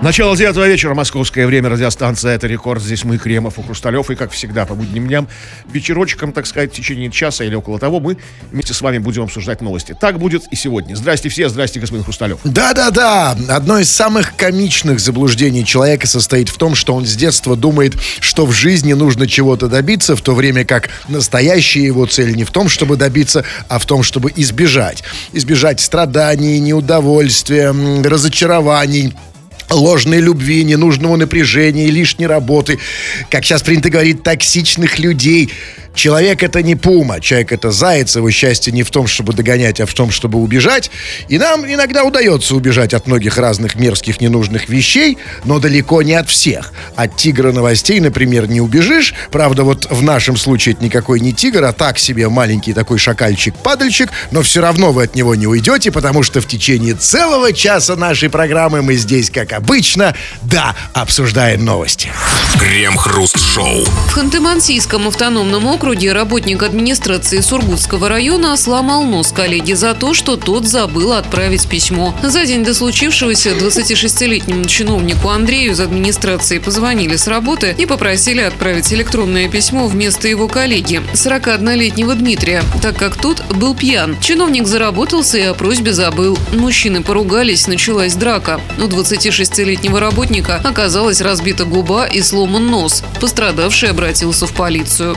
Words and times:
Начало 0.00 0.36
девятого 0.36 0.68
вечера, 0.68 0.94
московское 0.94 1.44
время, 1.44 1.70
радиостанция 1.70 2.36
«Это 2.36 2.46
рекорд». 2.46 2.80
Здесь 2.80 3.02
мы, 3.02 3.18
Кремов 3.18 3.58
и 3.58 3.62
Хрусталев. 3.64 4.08
И, 4.10 4.14
как 4.14 4.30
всегда, 4.30 4.64
по 4.64 4.76
будним 4.76 5.08
дням, 5.08 5.26
вечерочком, 5.72 6.32
так 6.32 6.46
сказать, 6.46 6.72
в 6.72 6.76
течение 6.76 7.10
часа 7.10 7.42
или 7.42 7.56
около 7.56 7.80
того, 7.80 7.98
мы 7.98 8.16
вместе 8.52 8.74
с 8.74 8.80
вами 8.80 8.98
будем 8.98 9.24
обсуждать 9.24 9.60
новости. 9.60 9.96
Так 10.00 10.20
будет 10.20 10.44
и 10.52 10.56
сегодня. 10.56 10.94
Здрасте 10.94 11.28
все, 11.28 11.48
здрасте, 11.48 11.80
господин 11.80 12.04
Хрусталев. 12.04 12.38
Да-да-да, 12.44 13.36
одно 13.48 13.80
из 13.80 13.90
самых 13.90 14.36
комичных 14.36 15.00
заблуждений 15.00 15.64
человека 15.64 16.06
состоит 16.06 16.48
в 16.48 16.58
том, 16.58 16.76
что 16.76 16.94
он 16.94 17.04
с 17.04 17.16
детства 17.16 17.56
думает, 17.56 17.94
что 18.20 18.46
в 18.46 18.52
жизни 18.52 18.92
нужно 18.92 19.26
чего-то 19.26 19.66
добиться, 19.66 20.14
в 20.14 20.22
то 20.22 20.32
время 20.32 20.64
как 20.64 20.90
настоящая 21.08 21.82
его 21.82 22.06
цель 22.06 22.36
не 22.36 22.44
в 22.44 22.52
том, 22.52 22.68
чтобы 22.68 22.94
добиться, 22.96 23.44
а 23.68 23.80
в 23.80 23.84
том, 23.84 24.04
чтобы 24.04 24.32
избежать. 24.36 25.02
Избежать 25.32 25.80
страданий, 25.80 26.60
неудовольствия, 26.60 27.74
разочарований, 28.04 29.12
ложной 29.70 30.20
любви, 30.20 30.64
ненужного 30.64 31.16
напряжения, 31.16 31.88
лишней 31.88 32.26
работы, 32.26 32.78
как 33.30 33.44
сейчас 33.44 33.62
принято 33.62 33.90
говорить, 33.90 34.22
токсичных 34.22 34.98
людей. 34.98 35.50
Человек 35.98 36.44
это 36.44 36.62
не 36.62 36.76
пума, 36.76 37.20
человек 37.20 37.50
это 37.50 37.72
заяц, 37.72 38.14
его 38.14 38.30
счастье 38.30 38.72
не 38.72 38.84
в 38.84 38.90
том, 38.92 39.08
чтобы 39.08 39.32
догонять, 39.32 39.80
а 39.80 39.86
в 39.86 39.92
том, 39.94 40.12
чтобы 40.12 40.38
убежать. 40.38 40.92
И 41.26 41.38
нам 41.38 41.66
иногда 41.66 42.04
удается 42.04 42.54
убежать 42.54 42.94
от 42.94 43.08
многих 43.08 43.36
разных 43.36 43.74
мерзких 43.74 44.20
ненужных 44.20 44.68
вещей, 44.68 45.18
но 45.44 45.58
далеко 45.58 46.02
не 46.02 46.14
от 46.14 46.28
всех. 46.30 46.72
От 46.94 47.16
тигра 47.16 47.50
новостей, 47.50 47.98
например, 47.98 48.48
не 48.48 48.60
убежишь. 48.60 49.12
Правда, 49.32 49.64
вот 49.64 49.88
в 49.90 50.00
нашем 50.04 50.36
случае 50.36 50.76
это 50.76 50.84
никакой 50.84 51.18
не 51.18 51.32
тигр, 51.32 51.64
а 51.64 51.72
так 51.72 51.98
себе 51.98 52.28
маленький 52.28 52.74
такой 52.74 52.98
шакальчик-падальчик, 52.98 54.08
но 54.30 54.42
все 54.42 54.60
равно 54.60 54.92
вы 54.92 55.02
от 55.02 55.16
него 55.16 55.34
не 55.34 55.48
уйдете, 55.48 55.90
потому 55.90 56.22
что 56.22 56.40
в 56.40 56.46
течение 56.46 56.94
целого 56.94 57.52
часа 57.52 57.96
нашей 57.96 58.30
программы 58.30 58.82
мы 58.82 58.94
здесь, 58.94 59.30
как 59.30 59.52
обычно, 59.52 60.14
да, 60.42 60.76
обсуждаем 60.92 61.64
новости. 61.64 62.08
Крем-хруст-шоу. 62.60 63.84
В 63.84 64.16
Ханты-Мансийском 64.16 65.08
автономном 65.08 65.66
округе 65.66 65.87
работник 65.88 66.62
администрации 66.62 67.40
Сургутского 67.40 68.10
района 68.10 68.56
сломал 68.58 69.04
нос 69.04 69.32
коллеге 69.32 69.74
за 69.74 69.94
то, 69.94 70.12
что 70.12 70.36
тот 70.36 70.66
забыл 70.66 71.12
отправить 71.14 71.66
письмо. 71.66 72.14
За 72.22 72.44
день 72.44 72.62
до 72.62 72.74
случившегося 72.74 73.50
26-летнему 73.52 74.66
чиновнику 74.66 75.30
Андрею 75.30 75.72
из 75.72 75.80
администрации 75.80 76.58
позвонили 76.58 77.16
с 77.16 77.26
работы 77.26 77.74
и 77.76 77.86
попросили 77.86 78.42
отправить 78.42 78.92
электронное 78.92 79.48
письмо 79.48 79.86
вместо 79.86 80.28
его 80.28 80.46
коллеги, 80.46 81.00
41-летнего 81.14 82.14
Дмитрия, 82.14 82.62
так 82.82 82.96
как 82.96 83.16
тот 83.16 83.42
был 83.54 83.74
пьян. 83.74 84.16
Чиновник 84.20 84.66
заработался 84.66 85.38
и 85.38 85.42
о 85.42 85.54
просьбе 85.54 85.94
забыл. 85.94 86.38
Мужчины 86.52 87.02
поругались, 87.02 87.66
началась 87.66 88.14
драка. 88.14 88.60
У 88.76 88.82
26-летнего 88.82 90.00
работника 90.00 90.60
оказалась 90.62 91.22
разбита 91.22 91.64
губа 91.64 92.04
и 92.04 92.20
сломан 92.20 92.66
нос. 92.66 93.02
Пострадавший 93.20 93.88
обратился 93.88 94.46
в 94.46 94.52
полицию. 94.52 95.16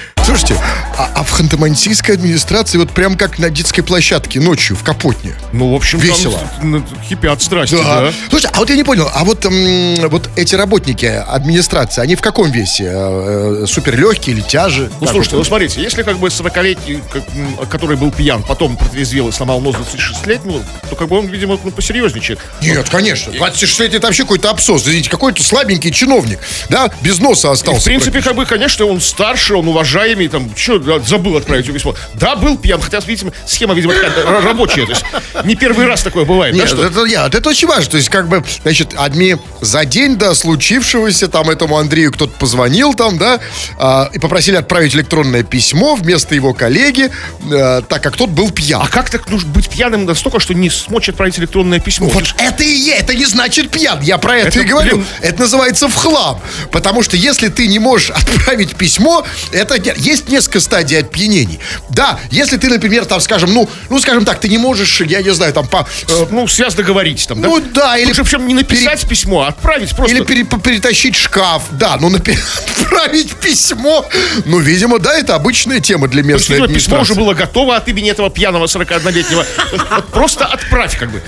Слушайте, 0.25 0.55
а, 0.97 1.09
а 1.15 1.23
в 1.23 1.31
Ханты-Мансийской 1.39 2.13
администрации 2.13 2.77
вот 2.77 2.91
прям 2.91 3.17
как 3.17 3.37
на 3.39 3.49
детской 3.49 3.81
площадке 3.81 4.39
ночью 4.39 4.77
в 4.77 4.83
Капотне. 4.83 5.33
Ну, 5.51 5.71
в 5.71 5.75
общем, 5.75 5.99
там 5.99 6.07
Весело. 6.07 6.39
ну, 6.61 6.83
кипят 7.09 7.41
страсти, 7.41 7.75
Да. 7.75 8.01
да. 8.01 8.13
Слушай, 8.29 8.49
а 8.53 8.59
вот 8.59 8.69
я 8.69 8.75
не 8.75 8.83
понял, 8.83 9.09
а 9.13 9.23
вот, 9.25 9.43
м, 9.45 9.95
вот 10.09 10.29
эти 10.37 10.55
работники 10.55 11.05
администрации, 11.05 12.01
они 12.01 12.15
в 12.15 12.21
каком 12.21 12.49
весе? 12.51 12.85
Э, 12.93 13.63
э, 13.63 13.65
суперлегкие 13.67 14.35
или 14.37 14.41
тяжи? 14.41 14.89
Ну, 14.99 15.05
Как 15.07 15.09
слушайте, 15.09 15.35
вот? 15.35 15.41
ну, 15.41 15.45
смотрите, 15.45 15.81
если 15.81 16.03
как 16.03 16.17
бы 16.17 16.29
40-летний, 16.29 16.99
как, 17.11 17.23
м, 17.35 17.57
который 17.67 17.97
был 17.97 18.11
пьян, 18.11 18.41
потом 18.43 18.77
протрезвел 18.77 19.27
и 19.29 19.31
сломал 19.31 19.59
нос 19.59 19.75
26-летнему, 19.75 20.61
то 20.89 20.95
как 20.95 21.09
бы 21.09 21.17
он, 21.17 21.27
видимо, 21.27 21.59
ну, 21.61 21.71
посерьезничает. 21.71 22.39
Нет, 22.61 22.87
конечно. 22.89 23.33
26 23.33 23.79
лет 23.81 23.93
это 23.95 24.07
вообще 24.07 24.23
какой-то 24.23 24.49
абсос. 24.51 24.83
Извините, 24.83 25.09
какой-то 25.09 25.43
слабенький 25.43 25.91
чиновник, 25.91 26.39
да, 26.69 26.89
без 27.01 27.19
носа 27.19 27.49
И, 27.49 27.51
остался. 27.51 27.81
в 27.81 27.83
принципе, 27.83 28.21
как 28.21 28.35
бы, 28.35 28.45
конечно, 28.45 28.85
он 28.85 29.01
старше, 29.01 29.55
он 29.55 29.67
уважаемый, 30.11 30.27
там, 30.27 30.51
что, 30.55 30.99
забыл 31.05 31.37
отправить 31.37 31.65
ему 31.65 31.75
письмо. 31.75 31.95
Да, 32.15 32.35
был 32.35 32.57
пьян, 32.57 32.81
хотя, 32.81 32.99
видимо, 33.05 33.31
схема, 33.45 33.73
видимо, 33.73 33.93
такая 33.93 34.41
рабочая, 34.41 34.85
то 34.85 34.91
есть 34.91 35.05
не 35.45 35.55
первый 35.55 35.85
раз 35.87 36.01
такое 36.03 36.25
бывает, 36.25 36.53
да, 36.55 36.61
Нет, 36.61 36.69
что? 36.69 36.85
это, 36.85 37.05
я, 37.05 37.27
это 37.27 37.49
очень 37.49 37.67
важно. 37.67 37.91
То 37.91 37.97
есть, 37.97 38.09
как 38.09 38.27
бы, 38.27 38.43
значит, 38.63 38.93
адми 38.97 39.37
за 39.61 39.85
день 39.85 40.15
до 40.17 40.33
случившегося, 40.33 41.27
там, 41.27 41.49
этому 41.49 41.77
Андрею 41.77 42.11
кто-то 42.11 42.33
позвонил, 42.37 42.93
там, 42.93 43.17
да, 43.17 43.39
а, 43.77 44.09
и 44.13 44.19
попросили 44.19 44.55
отправить 44.55 44.95
электронное 44.95 45.43
письмо 45.43 45.95
вместо 45.95 46.35
его 46.35 46.53
коллеги, 46.53 47.09
э, 47.51 47.81
так 47.87 48.03
как 48.03 48.17
тот 48.17 48.29
был 48.29 48.51
пьян. 48.51 48.81
А 48.81 48.87
как 48.87 49.09
так 49.09 49.29
нужно 49.29 49.49
быть 49.51 49.69
пьяным 49.69 50.05
настолько, 50.05 50.39
что 50.39 50.53
не 50.53 50.69
смочь 50.69 51.09
отправить 51.09 51.39
электронное 51.39 51.79
письмо? 51.79 52.07
Вот 52.07 52.35
это 52.37 52.63
и 52.63 52.67
есть, 52.71 53.01
это 53.01 53.15
не 53.15 53.25
значит 53.25 53.69
пьян, 53.71 54.01
я 54.01 54.17
про 54.17 54.37
это, 54.37 54.47
Это, 54.49 54.59
и 54.61 54.63
говорю. 54.63 54.95
блин. 54.97 55.05
Это 55.21 55.41
называется 55.41 55.87
в 55.87 55.95
хлам. 55.95 56.41
Потому 56.71 57.03
что 57.03 57.15
если 57.17 57.47
ты 57.47 57.67
не 57.67 57.79
можешь 57.79 58.09
отправить 58.09 58.75
письмо, 58.75 59.25
это 59.51 59.79
не- 59.79 59.93
есть 60.01 60.29
несколько 60.29 60.59
стадий 60.59 60.99
опьянений. 60.99 61.59
Да, 61.89 62.19
если 62.29 62.57
ты, 62.57 62.67
например, 62.69 63.05
там, 63.05 63.19
скажем, 63.21 63.53
ну, 63.53 63.69
ну, 63.89 63.99
скажем 63.99 64.25
так, 64.25 64.39
ты 64.39 64.49
не 64.49 64.57
можешь, 64.57 65.01
я 65.01 65.21
не 65.21 65.33
знаю, 65.33 65.53
там, 65.53 65.67
по, 65.67 65.87
э, 66.07 66.25
Ну, 66.31 66.47
связь 66.47 66.73
договоритесь 66.75 67.27
там, 67.27 67.41
да? 67.41 67.47
Ну, 67.47 67.59
да, 67.73 67.97
или 67.97 68.07
Лучше, 68.07 68.23
причем 68.23 68.47
не 68.47 68.53
написать 68.53 69.07
письмо, 69.07 69.41
а 69.43 69.47
отправить 69.49 69.95
просто. 69.95 70.15
Или 70.15 70.23
пере- 70.23 70.43
перетащить 70.43 71.15
шкаф. 71.15 71.63
Да, 71.71 71.97
ну 71.99 72.09
напи- 72.09 72.37
отправить 72.77 73.33
письмо. 73.35 74.05
Ну, 74.45 74.59
видимо, 74.59 74.99
да, 74.99 75.17
это 75.17 75.35
обычная 75.35 75.79
тема 75.79 76.07
для 76.07 76.23
То 76.23 76.29
есть, 76.29 76.49
местной 76.49 76.67
видимо, 76.67 76.79
письмо 76.79 76.99
уже 77.01 77.15
было 77.15 77.33
готово 77.33 77.75
от 77.75 77.87
имени 77.87 78.11
этого 78.11 78.29
пьяного 78.29 78.65
41-летнего. 78.65 79.45
Вот 79.91 80.07
Просто 80.07 80.45
отправь, 80.45 80.97
как 80.97 81.11
бы. 81.11 81.21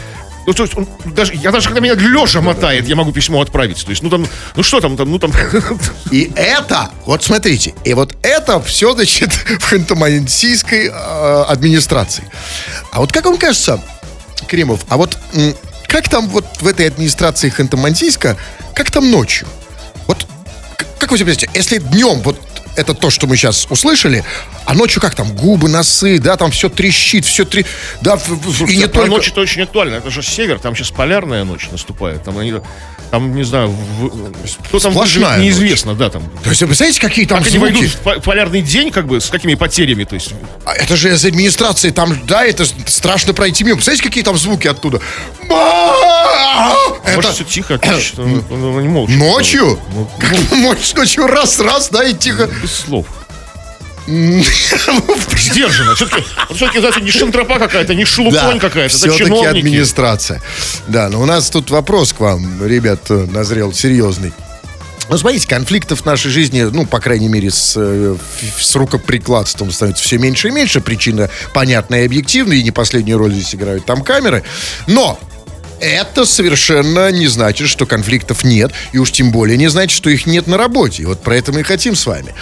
Ну, 0.46 0.54
то 0.54 0.64
есть, 0.64 0.76
он 0.76 0.88
даже, 1.06 1.34
я 1.36 1.52
даже 1.52 1.70
когда 1.70 1.80
меня 1.80 1.96
лежа 1.96 2.42
мотает, 2.42 2.88
я 2.88 2.96
могу 2.96 3.12
письмо 3.12 3.42
отправить. 3.42 3.84
То 3.84 3.92
есть, 3.92 4.04
ну 4.04 4.10
там, 4.10 4.28
ну 4.56 4.64
что 4.64 4.82
там, 4.82 4.98
там, 4.98 5.10
ну 5.10 5.20
там. 5.20 5.32
И 6.12 6.32
это, 6.36 6.90
вот 7.06 7.24
смотрите, 7.24 7.74
и 7.84 7.94
вот 7.94 8.16
это 8.22 8.62
все, 8.62 8.94
значит, 8.94 9.32
в 9.32 9.72
ханты-мансийской 9.72 10.92
э, 10.92 11.44
администрации. 11.48 12.24
А 12.92 13.00
вот 13.00 13.12
как 13.12 13.26
вам 13.26 13.38
кажется, 13.38 13.82
Кремов, 14.48 14.82
а 14.90 14.98
вот 14.98 15.18
как 15.88 16.10
там 16.10 16.28
вот 16.28 16.46
в 16.60 16.68
этой 16.68 16.88
администрации 16.88 17.50
ханты-мансийска, 17.50 18.36
как 18.74 18.92
там 18.92 19.10
ночью? 19.12 19.48
Вот 20.08 20.28
как 21.00 21.12
вы 21.12 21.18
себе 21.18 21.28
представляете, 21.28 21.60
если 21.60 21.78
днем 21.78 22.22
вот 22.22 22.38
это 22.76 22.94
то, 22.94 23.10
что 23.10 23.28
мы 23.28 23.38
сейчас 23.38 23.68
услышали, 23.70 24.24
а 24.66 24.74
ночью 24.74 25.02
как 25.02 25.16
там, 25.16 25.34
губы, 25.36 25.70
носы, 25.70 26.20
да, 26.20 26.38
там 26.38 26.52
все 26.52 26.70
трещит, 26.70 27.26
все 27.26 27.46
три, 27.46 27.66
да, 28.02 28.16
в- 28.18 28.70
и 28.70 28.78
не 28.78 28.88
про 28.88 29.02
только... 29.02 29.08
ночь 29.10 29.28
это 29.30 29.42
очень 29.42 29.62
актуально. 29.64 29.96
Это 29.96 30.10
же 30.10 30.24
север, 30.24 30.60
там 30.60 30.76
сейчас 30.76 30.92
полярная 30.92 31.44
ночь 31.44 31.68
наступает. 31.72 32.24
Там 32.24 32.38
они, 32.38 32.54
там, 33.12 33.36
не 33.36 33.44
знаю, 33.44 33.70
в- 33.70 34.12
кто 34.68 34.80
там 34.80 34.94
выживет, 34.94 35.38
неизвестно, 35.40 35.94
да, 35.96 36.10
там. 36.10 36.24
То 36.44 36.50
есть, 36.50 36.62
вы 36.62 36.68
представляете, 36.68 37.00
какие 37.02 37.26
там 37.26 37.40
Как 37.40 37.48
они 37.48 37.58
звуки? 37.58 37.74
войдут 37.74 37.92
в 37.92 37.98
по- 38.00 38.20
полярный 38.22 38.62
день, 38.62 38.92
как 38.92 39.08
бы, 39.08 39.20
с 39.22 39.30
какими 39.30 39.56
потерями, 39.56 40.04
то 40.04 40.16
есть. 40.16 40.34
А 40.66 40.74
Это 40.74 40.96
же 40.96 41.14
из 41.14 41.24
администрации, 41.26 41.90
там, 41.92 42.26
да, 42.26 42.44
это 42.46 42.66
страшно 42.88 43.34
пройти 43.34 43.64
мимо. 43.64 43.76
Представляете, 43.76 44.04
какие 44.04 44.24
там 44.24 44.38
звуки 44.38 44.68
оттуда? 44.68 45.00
Может, 45.50 46.33
Это 47.06 47.32
все 47.32 47.44
тихо, 47.44 47.80
ну, 48.18 48.80
не 48.80 48.88
молча. 48.88 49.14
ночью? 49.14 49.80
Ну, 49.94 50.08
Ночью, 50.58 50.98
ночью 50.98 51.28
раз-раз, 51.28 51.90
да, 51.90 52.04
и 52.04 52.14
тихо. 52.14 52.50
без 52.62 52.72
слов. 52.72 53.06
Сдержанно. 54.08 55.96
Все-таки, 55.96 56.24
все-таки, 56.54 56.80
знаете, 56.80 57.02
не 57.02 57.12
шантропа 57.12 57.58
какая-то, 57.58 57.96
не 57.96 58.04
шелупонь 58.06 58.60
какая-то. 58.60 58.96
Все-таки 58.96 59.24
администрация. 59.46 60.42
Да, 60.88 61.10
но 61.10 61.22
у 61.22 61.26
нас 61.26 61.50
тут 61.50 61.70
вопрос 61.70 62.12
к 62.12 62.20
вам, 62.20 62.66
ребят, 62.66 63.00
э, 63.10 63.26
назрел 63.32 63.72
серьезный. 63.74 64.34
Ну, 65.10 65.18
смотрите, 65.18 65.48
конфликтов 65.48 66.02
в 66.02 66.06
нашей 66.06 66.32
жизни, 66.32 66.62
ну, 66.62 66.86
по 66.86 67.00
крайней 67.00 67.28
мере, 67.28 67.52
с, 67.52 67.74
э, 67.78 68.16
с 68.60 68.76
рукоприкладством 68.76 69.72
становится 69.72 70.04
все 70.04 70.18
меньше 70.18 70.48
и 70.48 70.52
меньше. 70.52 70.82
Причина 70.82 71.30
понятная 71.54 72.04
и 72.04 72.06
объективная, 72.06 72.58
и 72.58 72.64
не 72.64 72.72
последнюю 72.72 73.18
роль 73.18 73.34
здесь 73.34 73.54
играют 73.56 73.86
там 73.86 74.02
камеры. 74.02 74.44
Но 74.88 75.20
это 75.84 76.26
совершенно 76.26 77.12
не 77.12 77.28
значит, 77.28 77.68
что 77.70 77.86
конфликтов 77.86 78.44
нет, 78.44 78.72
и 78.94 78.98
уж 78.98 79.12
тем 79.12 79.32
более 79.32 79.58
не 79.58 79.68
значит, 79.68 79.96
что 79.96 80.10
их 80.10 80.26
нет 80.26 80.48
на 80.48 80.58
работе. 80.58 81.04
И 81.04 81.06
вот 81.06 81.22
про 81.22 81.36
это 81.36 81.52
мы 81.52 81.62
и 81.62 81.64
хотим 81.64 81.96
с 81.96 82.06
вами. 82.06 82.34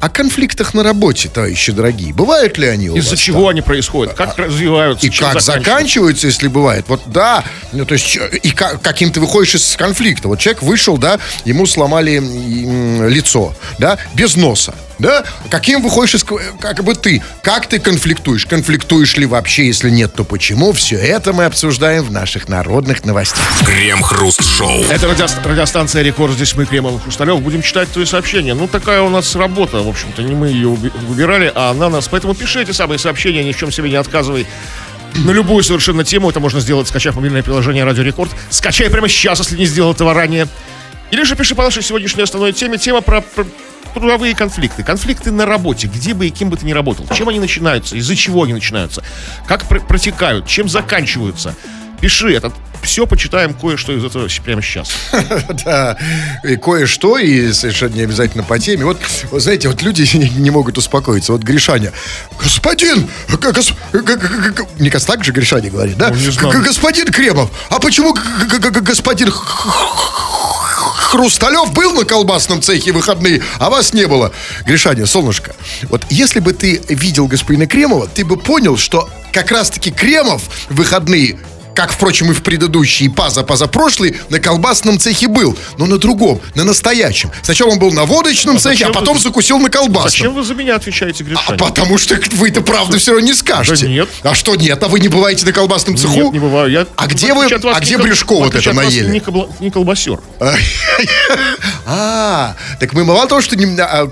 О 0.00 0.08
конфликтах 0.08 0.74
на 0.74 0.84
работе, 0.84 1.28
товарищи 1.28 1.72
дорогие, 1.72 2.14
бывают 2.14 2.56
ли 2.56 2.68
они 2.68 2.88
у 2.88 2.94
Из-за 2.94 3.10
вас 3.10 3.18
чего 3.18 3.48
они 3.48 3.62
происходят? 3.62 4.14
Как 4.14 4.38
развиваются? 4.38 5.04
и 5.06 5.10
как 5.10 5.40
заканчиваются? 5.40 5.52
заканчиваются, 5.52 6.26
если 6.28 6.48
бывает. 6.48 6.84
Вот 6.88 7.02
да, 7.06 7.44
ну 7.72 7.84
то 7.84 7.94
есть 7.94 8.16
и 8.42 8.50
как, 8.50 8.80
каким 8.80 9.10
ты 9.10 9.18
выходишь 9.18 9.56
из 9.56 9.76
конфликта. 9.76 10.28
Вот 10.28 10.38
человек 10.38 10.62
вышел, 10.62 10.98
да, 10.98 11.18
ему 11.44 11.66
сломали 11.66 12.20
лицо, 13.08 13.54
да, 13.78 13.98
без 14.14 14.36
носа. 14.36 14.74
Да? 14.98 15.24
Каким 15.50 15.80
выходишь 15.82 16.16
из... 16.16 16.24
Как 16.60 16.82
бы 16.82 16.94
ты? 16.94 17.22
Как 17.42 17.66
ты 17.66 17.78
конфликтуешь? 17.78 18.46
Конфликтуешь 18.46 19.16
ли 19.16 19.26
вообще? 19.26 19.66
Если 19.66 19.90
нет, 19.90 20.14
то 20.14 20.24
почему? 20.24 20.72
Все 20.72 20.96
это 20.96 21.32
мы 21.32 21.44
обсуждаем 21.44 22.02
в 22.02 22.10
наших 22.10 22.48
народных 22.48 23.04
новостях. 23.04 23.46
Крем-хруст-шоу. 23.64 24.84
Это 24.90 25.06
радиост- 25.06 25.44
радиостанция 25.46 26.02
«Рекорд». 26.02 26.32
Здесь 26.34 26.54
мы, 26.56 26.66
Кремов 26.66 26.96
и 26.96 27.02
Хрусталев. 27.04 27.40
Будем 27.40 27.62
читать 27.62 27.88
твои 27.90 28.06
сообщения. 28.06 28.54
Ну, 28.54 28.66
такая 28.66 29.00
у 29.02 29.08
нас 29.08 29.36
работа, 29.36 29.78
в 29.82 29.88
общем-то. 29.88 30.22
Не 30.22 30.34
мы 30.34 30.48
ее 30.48 30.68
выбирали, 30.68 31.52
а 31.54 31.70
она 31.70 31.88
нас. 31.88 32.08
Поэтому 32.08 32.34
пишите 32.34 32.72
самые 32.72 32.98
сообщения, 32.98 33.44
ни 33.44 33.52
в 33.52 33.56
чем 33.56 33.70
себе 33.70 33.90
не 33.90 33.96
отказывай. 33.96 34.46
на 35.14 35.30
любую 35.30 35.62
совершенно 35.62 36.04
тему. 36.04 36.28
Это 36.30 36.40
можно 36.40 36.60
сделать, 36.60 36.88
скачав 36.88 37.14
мобильное 37.16 37.42
приложение 37.42 37.84
Радио 37.84 38.02
Рекорд. 38.02 38.30
Скачай 38.50 38.90
прямо 38.90 39.08
сейчас, 39.08 39.38
если 39.38 39.56
не 39.56 39.66
сделал 39.66 39.92
этого 39.92 40.12
ранее. 40.12 40.48
Или 41.10 41.22
же 41.24 41.36
пиши 41.36 41.54
по 41.54 41.62
нашей 41.62 41.82
сегодняшней 41.82 42.22
основной 42.24 42.52
теме. 42.52 42.78
Тема 42.78 43.00
про, 43.00 43.20
про 43.22 43.46
трудовые 43.94 44.34
конфликты. 44.34 44.82
Конфликты 44.82 45.30
на 45.30 45.46
работе, 45.46 45.86
где 45.86 46.14
бы 46.14 46.26
и 46.26 46.30
кем 46.30 46.50
бы 46.50 46.56
ты 46.56 46.66
ни 46.66 46.72
работал. 46.72 47.06
Чем 47.14 47.28
они 47.28 47.40
начинаются, 47.40 47.96
из-за 47.96 48.16
чего 48.16 48.44
они 48.44 48.52
начинаются, 48.54 49.02
как 49.46 49.64
пр- 49.68 49.80
протекают, 49.80 50.46
чем 50.46 50.68
заканчиваются. 50.68 51.54
Пиши 52.00 52.32
это. 52.32 52.52
Все 52.80 53.08
почитаем 53.08 53.54
кое-что 53.54 53.92
из 53.92 54.04
этого 54.04 54.28
прямо 54.44 54.62
сейчас. 54.62 54.88
Да, 55.64 55.98
и 56.44 56.54
кое-что, 56.56 57.18
и 57.18 57.52
совершенно 57.52 57.94
не 57.94 58.02
обязательно 58.02 58.44
по 58.44 58.56
теме. 58.60 58.84
Вот, 58.84 58.98
знаете, 59.32 59.66
вот 59.68 59.82
люди 59.82 60.08
не, 60.38 60.50
могут 60.50 60.78
успокоиться. 60.78 61.32
Вот 61.32 61.42
Гришаня, 61.42 61.92
господин, 62.40 63.08
г- 63.28 63.50
гос- 63.50 63.74
г- 63.92 64.00
г- 64.02 64.16
г- 64.16 64.50
г- 64.52 64.66
не 64.78 64.90
гос- 64.90 65.06
так 65.06 65.24
же 65.24 65.32
Гришаня 65.32 65.70
говорит, 65.70 65.98
да? 65.98 66.10
Ну, 66.40 66.62
Господин 66.62 67.06
Кремов, 67.08 67.50
а 67.68 67.80
почему 67.80 68.14
господин 68.14 69.32
Хрусталев 71.08 71.72
был 71.72 71.94
на 71.94 72.04
колбасном 72.04 72.60
цехе 72.60 72.92
выходные, 72.92 73.42
а 73.58 73.70
вас 73.70 73.94
не 73.94 74.06
было? 74.06 74.30
Гришаня, 74.66 75.06
солнышко, 75.06 75.56
вот 75.88 76.02
если 76.10 76.38
бы 76.38 76.52
ты 76.52 76.82
видел 76.90 77.26
господина 77.26 77.66
Кремова, 77.66 78.06
ты 78.06 78.26
бы 78.26 78.36
понял, 78.36 78.76
что 78.76 79.08
как 79.32 79.50
раз-таки 79.50 79.90
Кремов 79.90 80.42
выходные 80.68 81.38
как, 81.78 81.92
впрочем, 81.92 82.32
и 82.32 82.34
в 82.34 82.42
предыдущие 82.42 83.08
паза 83.08 83.44
позапрошлый, 83.44 84.16
на 84.30 84.40
колбасном 84.40 84.98
цехе 84.98 85.28
был, 85.28 85.56
но 85.76 85.86
на 85.86 85.96
другом, 85.98 86.40
на 86.56 86.64
настоящем. 86.64 87.30
Сначала 87.44 87.70
он 87.70 87.78
был 87.78 87.92
на 87.92 88.04
водочном 88.04 88.58
цехе, 88.58 88.86
а 88.86 88.92
потом 88.92 89.16
вы- 89.16 89.22
закусил 89.22 89.60
на 89.60 89.70
колбасном. 89.70 90.10
Зачем 90.10 90.34
вы 90.34 90.42
за 90.42 90.54
меня 90.54 90.74
отвечаете, 90.74 91.22
А 91.22 91.26
Гришаня? 91.28 91.56
потому 91.56 91.96
что 91.96 92.18
вы-то 92.32 92.62
правда 92.62 92.98
все 92.98 93.12
равно 93.12 93.24
не 93.28 93.32
скажете. 93.32 93.84
Да 93.86 93.92
нет. 93.92 94.08
А 94.24 94.34
что 94.34 94.56
нет? 94.56 94.82
А 94.82 94.88
вы 94.88 94.98
не 94.98 95.06
бываете 95.06 95.46
на 95.46 95.52
колбасном 95.52 95.96
цеху? 95.96 96.14
Нет, 96.16 96.32
не 96.32 96.40
бываю. 96.40 96.68
Я, 96.68 96.84
А 96.96 97.06
где 97.06 97.32
вы, 97.32 97.46
а 97.46 97.78
где 97.80 97.96
Брюшко 97.96 98.34
вот 98.34 98.56
это 98.56 98.72
наели? 98.72 99.08
Не, 99.12 99.20
кобла- 99.20 99.48
не 99.60 99.70
колбасер. 99.70 100.18
А, 101.86 102.54
так 102.80 102.92
мы 102.92 103.04
мало 103.04 103.26
того, 103.26 103.40
что 103.40 103.56
не, 103.56 103.64
а, 103.80 104.10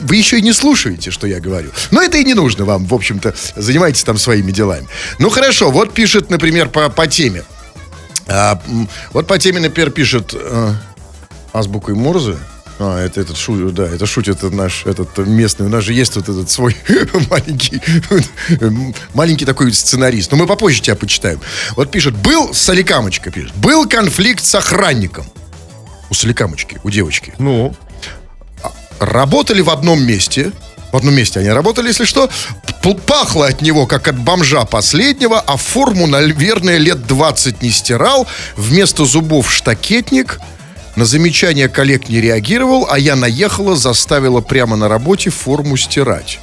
вы 0.00 0.16
еще 0.16 0.38
и 0.38 0.42
не 0.42 0.52
слушаете, 0.52 1.10
что 1.10 1.26
я 1.26 1.40
говорю. 1.40 1.70
Но 1.90 2.02
это 2.02 2.18
и 2.18 2.24
не 2.24 2.34
нужно 2.34 2.64
вам, 2.64 2.84
в 2.86 2.94
общем-то. 2.94 3.34
Занимайтесь 3.54 4.02
там 4.02 4.18
своими 4.18 4.50
делами. 4.50 4.88
Ну 5.18 5.30
хорошо, 5.30 5.70
вот 5.70 5.92
пишет, 5.94 6.30
например, 6.30 6.68
по, 6.68 6.88
по 6.88 7.01
теме. 7.06 7.44
А, 8.26 8.60
вот 9.12 9.26
по 9.26 9.38
теме, 9.38 9.60
например, 9.60 9.90
пишет 9.90 10.34
э, 10.34 10.74
азбукой 11.52 11.94
Морзе. 11.94 12.36
А, 12.78 13.04
это 13.04 13.20
этот 13.20 13.36
шутит, 13.36 13.74
да, 13.74 13.84
это 13.84 14.06
шутит 14.06 14.38
этот 14.38 14.52
наш, 14.52 14.86
этот 14.86 15.18
местный. 15.18 15.66
У 15.66 15.68
нас 15.68 15.84
же 15.84 15.92
есть 15.92 16.16
вот 16.16 16.28
этот 16.28 16.50
свой 16.50 16.76
маленький, 17.30 17.80
маленький 19.14 19.44
такой 19.44 19.72
сценарист. 19.72 20.30
Но 20.32 20.38
мы 20.38 20.46
попозже 20.46 20.80
тебя 20.80 20.96
почитаем. 20.96 21.40
Вот 21.76 21.90
пишет, 21.90 22.14
был, 22.16 22.54
Соликамочка 22.54 23.30
пишет, 23.30 23.54
был 23.56 23.88
конфликт 23.88 24.44
с 24.44 24.54
охранником. 24.54 25.26
У 26.10 26.14
Соликамочки, 26.14 26.80
у 26.82 26.90
девочки. 26.90 27.34
Ну, 27.38 27.74
Работали 29.02 29.62
в 29.62 29.70
одном 29.70 30.00
месте. 30.00 30.52
В 30.92 30.96
одном 30.96 31.14
месте 31.14 31.40
они 31.40 31.48
работали, 31.48 31.88
если 31.88 32.04
что. 32.04 32.28
Пахло 33.06 33.46
от 33.46 33.62
него, 33.62 33.86
как 33.86 34.08
от 34.08 34.18
бомжа 34.18 34.64
последнего, 34.66 35.40
а 35.40 35.56
форму, 35.56 36.06
наверное, 36.06 36.76
лет 36.76 37.06
20 37.06 37.62
не 37.62 37.70
стирал. 37.70 38.26
Вместо 38.56 39.06
зубов 39.06 39.50
штакетник. 39.50 40.38
На 40.94 41.06
замечание 41.06 41.70
коллег 41.70 42.10
не 42.10 42.20
реагировал, 42.20 42.86
а 42.90 42.98
я 42.98 43.16
наехала, 43.16 43.76
заставила 43.76 44.42
прямо 44.42 44.76
на 44.76 44.88
работе 44.88 45.30
форму 45.30 45.78
стирать. 45.78 46.38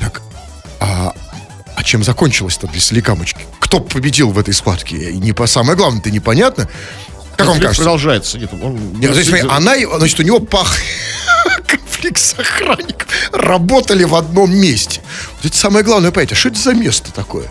Так, 0.00 0.20
а, 0.80 1.14
а 1.76 1.84
чем 1.84 2.02
закончилось-то 2.02 2.66
для 2.66 2.80
Соликамочки? 2.80 3.46
Кто 3.60 3.78
победил 3.78 4.30
в 4.30 4.38
этой 4.40 4.54
схватке? 4.54 4.96
И 4.96 5.18
не 5.18 5.32
по 5.32 5.46
самое 5.46 5.76
главное, 5.76 6.00
это 6.00 6.10
непонятно. 6.10 6.68
Как 7.36 7.46
вам 7.46 7.60
конфликт 7.60 7.62
кажется? 7.62 7.82
продолжается. 7.82 8.38
Нет, 8.40 8.50
он- 8.60 8.94
Нет, 8.98 9.12
значит, 9.14 9.28
смотри, 9.28 9.48
она, 9.48 9.74
значит, 9.98 10.18
у 10.18 10.24
него 10.24 10.40
пах... 10.40 10.76
Конфликт 11.66 12.18
с 12.20 12.36
охранником. 12.38 13.08
Работали 13.50 14.04
в 14.04 14.14
одном 14.14 14.54
месте. 14.54 15.00
Вот 15.34 15.46
это 15.46 15.56
самое 15.56 15.84
главное, 15.84 16.12
понимаете, 16.12 16.36
что 16.36 16.50
это 16.50 16.60
за 16.60 16.72
место 16.72 17.12
такое? 17.12 17.50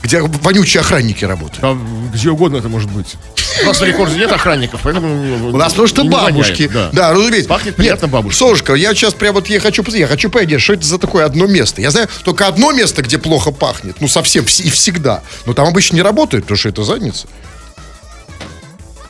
Где 0.00 0.20
вонючие 0.20 0.82
охранники 0.82 1.24
работают. 1.24 1.60
Там 1.62 2.10
где 2.12 2.30
угодно 2.30 2.58
это 2.58 2.68
может 2.68 2.88
быть. 2.92 3.16
У 3.60 3.66
нас 3.66 3.80
на 3.80 3.86
рекорде 3.86 4.14
нет 4.20 4.30
охранников, 4.30 4.82
поэтому... 4.84 5.48
У 5.48 5.56
нас 5.56 5.72
просто 5.74 6.04
бабушки. 6.04 6.68
да. 6.92 7.10
разумеете. 7.10 7.48
Пахнет 7.48 7.74
приятно 7.74 8.06
Нет, 8.06 8.12
бабушкой. 8.12 8.38
Солнышко, 8.38 8.74
я 8.74 8.94
сейчас 8.94 9.14
прямо 9.14 9.34
вот 9.40 9.48
я 9.48 9.58
хочу, 9.58 9.82
я 9.88 10.06
хочу 10.06 10.30
понять, 10.30 10.62
что 10.62 10.74
это 10.74 10.86
за 10.86 10.98
такое 10.98 11.24
одно 11.24 11.48
место. 11.48 11.80
Я 11.80 11.90
знаю 11.90 12.08
только 12.22 12.46
одно 12.46 12.70
место, 12.70 13.02
где 13.02 13.18
плохо 13.18 13.50
пахнет. 13.50 14.00
Ну, 14.00 14.06
совсем 14.06 14.44
вс- 14.44 14.62
и 14.62 14.70
всегда. 14.70 15.24
Но 15.44 15.54
там 15.54 15.66
обычно 15.66 15.96
не 15.96 16.02
работает, 16.02 16.44
потому 16.44 16.56
что 16.56 16.68
это 16.68 16.84
задница. 16.84 17.26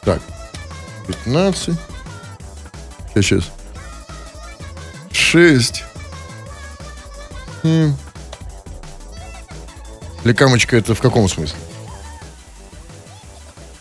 Так. 0.03 0.23
15. 1.27 1.75
Сейчас, 3.15 3.25
сейчас. 3.27 3.45
6. 5.13 5.85
Лекамочка 10.25 10.77
это 10.77 10.95
в 10.95 11.01
каком 11.01 11.29
смысле? 11.29 11.59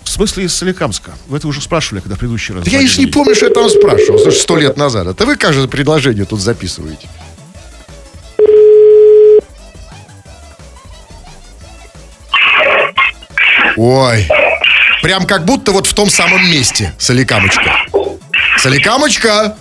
В 0.03 0.09
смысле 0.09 0.45
из 0.45 0.55
Соликамска? 0.55 1.11
Вы 1.27 1.37
это 1.37 1.47
уже 1.47 1.61
спрашивали, 1.61 2.01
когда 2.01 2.15
предыдущий 2.15 2.53
раз. 2.53 2.65
Да 2.65 2.71
я 2.71 2.81
лишь 2.81 2.97
не 2.97 3.05
помню, 3.05 3.33
что 3.33 3.47
я 3.47 3.53
там 3.53 3.69
спрашивал, 3.69 4.19
слушай, 4.19 4.37
сто 4.37 4.57
лет 4.57 4.77
назад. 4.77 5.07
Это 5.07 5.25
вы, 5.25 5.35
кажется, 5.35 5.67
предложение 5.67 6.25
тут 6.25 6.41
записываете. 6.41 7.07
Ой, 13.77 14.27
прям 15.01 15.25
как 15.25 15.45
будто 15.45 15.71
вот 15.71 15.87
в 15.87 15.93
том 15.93 16.09
самом 16.09 16.43
месте, 16.51 16.93
Соликамочка. 16.99 17.77
Соликамочка! 18.57 19.55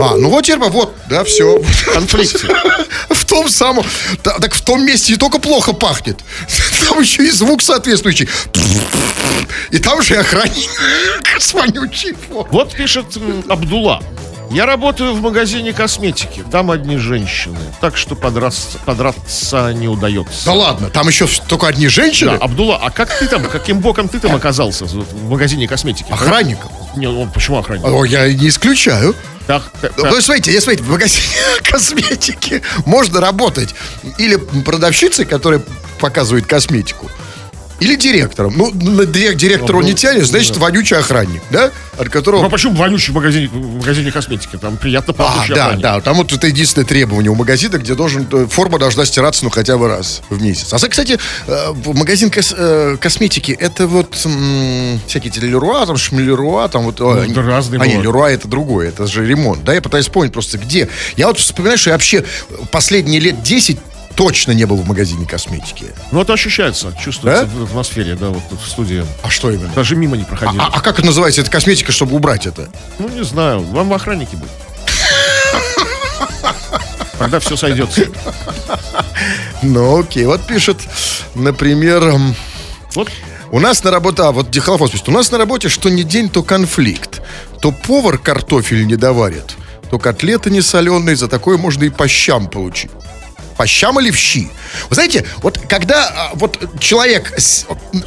А, 0.00 0.16
ну 0.16 0.28
вот 0.28 0.44
теперь, 0.44 0.58
вот, 0.70 0.94
да, 1.08 1.22
все. 1.24 1.62
Конфликте. 1.92 2.48
В 3.10 3.24
том 3.24 3.48
самом. 3.48 3.84
та- 4.22 4.38
Так 4.38 4.54
в 4.54 4.60
том 4.62 4.84
месте 4.84 5.12
не 5.12 5.18
только 5.18 5.38
плохо 5.38 5.72
пахнет, 5.72 6.18
там 6.88 7.00
еще 7.00 7.24
и 7.24 7.30
звук 7.30 7.62
соответствующий. 7.62 8.28
И 9.70 9.78
там 9.78 10.02
же 10.02 10.14
и 10.14 10.16
охранник 10.18 10.68
с 11.38 11.52
вонючей. 11.54 12.14
Вот 12.28 12.72
пишет 12.74 13.16
м, 13.16 13.44
Абдулла. 13.48 14.02
Я 14.50 14.66
работаю 14.66 15.14
в 15.14 15.20
магазине 15.22 15.72
косметики. 15.72 16.44
Там 16.52 16.70
одни 16.70 16.96
женщины. 16.98 17.58
Так 17.80 17.96
что 17.96 18.14
подраться, 18.14 18.78
подраться 18.84 19.72
не 19.72 19.88
удается. 19.88 20.44
Да 20.44 20.52
ладно, 20.52 20.90
там 20.90 21.08
еще 21.08 21.26
только 21.48 21.66
одни 21.68 21.86
Да, 21.86 21.90
женщины? 21.90 22.36
Абдулла, 22.40 22.76
а 22.80 22.90
как 22.90 23.16
ты 23.18 23.26
там, 23.26 23.42
каким 23.48 23.80
боком 23.80 24.08
ты 24.08 24.20
там 24.20 24.34
оказался 24.36 24.84
в 24.84 25.28
магазине 25.28 25.66
косметики? 25.66 26.10
Охранником? 26.12 26.70
Не, 26.94 27.06
ну, 27.08 27.28
почему 27.32 27.58
охранник? 27.58 27.84
О, 27.86 28.04
я 28.04 28.32
не 28.32 28.48
исключаю. 28.48 29.16
Так, 29.46 29.62
так, 29.80 29.92
Ну, 29.96 30.04
так. 30.04 30.22
смотрите, 30.22 30.52
я 30.52 30.60
смотрите, 30.60 30.84
в 30.84 30.90
магазине 30.90 31.22
косметики 31.70 32.62
можно 32.86 33.20
работать 33.20 33.74
или 34.18 34.36
продавщицей, 34.36 35.26
которая 35.26 35.60
показывает 36.00 36.46
косметику, 36.46 37.10
или 37.84 37.96
директором. 37.96 38.54
Ну, 38.56 38.70
на 38.74 39.02
дирек- 39.02 39.34
директора 39.36 39.76
он 39.78 39.84
не 39.84 39.94
тянет, 39.94 40.26
значит, 40.26 40.56
вонючий 40.56 40.96
охранник, 40.96 41.42
да? 41.50 41.70
От 41.98 42.06
Ну, 42.06 42.10
которого 42.10 42.46
а 42.46 42.48
почему 42.48 42.74
вонючий 42.74 43.12
в 43.12 43.14
магазине, 43.14 43.48
в 43.48 43.76
магазине 43.78 44.10
косметики? 44.10 44.56
Там 44.56 44.76
приятно 44.76 45.14
А, 45.16 45.22
пахнущий 45.22 45.54
да, 45.54 45.62
охранник. 45.66 45.82
да, 45.82 46.00
там 46.00 46.16
вот 46.16 46.32
это 46.32 46.46
единственное 46.46 46.86
требование 46.86 47.30
у 47.30 47.34
магазина, 47.34 47.76
где 47.78 47.94
должен 47.94 48.26
э, 48.32 48.46
форма 48.50 48.78
должна 48.78 49.04
стираться, 49.04 49.44
ну, 49.44 49.50
хотя 49.50 49.76
бы 49.78 49.86
раз 49.88 50.22
в 50.30 50.42
месяц. 50.42 50.72
А, 50.72 50.78
кстати, 50.88 51.18
э, 51.46 51.72
магазин 51.86 52.30
кос- 52.30 52.54
э, 52.56 52.96
косметики, 53.00 53.52
это 53.52 53.86
вот 53.86 54.16
м, 54.24 55.00
всякие 55.06 55.30
эти 55.30 55.38
Леруа, 55.38 55.86
там, 55.86 55.96
Шмелеруа, 55.96 56.68
там 56.68 56.84
вот... 56.84 56.98
Ну, 57.00 57.26
да 57.34 57.42
разные 57.42 57.80
А, 57.80 57.84
не, 57.86 57.92
бывают. 57.94 58.04
Леруа 58.06 58.30
это 58.30 58.48
другое, 58.48 58.88
это 58.88 59.06
же 59.06 59.24
ремонт. 59.26 59.62
Да, 59.64 59.72
я 59.74 59.80
пытаюсь 59.80 60.06
вспомнить 60.06 60.32
просто, 60.32 60.58
где. 60.58 60.88
Я 61.16 61.28
вот 61.28 61.38
вспоминаю, 61.38 61.78
что 61.78 61.90
я 61.90 61.94
вообще 61.94 62.24
последние 62.72 63.20
лет 63.20 63.42
10 63.42 63.78
точно 64.14 64.52
не 64.52 64.64
был 64.64 64.76
в 64.76 64.86
магазине 64.86 65.26
косметики. 65.26 65.86
Ну, 66.12 66.20
это 66.20 66.32
ощущается, 66.32 66.92
чувствуется 67.00 67.44
Да? 67.46 67.50
в 67.50 67.64
атмосфере, 67.64 68.14
да, 68.14 68.28
вот 68.28 68.42
тут 68.48 68.60
в 68.60 68.68
студии. 68.68 69.04
А 69.22 69.30
что 69.30 69.50
именно? 69.50 69.72
Даже 69.74 69.96
мимо 69.96 70.16
не 70.16 70.24
проходили. 70.24 70.60
А, 70.60 70.70
а 70.72 70.80
как 70.80 70.98
это 70.98 71.06
называется, 71.06 71.40
эта 71.40 71.50
косметика, 71.50 71.92
чтобы 71.92 72.14
убрать 72.16 72.46
это? 72.46 72.68
Ну, 72.98 73.08
не 73.08 73.24
знаю, 73.24 73.62
вам 73.62 73.88
в 73.88 73.92
охраннике 73.94 74.36
быть. 74.36 74.50
Тогда 77.18 77.38
все 77.40 77.56
сойдется. 77.56 78.06
Ну, 79.62 80.00
окей. 80.00 80.26
Вот 80.26 80.46
пишет, 80.46 80.78
например... 81.34 82.12
Вот 82.94 83.08
У 83.50 83.60
нас 83.60 83.82
на 83.84 83.90
работе, 83.90 84.22
а 84.22 84.32
вот 84.32 84.50
Дихолофос 84.50 84.90
пишет, 84.90 85.08
у 85.08 85.12
нас 85.12 85.30
на 85.30 85.38
работе 85.38 85.68
что 85.68 85.88
не 85.88 86.02
день, 86.02 86.28
то 86.28 86.42
конфликт. 86.42 87.22
То 87.60 87.72
повар 87.72 88.18
картофель 88.18 88.86
не 88.86 88.96
доварит, 88.96 89.56
то 89.90 89.98
котлеты 89.98 90.50
не 90.50 90.60
соленые, 90.60 91.16
за 91.16 91.28
такое 91.28 91.56
можно 91.56 91.84
и 91.84 91.88
по 91.88 92.06
щам 92.08 92.48
получить. 92.48 92.90
По 93.56 93.66
щам 93.66 94.00
или 94.00 94.10
в 94.10 94.16
щи? 94.16 94.50
Вы 94.88 94.94
знаете, 94.94 95.24
вот 95.42 95.58
когда 95.68 96.08
а, 96.08 96.30
вот 96.34 96.80
человек... 96.80 97.32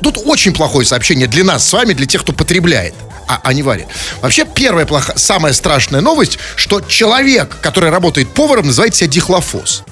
Тут 0.01 0.17
очень 0.25 0.53
плохое 0.53 0.85
сообщение 0.85 1.27
для 1.27 1.43
нас 1.43 1.67
с 1.67 1.73
вами, 1.73 1.93
для 1.93 2.05
тех, 2.05 2.21
кто 2.21 2.33
потребляет, 2.33 2.93
а, 3.27 3.39
а 3.43 3.53
не 3.53 3.63
варит. 3.63 3.87
Вообще, 4.21 4.45
первая 4.45 4.85
плохая, 4.85 5.17
самая 5.17 5.53
страшная 5.53 6.01
новость, 6.01 6.39
что 6.55 6.81
человек, 6.81 7.57
который 7.61 7.89
работает 7.89 8.33
поваром, 8.33 8.67
называет 8.67 8.95
себя 8.95 9.09
дихлофос. 9.09 9.83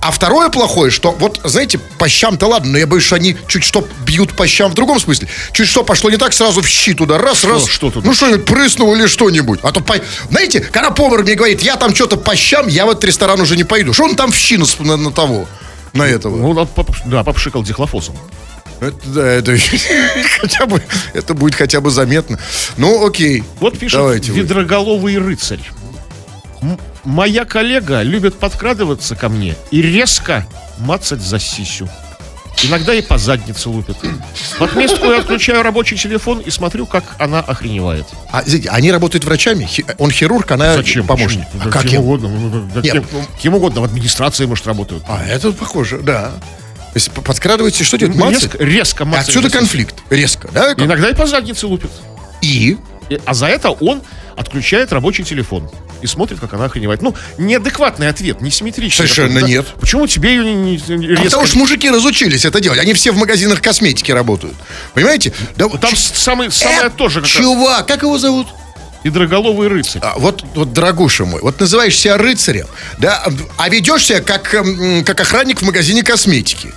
А 0.00 0.10
второе 0.10 0.50
плохое, 0.50 0.90
что 0.90 1.10
вот, 1.12 1.40
знаете, 1.44 1.78
по 1.78 2.08
щам-то 2.08 2.46
ладно, 2.46 2.72
но 2.72 2.78
я 2.78 2.86
боюсь, 2.86 3.04
что 3.04 3.16
они 3.16 3.36
чуть 3.48 3.64
что 3.64 3.86
бьют 4.04 4.34
по 4.34 4.46
щам 4.46 4.70
в 4.70 4.74
другом 4.74 5.00
смысле. 5.00 5.28
Чуть 5.52 5.68
что 5.68 5.82
пошло 5.82 6.10
не 6.10 6.16
так, 6.16 6.32
сразу 6.32 6.60
в 6.62 6.68
щи 6.68 6.94
туда, 6.94 7.18
раз, 7.18 7.44
раз. 7.44 7.66
что 7.66 7.90
тут? 7.90 8.04
Ну 8.04 8.14
что-нибудь 8.14 8.48
или 8.98 9.06
что-нибудь. 9.06 9.60
А 9.62 9.72
то, 9.72 9.80
по... 9.80 9.96
знаете, 10.30 10.60
когда 10.60 10.90
повар 10.90 11.22
мне 11.22 11.34
говорит, 11.34 11.62
я 11.62 11.76
там 11.76 11.94
что-то 11.94 12.16
по 12.16 12.36
щам, 12.36 12.68
я 12.68 12.86
в 12.86 12.90
этот 12.90 13.04
ресторан 13.04 13.40
уже 13.40 13.56
не 13.56 13.64
пойду. 13.64 13.92
Что 13.92 14.04
он 14.04 14.16
там 14.16 14.30
в 14.30 14.36
щи 14.36 14.56
на, 14.80 14.96
на- 14.96 15.12
того? 15.12 15.46
На 15.92 16.02
этого. 16.02 16.36
Ну, 16.36 16.68
да, 17.06 17.24
попшикал 17.24 17.62
дихлофосом. 17.62 18.16
Это, 18.80 18.96
да, 19.06 19.26
это 19.26 19.56
хотя 20.40 20.66
бы, 20.66 20.82
это 21.14 21.32
будет 21.34 21.54
хотя 21.54 21.80
бы 21.80 21.90
заметно. 21.90 22.38
Ну, 22.76 23.06
окей. 23.06 23.42
Вот 23.60 23.78
пишет 23.78 23.98
Давайте 23.98 24.32
вы. 24.32 24.40
ведроголовый 24.40 25.16
рыцарь. 25.18 25.62
Моя 27.06 27.44
коллега 27.44 28.02
любит 28.02 28.34
подкрадываться 28.34 29.14
ко 29.14 29.28
мне 29.28 29.54
и 29.70 29.80
резко 29.80 30.44
мацать 30.78 31.20
за 31.22 31.38
сисю. 31.38 31.88
Иногда 32.64 32.94
и 32.94 33.00
по 33.02 33.16
заднице 33.16 33.68
лупит. 33.68 33.96
В 34.58 34.62
отместку 34.62 35.04
я 35.06 35.18
отключаю 35.18 35.62
рабочий 35.62 35.96
телефон 35.96 36.40
и 36.40 36.50
смотрю, 36.50 36.84
как 36.86 37.04
она 37.18 37.38
охреневает. 37.40 38.06
А, 38.32 38.42
извините, 38.44 38.70
они 38.70 38.90
работают 38.90 39.24
врачами? 39.24 39.66
Хи- 39.66 39.84
Он 39.98 40.10
хирург, 40.10 40.50
она 40.50 40.74
Зачем? 40.74 41.06
помощник. 41.06 41.44
Почему? 41.52 41.62
А 41.68 41.70
как 41.70 41.82
кем 41.82 41.92
им? 41.92 42.00
угодно. 42.00 42.28
ну, 42.28 42.68
да, 42.74 42.80
Нет, 42.80 42.92
кем, 42.94 43.04
ну- 43.12 43.24
кем 43.40 43.54
угодно. 43.54 43.82
В 43.82 43.84
администрации, 43.84 44.46
может, 44.46 44.66
работают. 44.66 45.04
А, 45.06 45.22
это 45.24 45.52
похоже, 45.52 45.98
да. 46.00 46.32
Если 46.94 47.10
п- 47.12 47.20
подкрадываете, 47.20 47.84
что 47.84 47.98
делать? 47.98 48.16
Ну, 48.16 48.24
Мацать? 48.24 48.42
резко, 48.54 48.64
резко 48.64 49.04
мацать 49.04 49.28
Отсюда 49.28 49.50
конфликт. 49.50 49.94
Резко, 50.10 50.48
да? 50.50 50.74
Как- 50.74 50.80
Иногда 50.80 51.10
и 51.10 51.14
по 51.14 51.26
заднице 51.26 51.66
лупит. 51.68 51.90
И- 52.42 52.78
А 53.26 53.34
за 53.34 53.46
это 53.46 53.70
он 53.70 54.02
отключает 54.36 54.92
рабочий 54.92 55.24
телефон 55.24 55.70
и 56.02 56.06
смотрит, 56.06 56.38
как 56.40 56.52
она 56.54 56.66
охреневает. 56.66 57.02
Ну, 57.02 57.14
неадекватный 57.38 58.08
ответ, 58.08 58.40
несимметричный. 58.40 59.08
Совершенно 59.08 59.40
да, 59.40 59.46
нет. 59.46 59.66
Почему 59.80 60.06
тебе 60.06 60.34
ее 60.36 60.44
не, 60.54 60.76
не- 60.76 61.06
А 61.06 61.10
резко... 61.10 61.24
Потому 61.24 61.46
что 61.46 61.58
мужики 61.58 61.90
разучились 61.90 62.44
это 62.44 62.60
делать. 62.60 62.78
Они 62.78 62.92
все 62.94 63.12
в 63.12 63.16
магазинах 63.16 63.60
косметики 63.62 64.12
работают. 64.12 64.54
Понимаете? 64.94 65.32
Да, 65.56 65.68
Там 65.68 65.90
ч- 65.94 66.10
самый, 66.14 66.50
самое 66.50 66.86
э, 66.88 66.90
тоже 66.90 67.20
как 67.20 67.30
раз. 67.30 67.32
Чувак, 67.42 67.86
как 67.88 68.02
его 68.02 68.18
зовут? 68.18 68.46
Гидроголовый 69.04 69.68
рыцарь. 69.68 70.02
А, 70.04 70.14
вот, 70.18 70.44
вот, 70.54 70.72
дорогуша 70.72 71.24
мой, 71.24 71.40
вот 71.40 71.60
называешь 71.60 71.96
себя 71.96 72.16
рыцарем, 72.16 72.66
да, 72.98 73.24
а 73.56 73.68
ведешь 73.68 74.04
себя 74.06 74.20
как, 74.20 74.52
м, 74.52 75.04
как 75.04 75.20
охранник 75.20 75.60
в 75.60 75.64
магазине 75.64 76.02
косметики. 76.02 76.72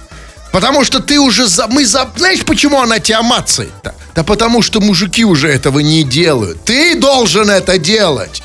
Потому 0.52 0.84
что 0.84 1.00
ты 1.00 1.20
уже... 1.20 1.48
За, 1.48 1.68
мы 1.68 1.86
за, 1.86 2.10
знаешь, 2.16 2.40
почему 2.46 2.82
она 2.82 3.00
тебя 3.00 3.22
мацает-то? 3.22 3.94
Да 4.16 4.24
потому 4.24 4.62
что 4.64 4.80
мужики 4.82 5.24
уже 5.24 5.48
этого 5.48 5.80
не 5.80 6.04
делают. 6.04 6.64
Ты 6.66 6.96
должен 6.96 7.50
это 7.50 7.78
делать. 7.78 8.42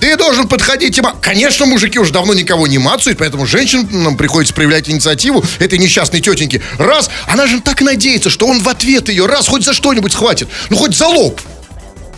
Ты 0.00 0.16
должен 0.16 0.48
подходить 0.48 0.96
и... 0.98 1.02
ма- 1.02 1.14
Конечно, 1.20 1.66
мужики 1.66 1.98
уже 1.98 2.12
давно 2.12 2.32
никого 2.34 2.66
не 2.66 2.78
мацают, 2.78 3.18
поэтому 3.18 3.46
женщинам 3.46 3.88
нам 4.02 4.16
приходится 4.16 4.54
проявлять 4.54 4.88
инициативу 4.88 5.44
этой 5.58 5.78
несчастной 5.78 6.20
тетеньки. 6.20 6.62
Раз, 6.78 7.10
она 7.28 7.46
же 7.46 7.60
так 7.60 7.82
надеется, 7.82 8.30
что 8.30 8.46
он 8.46 8.60
в 8.60 8.68
ответ 8.68 9.08
ее 9.10 9.26
раз 9.26 9.46
хоть 9.46 9.64
за 9.64 9.74
что-нибудь 9.74 10.12
схватит. 10.12 10.48
Ну, 10.70 10.76
хоть 10.76 10.96
за 10.96 11.06
лоб. 11.06 11.40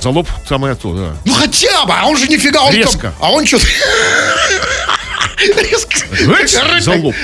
За 0.01 0.11
лоб 0.11 0.29
самое 0.49 0.75
то, 0.77 0.95
да. 0.95 1.17
Ну 1.25 1.33
хотя 1.35 1.85
бы, 1.87 1.93
а 1.93 2.07
он 2.07 2.17
же 2.17 2.29
нифига, 2.29 2.63
он 2.63 2.73
Резко. 2.75 2.99
там- 2.99 3.15
а 3.21 3.31
он 3.33 3.47
что-то... 3.47 3.67
Резко. 5.39 6.07
Эть, 6.41 6.83
За 6.83 6.93
лоб. 6.93 7.15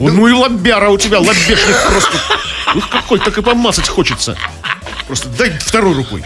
Ну 0.00 0.26
и 0.28 0.32
лобяра 0.32 0.90
у 0.90 0.98
тебя, 0.98 1.20
лобешник 1.20 1.76
просто. 1.90 2.18
Ух, 2.74 2.88
какой, 2.88 3.18
так 3.18 3.36
и 3.38 3.42
помазать 3.42 3.88
хочется. 3.88 4.36
Просто 5.06 5.28
дай 5.30 5.50
второй 5.50 5.94
рукой. 5.94 6.22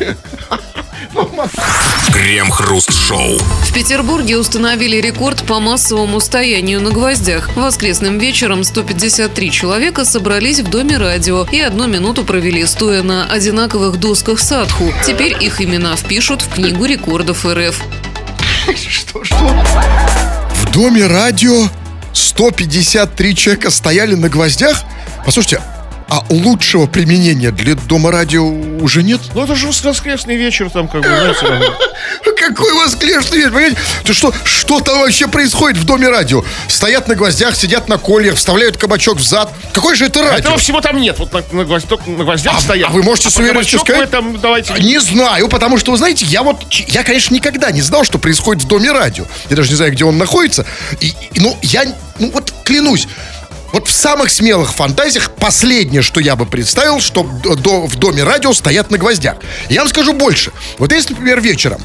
Крем-хруст-шоу. 2.12 3.38
В 3.38 3.72
Петербурге 3.74 4.38
установили 4.38 4.96
рекорд 4.96 5.42
по 5.44 5.60
массовому 5.60 6.20
стоянию 6.20 6.80
на 6.80 6.90
гвоздях. 6.90 7.54
Воскресным 7.54 8.18
вечером 8.18 8.64
153 8.64 9.50
человека 9.50 10.04
собрались 10.04 10.60
в 10.60 10.70
Доме 10.70 10.96
радио 10.96 11.46
и 11.50 11.60
одну 11.60 11.86
минуту 11.86 12.24
провели 12.24 12.64
стоя 12.66 13.02
на 13.02 13.26
одинаковых 13.26 14.00
досках 14.00 14.40
садху. 14.40 14.92
Теперь 15.06 15.36
их 15.42 15.60
имена 15.60 15.96
впишут 15.96 16.42
в 16.42 16.48
книгу 16.54 16.84
рекордов 16.86 17.44
РФ. 17.44 17.80
Что, 18.88 19.24
что? 19.24 20.41
В 20.62 20.70
доме 20.72 21.06
радио 21.06 21.68
153 22.12 23.34
человека 23.34 23.70
стояли 23.70 24.14
на 24.14 24.28
гвоздях? 24.28 24.84
Послушайте, 25.24 25.60
а 26.12 26.22
лучшего 26.28 26.86
применения 26.86 27.50
для 27.50 27.74
дома 27.74 28.12
радио 28.12 28.46
уже 28.46 29.02
нет? 29.02 29.22
Ну 29.34 29.44
это 29.44 29.54
же 29.54 29.66
воскресный 29.66 30.36
вечер, 30.36 30.68
там 30.68 30.86
как 30.86 31.00
бы, 31.00 31.08
знаете, 31.08 31.40
там, 31.40 31.62
Какой 32.36 32.74
воскресный 32.74 33.38
вечер, 33.38 33.50
понимаете? 33.50 33.78
Ты 34.04 34.12
что, 34.12 34.30
что 34.44 34.80
там 34.80 34.98
вообще 34.98 35.26
происходит 35.26 35.78
в 35.78 35.84
доме 35.84 36.10
радио? 36.10 36.44
Стоят 36.68 37.08
на 37.08 37.14
гвоздях, 37.14 37.56
сидят 37.56 37.88
на 37.88 37.96
кольях, 37.96 38.34
вставляют 38.34 38.76
кабачок 38.76 39.20
в 39.20 39.22
зад. 39.26 39.50
Какой 39.72 39.96
же 39.96 40.04
это 40.04 40.20
радио? 40.20 40.36
Этого 40.36 40.58
всего 40.58 40.82
там 40.82 41.00
нет. 41.00 41.18
Вот 41.18 41.32
на, 41.32 41.64
на 41.64 41.80
только 41.80 42.10
на 42.10 42.24
гвоздях 42.24 42.56
А- 42.58 42.60
стоят. 42.60 42.90
а 42.90 42.92
вы 42.92 43.02
можете 43.02 43.30
с 43.30 43.34
про 43.34 43.44
уверенностью 43.44 43.78
сказать? 43.78 44.10
там 44.10 44.38
давайте. 44.38 44.74
Не 44.80 44.98
знаю, 44.98 45.48
потому 45.48 45.78
что, 45.78 45.92
вы 45.92 45.96
знаете, 45.96 46.26
я 46.26 46.42
вот, 46.42 46.62
я, 46.88 47.04
конечно, 47.04 47.34
никогда 47.34 47.70
не 47.70 47.80
знал, 47.80 48.04
что 48.04 48.18
происходит 48.18 48.64
в 48.64 48.66
доме 48.66 48.92
радио. 48.92 49.24
Я 49.48 49.56
даже 49.56 49.70
не 49.70 49.76
знаю, 49.76 49.92
где 49.92 50.04
он 50.04 50.18
находится. 50.18 50.66
И, 51.00 51.14
и, 51.32 51.40
ну, 51.40 51.56
я, 51.62 51.84
ну, 52.18 52.30
вот 52.32 52.52
клянусь, 52.64 53.08
вот 53.72 53.88
в 53.88 53.92
самых 53.92 54.30
смелых 54.30 54.72
фантазиях 54.72 55.30
последнее, 55.32 56.02
что 56.02 56.20
я 56.20 56.36
бы 56.36 56.46
представил, 56.46 57.00
что 57.00 57.22
до- 57.22 57.86
в 57.86 57.96
доме 57.96 58.22
радио 58.22 58.52
стоят 58.52 58.90
на 58.90 58.98
гвоздях. 58.98 59.36
Я 59.68 59.80
вам 59.80 59.88
скажу 59.88 60.12
больше. 60.12 60.52
Вот 60.78 60.92
если, 60.92 61.14
например, 61.14 61.40
вечером 61.40 61.84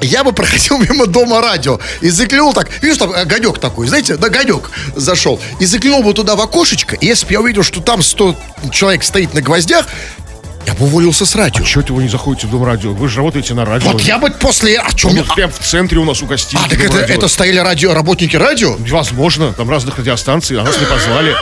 я 0.00 0.22
бы 0.22 0.32
проходил 0.32 0.78
мимо 0.88 1.06
дома 1.06 1.40
радио 1.40 1.80
и 2.00 2.08
заглянул 2.08 2.52
так, 2.54 2.70
видишь, 2.82 2.98
там 2.98 3.12
огонек 3.12 3.58
такой, 3.58 3.88
знаете, 3.88 4.16
да, 4.16 4.28
огонек 4.28 4.70
зашел, 4.94 5.40
и 5.58 5.64
заглянул 5.66 6.02
бы 6.04 6.14
туда 6.14 6.36
в 6.36 6.40
окошечко, 6.40 6.94
и 6.94 7.06
если 7.06 7.26
бы 7.26 7.32
я 7.32 7.40
увидел, 7.40 7.62
что 7.64 7.80
там 7.80 8.02
100 8.02 8.36
человек 8.70 9.02
стоит 9.02 9.34
на 9.34 9.40
гвоздях, 9.42 9.86
я 10.68 10.74
бы 10.74 10.84
уволился 10.84 11.24
с 11.24 11.34
радио. 11.34 11.64
Чего 11.64 11.80
это 11.82 11.92
вы 11.94 12.02
не 12.02 12.08
заходите 12.10 12.46
в 12.46 12.50
Дом 12.50 12.62
радио? 12.64 12.92
Вы 12.92 13.08
же 13.08 13.16
работаете 13.18 13.54
на 13.54 13.64
радио. 13.64 13.90
Вот 13.90 14.02
я 14.02 14.18
бы 14.18 14.30
после... 14.30 14.78
О 14.78 14.92
чем 14.92 15.14
Ну, 15.14 15.24
прям 15.34 15.50
в 15.50 15.58
центре 15.58 15.98
у 15.98 16.04
нас 16.04 16.22
у 16.22 16.26
гостиницы. 16.26 16.66
А, 16.66 16.68
так 16.68 16.78
это, 16.84 16.98
радио. 17.00 17.14
это 17.14 17.28
стояли 17.28 17.58
радио, 17.58 17.94
работники 17.94 18.36
радио? 18.36 18.76
Возможно, 18.78 19.52
там 19.54 19.70
разных 19.70 19.96
радиостанций, 19.98 20.58
а 20.60 20.64
нас 20.64 20.78
не 20.78 20.84
позвали. 20.86 21.34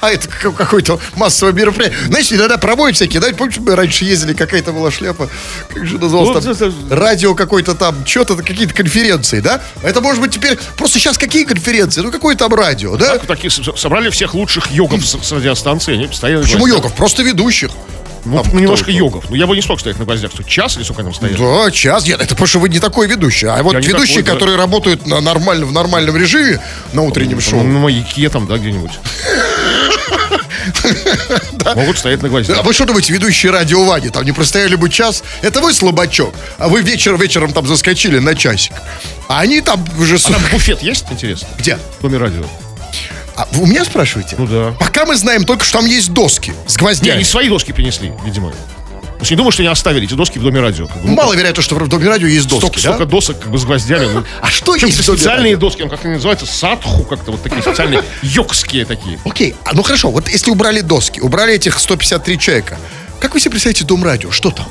А 0.00 0.10
это 0.10 0.28
как- 0.28 0.54
какое-то 0.56 0.98
массовое 1.16 1.52
мероприятие. 1.54 1.98
Знаете, 2.08 2.34
иногда 2.34 2.58
проводят 2.58 2.96
всякие, 2.96 3.20
да, 3.20 3.28
помните, 3.32 3.60
мы 3.60 3.74
раньше 3.76 4.04
ездили, 4.04 4.34
какая-то 4.34 4.72
была 4.72 4.90
шляпа, 4.90 5.30
как 5.72 5.86
же 5.86 5.98
называлось 5.98 6.44
Ну, 6.44 6.54
там, 6.54 6.68
это- 6.68 6.94
радио 6.94 7.34
какой-то 7.34 7.74
там, 7.74 8.04
что-то, 8.04 8.36
какие-то 8.36 8.74
конференции, 8.74 9.40
да? 9.40 9.62
Это 9.82 10.00
может 10.02 10.20
быть 10.20 10.32
теперь, 10.32 10.58
просто 10.76 10.98
сейчас 10.98 11.16
какие 11.16 11.44
конференции? 11.44 12.00
Ну, 12.02 12.10
какое 12.10 12.34
там 12.36 12.52
радио, 12.52 12.96
да? 12.96 13.12
Так, 13.16 13.26
такие 13.26 13.50
собрали 13.50 14.10
всех 14.10 14.34
лучших 14.34 14.70
йогов 14.72 15.06
с, 15.06 15.16
с 15.22 15.32
радиостанции, 15.32 15.94
они 15.94 16.06
постоянно... 16.08 16.42
Почему 16.42 16.66
йогов? 16.66 16.92
Просто 16.94 17.22
ведущих. 17.22 17.70
Ну, 18.24 18.42
Там 18.42 18.56
немножко 18.56 18.84
кто- 18.86 18.92
йогов. 18.92 19.24
Ну, 19.28 19.36
я 19.36 19.46
бы 19.46 19.54
не 19.54 19.62
смог 19.62 19.80
стоять 19.80 19.98
на 19.98 20.04
гвоздях. 20.04 20.32
Что, 20.32 20.42
час 20.44 20.76
или 20.76 20.82
сколько 20.84 21.02
там 21.02 21.14
стоят? 21.14 21.36
Да, 21.38 21.70
час. 21.70 22.06
Нет, 22.06 22.20
это 22.20 22.30
потому 22.30 22.46
что 22.46 22.58
вы 22.58 22.68
не 22.70 22.80
такой 22.80 23.06
ведущий. 23.06 23.46
А 23.46 23.62
вот 23.62 23.74
Я 23.74 23.80
ведущие, 23.80 24.18
такой, 24.18 24.22
да. 24.22 24.32
которые 24.32 24.56
работают 24.56 25.06
на 25.06 25.20
нормальном, 25.20 25.68
в 25.68 25.72
нормальном 25.72 26.16
режиме 26.16 26.60
на 26.94 27.02
утреннем 27.02 27.36
Ну, 27.36 27.40
шоу. 27.42 27.62
на 27.62 27.78
маяке 27.80 28.30
там, 28.30 28.46
да, 28.46 28.56
где-нибудь. 28.56 28.92
Могут 31.76 31.98
стоять 31.98 32.22
на 32.22 32.28
А 32.28 32.30
гвоздях. 32.30 32.64
вы 32.64 32.72
что 32.72 32.84
думаете, 32.86 33.12
ведущие 33.12 33.52
радио 33.52 33.84
Ваня 33.84 34.10
там 34.10 34.24
не 34.24 34.32
простояли 34.32 34.76
бы 34.76 34.88
час? 34.88 35.22
Это 35.42 35.60
вы 35.60 35.72
слабачок, 35.72 36.34
а 36.58 36.68
вы 36.68 36.82
вечер 36.82 37.16
вечером 37.16 37.52
там 37.52 37.66
заскочили 37.66 38.18
на 38.18 38.34
часик. 38.34 38.72
А 39.28 39.40
они 39.40 39.60
там 39.60 39.84
уже... 39.98 40.16
А 40.16 40.32
там 40.32 40.42
буфет 40.52 40.82
есть, 40.82 41.04
интересно? 41.10 41.48
Где? 41.58 41.78
В 41.98 42.02
Доме 42.02 42.18
радио. 42.18 42.44
А 43.36 43.48
вы 43.52 43.62
у 43.64 43.66
меня 43.66 43.84
спрашиваете? 43.84 44.36
Ну 44.38 44.46
да. 44.46 44.74
Пока 44.78 45.04
мы 45.06 45.16
знаем 45.16 45.44
только, 45.44 45.64
что 45.64 45.78
там 45.78 45.86
есть 45.86 46.12
доски 46.12 46.52
с 46.66 46.76
Не, 46.76 46.78
гвоздями. 46.80 47.16
они 47.16 47.24
свои 47.24 47.48
доски 47.48 47.72
принесли, 47.72 48.12
видимо. 48.24 48.50
То 48.50 49.20
есть 49.20 49.30
не 49.30 49.36
думаю, 49.36 49.52
что 49.52 49.62
они 49.62 49.70
оставили 49.70 50.06
эти 50.06 50.14
доски 50.14 50.38
в 50.38 50.42
Доме 50.42 50.60
радио. 50.60 50.86
Как 50.86 50.96
бы, 51.00 51.08
ну, 51.08 51.14
Маловероятно, 51.14 51.62
что 51.62 51.74
в 51.76 51.88
Доме 51.88 52.08
радио 52.08 52.26
есть 52.26 52.46
доски, 52.46 52.58
Столько, 52.66 52.76
да? 52.76 52.80
столько 52.80 53.06
досок 53.06 53.38
как 53.40 53.50
бы 53.50 53.58
с 53.58 53.64
гвоздями. 53.64 54.06
Ну, 54.12 54.24
А 54.42 54.50
что 54.50 54.72
причем 54.72 54.88
есть 54.88 55.00
в 55.00 55.06
Доме 55.06 55.18
специальные 55.18 55.54
радио? 55.54 55.66
доски, 55.68 55.82
ну, 55.82 55.88
как 55.88 56.04
они 56.04 56.14
называются, 56.14 56.46
садху 56.46 57.04
как-то, 57.04 57.32
вот 57.32 57.42
такие 57.42 57.62
специальные, 57.62 58.02
йогские 58.22 58.84
такие. 58.84 59.18
Окей, 59.24 59.54
а, 59.64 59.70
ну 59.72 59.82
хорошо, 59.82 60.10
вот 60.10 60.28
если 60.28 60.50
убрали 60.50 60.80
доски, 60.80 61.20
убрали 61.20 61.54
этих 61.54 61.78
153 61.78 62.38
человека, 62.38 62.78
как 63.20 63.32
вы 63.34 63.40
себе 63.40 63.52
представляете 63.52 63.84
Дом 63.84 64.04
радио? 64.04 64.30
Что 64.30 64.50
там? 64.50 64.66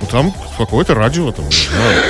Ну 0.00 0.06
там 0.06 0.34
какое-то 0.58 0.94
радио 0.94 1.30
там. 1.32 1.46
не 1.48 1.52
знаю. 1.52 2.02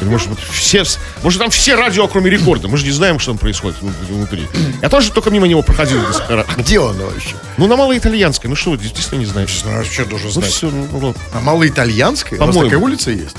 Может 0.00 0.30
быть, 0.30 0.38
все, 0.40 0.84
может, 1.22 1.38
там 1.40 1.50
все 1.50 1.74
радио, 1.76 2.08
кроме 2.08 2.28
рекорда. 2.30 2.66
Мы 2.68 2.76
же 2.76 2.84
не 2.84 2.90
знаем, 2.90 3.18
что 3.18 3.32
там 3.32 3.38
происходит 3.38 3.80
вну- 3.80 3.92
внутри. 4.08 4.48
Я 4.80 4.88
тоже 4.88 5.12
только 5.12 5.30
мимо 5.30 5.46
него 5.46 5.62
проходил 5.62 6.00
несколько 6.06 6.36
раз. 6.36 6.46
Где 6.56 6.80
он 6.80 6.96
вообще? 6.98 7.36
Ну, 7.56 7.66
на 7.68 7.76
малоитальянской. 7.76 8.50
Ну 8.50 8.56
что, 8.56 8.70
вы 8.72 8.78
действительно 8.78 9.20
не 9.20 9.26
знаете? 9.26 9.52
Знаю, 9.62 9.84
что 9.84 10.04
должен 10.04 10.26
Ну 10.28 10.32
знать. 10.32 10.50
все, 10.50 10.70
ну, 10.70 10.88
ну. 10.92 11.14
А 11.32 11.40
малоитальянская? 11.40 12.38
У 12.40 12.44
нас 12.46 12.54
По-моему. 12.54 12.70
такая 12.70 12.84
улица 12.84 13.10
есть? 13.12 13.36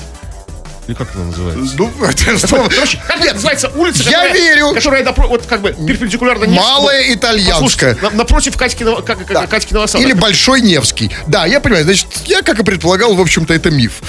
Или 0.86 0.94
как 0.94 1.08
она 1.14 1.24
называется? 1.24 1.74
Ну, 1.78 1.90
это 2.02 2.38
что? 2.38 2.68
Короче, 2.68 3.00
как 3.06 3.20
это 3.24 3.34
называется 3.34 3.70
улица, 3.74 4.02
Я 4.10 4.22
которая, 4.22 4.32
верю. 4.34 4.72
которая 4.74 5.02
напро- 5.04 5.28
вот 5.28 5.46
как 5.46 5.62
бы 5.62 5.72
перпендикулярно 5.72 6.44
Невскому? 6.44 6.68
Малая 6.68 7.14
итальянская. 7.14 7.96
На- 8.02 8.10
напротив 8.10 8.56
Катькиного, 8.56 9.00
как, 9.00 9.24
как, 9.26 9.48
Катькиного 9.48 9.86
сада. 9.86 10.04
Или 10.04 10.12
Большой 10.12 10.60
Невский. 10.60 11.10
Да, 11.26 11.46
я 11.46 11.60
понимаю. 11.60 11.84
Значит, 11.84 12.06
я, 12.26 12.42
как 12.42 12.58
и 12.58 12.64
предполагал, 12.64 13.14
в 13.14 13.20
общем-то, 13.20 13.54
это 13.54 13.70
миф. 13.70 14.02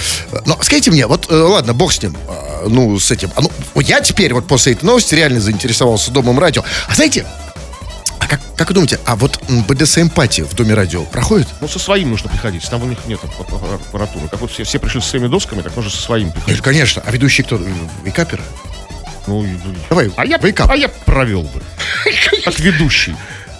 Но 0.44 0.58
скажите 0.62 0.90
мне, 0.90 1.06
вот, 1.06 1.30
э, 1.30 1.34
ладно, 1.34 1.72
бог 1.72 1.92
с 1.92 2.02
ним, 2.02 2.16
э, 2.28 2.66
ну, 2.68 2.98
с 2.98 3.10
этим. 3.10 3.30
А 3.36 3.40
ну, 3.40 3.50
я 3.80 4.00
теперь 4.00 4.34
вот 4.34 4.46
после 4.46 4.72
этой 4.74 4.84
новости 4.84 5.14
реально 5.14 5.40
заинтересовался 5.40 6.10
Домом 6.10 6.38
радио. 6.38 6.62
А 6.88 6.94
знаете, 6.94 7.24
а 8.26 8.28
как, 8.28 8.40
как 8.56 8.68
вы 8.68 8.74
думаете, 8.74 8.98
а 9.06 9.14
вот 9.16 9.40
БДС-эмпатия 9.48 10.44
в 10.44 10.54
Доме 10.54 10.74
радио 10.74 11.04
проходит? 11.04 11.46
Ну, 11.60 11.68
со 11.68 11.78
своим 11.78 12.10
нужно 12.10 12.28
приходить. 12.28 12.68
Там 12.68 12.82
у 12.82 12.86
них 12.86 12.98
нет 13.06 13.20
ап- 13.22 13.48
ап- 13.48 13.74
аппаратуры. 13.74 14.28
Как 14.28 14.40
вот 14.40 14.50
все, 14.50 14.64
все 14.64 14.78
пришли 14.80 15.00
со 15.00 15.08
своими 15.10 15.28
досками, 15.28 15.62
так 15.62 15.74
можно 15.76 15.90
со 15.90 15.98
своим 16.02 16.30
приходить. 16.32 16.56
Нет, 16.56 16.64
конечно. 16.64 17.02
А 17.06 17.10
ведущий 17.12 17.42
кто? 17.44 17.60
Вейкапер? 18.04 18.40
Ну, 19.28 19.46
Давай, 19.88 20.10
а 20.16 20.24
я, 20.26 20.38
вейкап. 20.38 20.70
а 20.70 20.76
я 20.76 20.88
провел 20.88 21.42
бы. 21.42 21.62
Как 22.44 22.58
ведущий. 22.58 23.14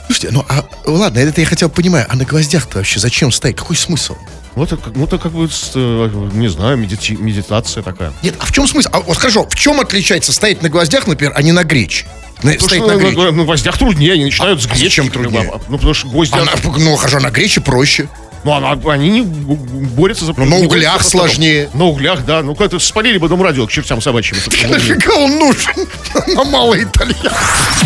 Слушайте, 0.06 0.30
ну, 0.30 0.44
а, 0.48 0.64
ладно, 0.84 1.18
это 1.18 1.40
я 1.40 1.46
хотел 1.46 1.68
понимать, 1.68 2.06
а 2.08 2.16
на 2.16 2.24
гвоздях-то 2.24 2.78
вообще 2.78 3.00
зачем 3.00 3.32
стоять? 3.32 3.56
Какой 3.56 3.76
смысл? 3.76 4.16
Ну, 4.54 4.62
это, 4.64 4.78
ну, 4.94 5.04
это 5.04 5.18
как 5.18 5.32
бы, 5.32 5.48
э, 5.74 6.28
не 6.34 6.48
знаю, 6.48 6.76
медити- 6.78 7.16
медитация 7.20 7.82
такая. 7.82 8.12
Нет, 8.22 8.34
а 8.38 8.46
в 8.46 8.52
чем 8.52 8.66
смысл? 8.66 8.88
А 8.92 9.00
вот 9.00 9.16
хорошо, 9.16 9.46
в 9.48 9.54
чем 9.54 9.80
отличается 9.80 10.32
стоять 10.32 10.62
на 10.62 10.68
гвоздях, 10.68 11.06
например, 11.06 11.32
а 11.36 11.42
не 11.42 11.52
на 11.52 11.62
гречи? 11.64 12.06
На- 12.42 12.52
Потому 12.52 12.68
стоять 12.68 12.82
что 12.84 12.86
на 12.86 12.94
на, 12.98 12.98
гречи. 13.00 13.16
на- 13.16 13.30
на 13.32 13.44
гвоздях 13.44 13.78
труднее, 13.78 14.12
они 14.12 14.24
начинают 14.24 14.62
с 14.62 14.66
а 14.66 14.68
гречки. 14.68 14.84
зачем 14.84 15.10
труднее? 15.10 15.50
А, 15.54 15.60
Ну, 15.68 15.76
потому 15.78 15.94
что 15.94 16.08
гвозди... 16.08 16.34
А 16.34 16.44
на- 16.44 16.78
ну, 16.78 16.96
хорошо, 16.96 17.20
на 17.20 17.30
гречи 17.30 17.60
проще. 17.60 18.08
Ну, 18.46 18.52
а- 18.52 18.78
а 18.80 18.92
они 18.92 19.08
не 19.10 19.22
борются 19.22 20.24
за... 20.24 20.32
Ну, 20.36 20.44
на 20.44 20.56
углях 20.58 21.02
сложнее. 21.02 21.68
На 21.74 21.86
углях, 21.86 22.24
да. 22.24 22.42
Ну, 22.42 22.54
как-то 22.54 22.78
спалили 22.78 23.18
бы 23.18 23.28
дом 23.28 23.42
радио 23.42 23.66
к 23.66 23.72
чертям 23.72 24.00
собачьим. 24.00 24.36
Нафига 24.70 25.14
он 25.16 25.36
нужен 25.36 25.88
на 26.36 26.44
малой 26.44 26.84
итальянской? 26.84 27.32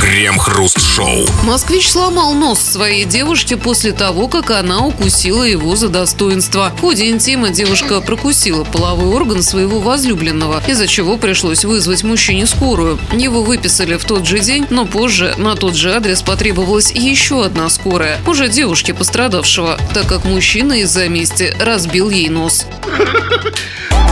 Крем-хруст-шоу. 0.00 1.26
Москвич 1.44 1.88
сломал 1.88 2.34
нос 2.34 2.60
своей 2.60 3.06
девушке 3.06 3.56
после 3.56 3.92
того, 3.92 4.28
как 4.28 4.50
она 4.50 4.80
укусила 4.84 5.44
его 5.44 5.74
за 5.76 5.88
достоинство. 5.88 6.70
В 6.76 6.80
ходе 6.82 7.08
интима 7.08 7.48
девушка 7.48 8.02
прокусила 8.02 8.64
половой 8.64 9.14
орган 9.14 9.42
своего 9.42 9.80
возлюбленного, 9.80 10.62
из-за 10.66 10.86
чего 10.86 11.16
пришлось 11.16 11.64
вызвать 11.64 12.04
мужчине 12.04 12.46
скорую. 12.46 12.98
Его 13.14 13.42
выписали 13.42 13.96
в 13.96 14.04
тот 14.04 14.26
же 14.26 14.40
день, 14.40 14.66
но 14.68 14.84
позже 14.84 15.34
на 15.38 15.54
тот 15.56 15.74
же 15.74 15.94
адрес 15.94 16.20
потребовалась 16.20 16.90
еще 16.90 17.46
одна 17.46 17.70
скорая, 17.70 18.18
уже 18.26 18.50
девушке 18.50 18.92
пострадавшего, 18.92 19.78
так 19.94 20.06
как 20.06 20.26
мужчина 20.26 20.49
из-за 20.58 21.08
мести 21.08 21.54
разбил 21.60 22.10
ей 22.10 22.28
нос. 22.28 22.66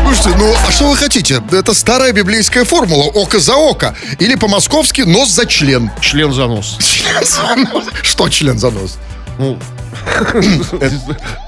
Слушайте, 0.02 0.38
ну, 0.38 0.54
а 0.66 0.71
что 0.71 0.88
вы 0.88 0.97
хотите? 0.97 1.42
Это 1.50 1.75
старая 1.75 2.12
библейская 2.12 2.64
формула. 2.64 3.07
Око 3.07 3.40
за 3.40 3.57
око. 3.57 3.97
Или 4.21 4.37
по-московски 4.37 5.00
нос 5.00 5.30
за 5.30 5.47
член. 5.47 5.90
Член 6.00 6.33
за 6.33 6.47
нос. 6.47 6.78
Член 6.78 7.25
за 7.25 7.57
нос. 7.57 7.85
Что 8.02 8.28
член 8.28 8.57
за 8.57 8.71
нос? 8.71 8.99
Ну, 9.38 9.59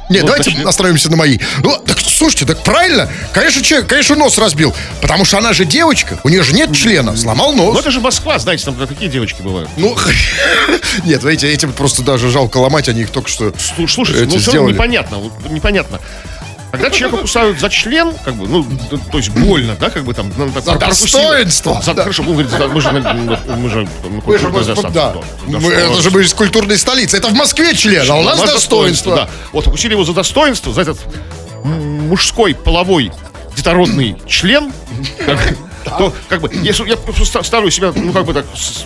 Нет, 0.09 0.23
Ну, 0.23 0.27
давайте 0.27 0.51
остановимся 0.65 1.11
на 1.11 1.17
моей. 1.17 1.41
Ну, 1.63 1.77
так 1.87 2.01
слушайте, 2.01 2.45
так 2.45 2.63
правильно. 2.63 3.09
Конечно, 3.33 3.63
человек, 3.63 3.89
конечно, 3.89 4.17
нос 4.17 4.37
разбил. 4.39 4.75
Потому 5.01 5.25
что 5.25 5.39
она 5.39 5.53
же 5.53 5.65
девочка. 5.65 6.19
У 6.25 6.29
нее 6.29 6.43
же 6.43 6.53
нет 6.53 6.75
члена. 6.75 7.17
Сломал 7.17 7.53
ну, 7.53 7.73
нос. 7.73 7.81
это 7.81 7.91
же 7.91 8.01
Москва, 8.01 8.39
знаете, 8.39 8.65
там 8.65 8.75
такие 8.75 9.11
девочки 9.11 9.41
бывают. 9.41 9.71
Ну, 9.77 9.97
нет, 11.05 11.23
знаете, 11.23 11.51
этим 11.51 11.73
просто 11.73 12.03
даже 12.03 12.29
жалко 12.31 12.59
ломать, 12.59 12.89
они 12.89 13.03
их 13.03 13.11
только 13.11 13.29
что 13.31 13.49
Слу- 13.51 13.89
Слушайте, 13.89 14.25
эти 14.25 14.35
ну 14.35 14.39
все 14.39 14.51
сделали. 14.51 14.73
непонятно, 14.75 15.19
непонятно. 15.49 16.01
Когда 16.71 16.91
человека 16.91 17.23
кусают 17.23 17.59
за 17.59 17.69
член, 17.69 18.15
как 18.25 18.35
бы, 18.35 18.47
ну, 18.47 18.65
то 19.11 19.19
есть 19.19 19.31
больно, 19.31 19.77
да, 19.79 19.91
как 19.91 20.05
бы 20.05 20.15
там... 20.15 20.33
ну, 20.37 20.51
так, 20.53 20.65
За 20.65 20.75
достоинство. 20.77 21.81
За, 21.83 21.95
Да. 21.95 22.03
Хорошо, 22.03 22.23
он 22.23 22.33
говорит, 22.33 22.51
мы 22.73 22.81
же, 22.81 22.91
мы 22.93 23.69
же 23.69 23.89
Мы 24.15 24.39
же, 24.39 24.75
да, 24.75 24.91
да. 24.91 25.15
Мы- 25.47 25.73
это 25.73 26.01
же 26.01 26.11
мы 26.11 26.23
из 26.23 26.33
культурной 26.33 26.79
столицы. 26.79 27.17
Это 27.17 27.29
в 27.29 27.35
Москве 27.35 27.75
член, 27.75 28.09
а 28.09 28.15
у 28.17 28.23
нас 28.23 28.41
достоинство. 28.41 29.17
Да. 29.17 29.29
Вот 29.53 29.67
укусили 29.67 29.93
его 29.93 30.05
за 30.05 30.13
достоинство, 30.13 30.73
за 30.73 30.83
этот 30.83 30.99
мужской 31.65 32.55
половой 32.55 33.13
детородный 33.57 34.17
член, 34.29 34.73
как, 35.27 35.55
то 35.99 36.15
как 36.29 36.41
бы, 36.41 36.51
если 36.63 36.89
я 36.89 37.43
ставлю 37.43 37.71
себя, 37.71 37.93
ну 37.95 38.13
как 38.13 38.25
бы 38.25 38.35
так, 38.35 38.47
с, 38.55 38.85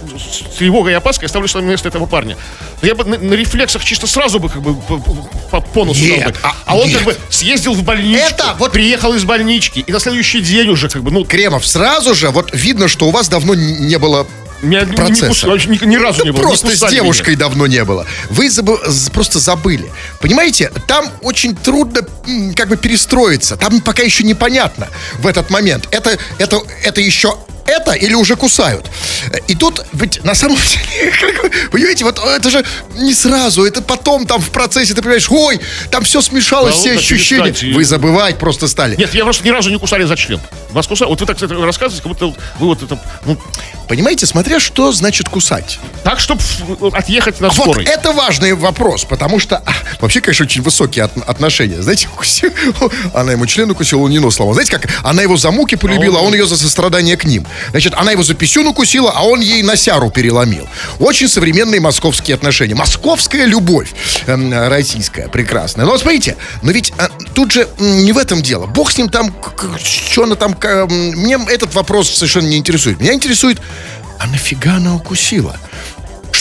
с 0.52 0.56
тревогой 0.58 0.92
и 0.92 0.94
опаской, 0.96 1.24
я 1.24 1.28
ставлю 1.28 1.48
себя 1.48 1.60
на 1.60 1.66
место 1.66 1.88
этого 1.88 2.06
парня. 2.06 2.36
Я 2.82 2.94
бы 2.94 3.04
на, 3.04 3.18
на 3.18 3.34
рефлексах 3.34 3.84
чисто 3.84 4.06
сразу 4.06 4.38
бы 4.40 4.48
как 4.48 4.62
бы 4.62 4.74
по, 4.74 4.98
по- 4.98 5.60
по 5.60 5.84
носу 5.84 6.00
Нет, 6.04 6.20
дал 6.24 6.32
бы. 6.32 6.38
а- 6.42 6.54
А, 6.66 6.76
он 6.76 6.88
нет. 6.88 6.96
как 6.98 7.04
бы 7.06 7.16
съездил 7.30 7.74
в 7.74 7.82
больничку, 7.82 8.24
Это 8.26 8.56
вот- 8.58 8.72
приехал 8.72 9.14
из 9.14 9.24
больнички, 9.24 9.80
и 9.86 9.92
на 9.92 10.00
следующий 10.00 10.40
день 10.40 10.68
уже 10.68 10.88
как 10.88 11.02
бы, 11.02 11.10
ну, 11.10 11.24
Кремов, 11.24 11.66
сразу 11.66 12.14
же, 12.14 12.30
вот 12.30 12.50
видно, 12.52 12.88
что 12.88 13.06
у 13.06 13.10
вас 13.10 13.28
давно 13.28 13.54
не 13.54 13.98
было 13.98 14.26
меня 14.64 14.86
процесса. 14.86 15.46
вообще 15.46 15.68
ни, 15.68 15.84
ни 15.84 15.96
разу 15.96 16.24
не 16.24 16.32
было. 16.32 16.40
не 16.42 16.46
Просто 16.46 16.66
с 16.68 16.70
кусали 16.72 16.92
меня. 16.92 17.02
девушкой 17.02 17.36
давно 17.36 17.66
не 17.66 17.84
было. 17.84 18.06
Вы 18.30 18.46
забы- 18.48 19.10
просто 19.12 19.38
забыли. 19.38 19.90
Понимаете, 20.20 20.70
там 20.86 21.08
очень 21.22 21.54
трудно 21.56 22.00
как 22.56 22.68
бы 22.68 22.76
перестроиться. 22.76 23.56
Там 23.56 23.80
пока 23.80 24.02
еще 24.02 24.24
непонятно 24.24 24.88
в 25.18 25.26
этот 25.26 25.50
момент. 25.50 25.88
Это, 25.90 26.18
это, 26.38 26.60
это 26.82 27.00
еще 27.00 27.36
это 27.66 27.92
или 27.92 28.14
уже 28.14 28.36
кусают. 28.36 28.90
И 29.48 29.54
тут, 29.54 29.84
ведь 29.92 30.22
на 30.24 30.34
самом 30.34 30.56
деле, 30.90 31.12
вы 31.42 31.68
понимаете, 31.70 32.04
вот 32.04 32.18
это 32.18 32.50
же 32.50 32.64
не 32.96 33.14
сразу, 33.14 33.64
это 33.64 33.82
потом 33.82 34.26
там 34.26 34.40
в 34.40 34.50
процессе 34.50 34.94
ты 34.94 35.02
понимаешь, 35.02 35.26
ой, 35.30 35.60
там 35.90 36.04
все 36.04 36.20
смешалось, 36.22 36.74
Да, 36.74 36.80
все 36.80 36.90
вот, 36.92 36.98
ощущения. 37.00 37.44
перестаньте. 37.44 37.74
Вы 37.76 37.84
забывать 37.84 38.38
просто 38.38 38.68
стали. 38.68 38.96
Нет, 38.96 39.14
я 39.14 39.24
просто 39.24 39.44
ни 39.44 39.50
разу 39.50 39.70
не 39.70 39.78
кусали 39.78 40.04
за 40.04 40.16
член. 40.16 40.40
Вас 40.70 40.86
кусали. 40.86 41.08
Вот 41.08 41.20
вы 41.20 41.26
так 41.26 41.40
это 41.40 41.54
рассказываете, 41.54 42.02
как 42.02 42.12
будто 42.12 42.26
вы 42.58 42.66
вот 42.66 42.82
это, 42.82 42.98
ну, 43.24 43.38
Понимаете, 43.86 44.24
смотря 44.24 44.60
что 44.60 44.92
значит 44.92 45.28
кусать. 45.28 45.78
так, 46.04 46.18
чтобы 46.18 46.40
отъехать 46.94 47.38
на 47.40 47.48
Вот 47.48 47.56
скорой. 47.56 47.84
это 47.84 48.12
важный 48.12 48.54
вопрос, 48.54 49.04
потому 49.04 49.38
что 49.38 49.56
а, 49.58 49.72
вообще, 50.00 50.22
конечно, 50.22 50.46
очень 50.46 50.62
высокие 50.62 51.04
от- 51.04 51.28
отношения. 51.28 51.82
Знаете, 51.82 52.08
укусил- 52.16 52.50
она 53.14 53.32
ему 53.32 53.44
член 53.44 53.70
укусила, 53.70 54.00
он 54.00 54.10
не 54.10 54.20
нос 54.20 54.36
сломал. 54.36 54.54
Знаете, 54.54 54.72
как 54.72 54.88
она 55.02 55.20
его 55.20 55.36
за 55.36 55.50
муки 55.50 55.74
полюбила, 55.74 56.18
а 56.20 56.22
он 56.22 56.32
ее 56.32 56.46
за 56.46 56.56
сострадание 56.56 57.18
к 57.18 57.24
ним. 57.24 57.46
Значит, 57.70 57.94
она 57.94 58.12
его 58.12 58.22
за 58.22 58.34
писюн 58.34 58.66
укусила, 58.66 59.12
а 59.14 59.22
он 59.22 59.40
ей 59.40 59.62
носяру 59.62 60.10
переломил. 60.10 60.68
Очень 60.98 61.28
современные 61.28 61.80
московские 61.80 62.34
отношения. 62.34 62.74
Московская 62.74 63.46
любовь 63.46 63.92
эм, 64.26 64.52
российская, 64.68 65.28
прекрасная. 65.28 65.86
Но 65.86 65.96
смотрите, 65.98 66.36
но 66.62 66.72
ведь 66.72 66.92
а, 66.98 67.08
тут 67.34 67.52
же 67.52 67.68
не 67.78 68.12
в 68.12 68.18
этом 68.18 68.42
дело. 68.42 68.66
Бог 68.66 68.90
с 68.90 68.98
ним 68.98 69.08
там, 69.08 69.34
что 69.82 70.24
она 70.24 70.34
там... 70.34 70.56
Мне 70.88 71.38
этот 71.48 71.74
вопрос 71.74 72.10
совершенно 72.10 72.46
не 72.46 72.56
интересует. 72.56 73.00
Меня 73.00 73.14
интересует, 73.14 73.60
а 74.18 74.26
нафига 74.26 74.76
она 74.76 74.94
укусила? 74.94 75.56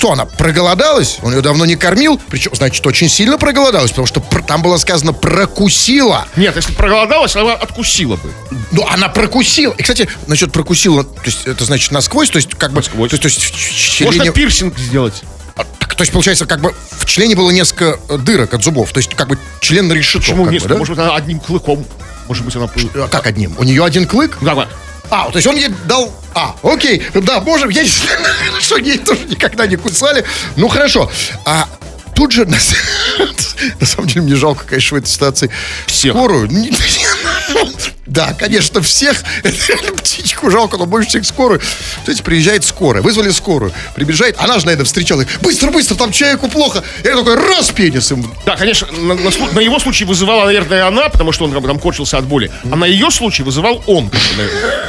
Что 0.03 0.11
она, 0.11 0.25
проголодалась? 0.25 1.19
Он 1.21 1.33
ее 1.33 1.39
давно 1.39 1.65
не 1.65 1.77
кормил, 1.77 2.19
причем, 2.27 2.53
значит, 2.53 2.85
очень 2.85 3.07
сильно 3.07 3.37
проголодалась, 3.37 3.91
потому 3.91 4.05
что 4.05 4.19
там 4.45 4.61
было 4.61 4.75
сказано 4.75 5.13
«прокусила». 5.13 6.27
Нет, 6.35 6.57
если 6.57 6.73
проголодалась, 6.73 7.37
она 7.37 7.53
откусила 7.53 8.17
бы. 8.17 8.33
Ну, 8.73 8.85
она 8.85 9.07
прокусила. 9.07 9.71
И, 9.77 9.81
кстати, 9.81 10.09
насчет 10.27 10.51
прокусила, 10.51 11.05
то 11.05 11.21
есть 11.23 11.47
это 11.47 11.63
значит 11.63 11.91
насквозь, 11.91 12.29
то 12.31 12.35
есть 12.35 12.49
как 12.55 12.71
бы... 12.71 12.81
Насквозь. 12.81 13.11
То 13.11 13.15
есть, 13.15 13.21
то 13.21 13.27
есть 13.29 13.41
в 13.41 13.57
ч- 13.57 14.03
Можно 14.03 14.23
члене- 14.23 14.33
пирсинг 14.33 14.77
сделать. 14.77 15.23
а, 15.55 15.63
так, 15.79 15.95
то 15.95 16.01
есть, 16.01 16.11
получается, 16.11 16.45
как 16.47 16.59
бы 16.59 16.75
в 16.91 17.05
члене 17.05 17.37
было 17.37 17.51
несколько 17.51 17.97
э, 18.09 18.17
дырок 18.17 18.53
от 18.53 18.61
зубов. 18.61 18.91
То 18.91 18.97
есть, 18.97 19.15
как 19.15 19.29
бы 19.29 19.39
член 19.61 19.87
на 19.87 19.93
решето. 19.93 20.19
Почему 20.25 20.49
нет? 20.49 20.63
бы, 20.63 20.67
да? 20.67 20.75
Может 20.75 20.97
быть, 20.97 21.05
она 21.05 21.15
одним 21.15 21.39
клыком. 21.39 21.85
Может 22.27 22.43
быть, 22.43 22.53
она... 22.57 22.67
А 22.95 23.07
Как 23.07 23.25
одним? 23.25 23.55
У 23.57 23.63
нее 23.63 23.85
один 23.85 24.05
клык? 24.05 24.37
Да, 24.41 24.53
да. 24.53 24.67
А, 25.09 25.29
то 25.29 25.37
есть 25.37 25.47
он 25.47 25.55
ей 25.55 25.69
дал... 25.85 26.13
А, 26.35 26.55
окей, 26.63 27.03
да, 27.13 27.41
можем, 27.41 27.71
знаю, 27.71 27.87
что 28.61 28.77
ей 28.77 28.97
тоже 28.97 29.25
никогда 29.25 29.67
не 29.67 29.75
кусали. 29.75 30.25
Ну, 30.55 30.67
хорошо. 30.67 31.11
А 31.45 31.67
тут 32.15 32.31
же, 32.31 32.45
на, 32.45 32.57
на 33.79 33.85
самом 33.85 34.07
деле, 34.07 34.21
мне 34.21 34.35
жалко, 34.35 34.65
конечно, 34.65 34.97
в 34.97 35.01
этой 35.01 35.09
ситуации 35.09 35.49
Всех. 35.85 36.13
скорую. 36.13 36.49
Да, 38.05 38.33
конечно, 38.33 38.81
всех. 38.81 39.23
Птичку 39.97 40.51
жалко, 40.51 40.77
но 40.77 40.85
больше 40.85 41.09
всех 41.09 41.25
скорую. 41.25 41.61
Кстати, 41.99 42.21
приезжает 42.21 42.63
скорая. 42.63 43.01
Вызвали 43.01 43.29
скорую. 43.31 43.71
Прибежает. 43.95 44.35
Она 44.39 44.59
же, 44.59 44.65
наверное, 44.65 44.85
встречала. 44.85 45.21
их. 45.21 45.41
Быстро, 45.41 45.71
быстро, 45.71 45.95
там 45.95 46.11
человеку 46.11 46.49
плохо. 46.49 46.83
Я 47.03 47.15
такой, 47.15 47.35
раз 47.35 47.71
пенис 47.71 48.11
им. 48.11 48.33
Да, 48.45 48.57
конечно, 48.57 48.87
на, 48.91 49.15
на 49.15 49.31
на 49.53 49.59
его 49.59 49.79
случай 49.79 50.05
вызывала, 50.05 50.45
наверное, 50.45 50.85
она, 50.87 51.09
потому 51.09 51.31
что 51.31 51.45
он 51.45 51.51
там 51.51 51.79
корчился 51.79 52.17
от 52.17 52.25
боли. 52.25 52.51
А 52.69 52.75
на 52.75 52.85
ее 52.85 53.09
случай 53.09 53.43
вызывал 53.43 53.83
он. 53.87 54.11
наверное. 54.37 54.83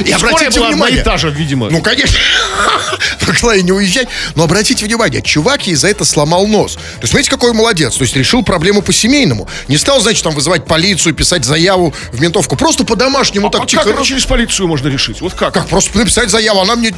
И 0.00 0.12
Скорая 0.12 0.34
обратите 0.34 0.58
была 0.60 0.68
внимание. 0.70 1.02
та 1.02 1.16
же, 1.16 1.30
видимо. 1.30 1.70
Ну, 1.70 1.80
конечно. 1.82 2.18
Могла 3.26 3.56
и 3.56 3.62
не 3.62 3.72
уезжать. 3.72 4.08
Но 4.34 4.44
обратите 4.44 4.84
внимание, 4.84 5.22
чувак 5.22 5.66
ей 5.66 5.74
за 5.74 5.88
это 5.88 6.04
сломал 6.04 6.46
нос. 6.46 6.74
То 6.74 6.80
есть, 7.02 7.10
смотрите, 7.10 7.30
какой 7.30 7.52
молодец. 7.52 7.96
То 7.96 8.02
есть, 8.02 8.16
решил 8.16 8.42
проблему 8.42 8.82
по-семейному. 8.82 9.48
Не 9.68 9.76
стал, 9.76 10.00
значит, 10.00 10.22
там 10.22 10.34
вызывать 10.34 10.66
полицию, 10.66 11.14
писать 11.14 11.44
заяву 11.44 11.94
в 12.12 12.20
ментовку. 12.20 12.56
Просто 12.56 12.84
по-домашнему 12.84 13.50
так 13.50 13.62
а 13.62 13.66
тихо. 13.66 13.84
как 13.84 14.02
через 14.02 14.24
полицию 14.26 14.68
можно 14.68 14.88
решить? 14.88 15.20
Вот 15.20 15.34
как? 15.34 15.54
Как? 15.54 15.66
Просто 15.68 15.96
написать 15.98 16.30
заяву, 16.30 16.60
она 16.60 16.76
мне... 16.76 16.92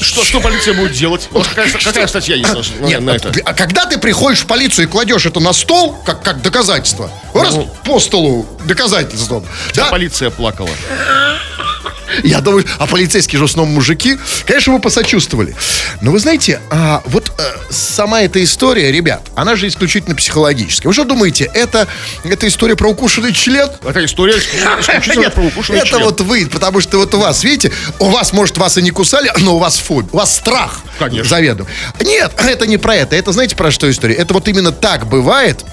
Что, 0.00 0.24
что 0.24 0.40
полиция 0.40 0.74
будет 0.74 0.92
делать? 0.92 1.28
Вот 1.30 1.46
какая, 1.46 1.68
какая 1.70 2.06
статья 2.06 2.36
есть 2.36 2.52
на, 2.54 2.62
на- 2.80 2.86
Нет, 2.88 3.00
на 3.00 3.10
это? 3.10 3.32
а 3.44 3.54
когда 3.54 3.86
ты 3.86 3.98
приходишь 3.98 4.40
в 4.40 4.46
полицию 4.46 4.86
и 4.86 4.88
кладешь 4.88 5.26
это 5.26 5.40
на 5.40 5.52
стол, 5.52 5.92
как, 6.04 6.22
как 6.22 6.42
доказательство, 6.42 7.10
раз 7.34 7.54
Ну. 7.54 7.68
по 7.84 7.98
столу 7.98 8.46
доказательством, 8.64 9.44
да, 9.74 9.86
Полиция 9.86 10.30
плакала. 10.30 10.70
Я 12.22 12.40
думаю, 12.40 12.64
а 12.78 12.86
полицейские 12.86 13.38
же 13.38 13.46
в 13.46 13.48
основном 13.50 13.74
мужики. 13.74 14.18
Конечно, 14.46 14.72
вы 14.72 14.78
посочувствовали. 14.80 15.54
Но 16.00 16.10
вы 16.10 16.18
знаете, 16.18 16.60
а, 16.70 17.02
вот 17.06 17.32
э, 17.38 17.42
сама 17.70 18.22
эта 18.22 18.42
история, 18.42 18.92
ребят, 18.92 19.22
она 19.34 19.56
же 19.56 19.68
исключительно 19.68 20.14
психологическая. 20.14 20.88
Вы 20.88 20.94
что 20.94 21.04
думаете, 21.04 21.50
это, 21.54 21.88
это 22.24 22.46
история 22.48 22.76
про 22.76 22.90
укушенный 22.90 23.32
член? 23.32 23.68
Это 23.84 24.04
история 24.04 24.34
исключительно 24.80 25.30
про 25.30 25.42
укушенный 25.44 25.80
это 25.80 25.88
член. 25.88 26.02
вот 26.02 26.20
вы, 26.20 26.46
потому 26.46 26.80
что 26.80 26.98
вот 26.98 27.14
у 27.14 27.18
вас, 27.18 27.42
видите, 27.44 27.72
у 27.98 28.06
вас, 28.10 28.32
может, 28.32 28.58
вас 28.58 28.76
и 28.78 28.82
не 28.82 28.90
кусали, 28.90 29.30
но 29.38 29.56
у 29.56 29.58
вас 29.58 29.76
фобия, 29.78 30.10
у 30.12 30.16
вас 30.16 30.34
страх. 30.34 30.80
Конечно. 30.98 31.28
Заведомо. 31.28 31.68
Нет, 32.00 32.32
это 32.38 32.66
не 32.66 32.78
про 32.78 32.96
это. 32.96 33.16
Это 33.16 33.32
знаете 33.32 33.56
про 33.56 33.70
что 33.70 33.90
история? 33.90 34.14
Это 34.14 34.34
вот 34.34 34.46
именно 34.48 34.72
так 34.72 35.06
бывает, 35.06 35.64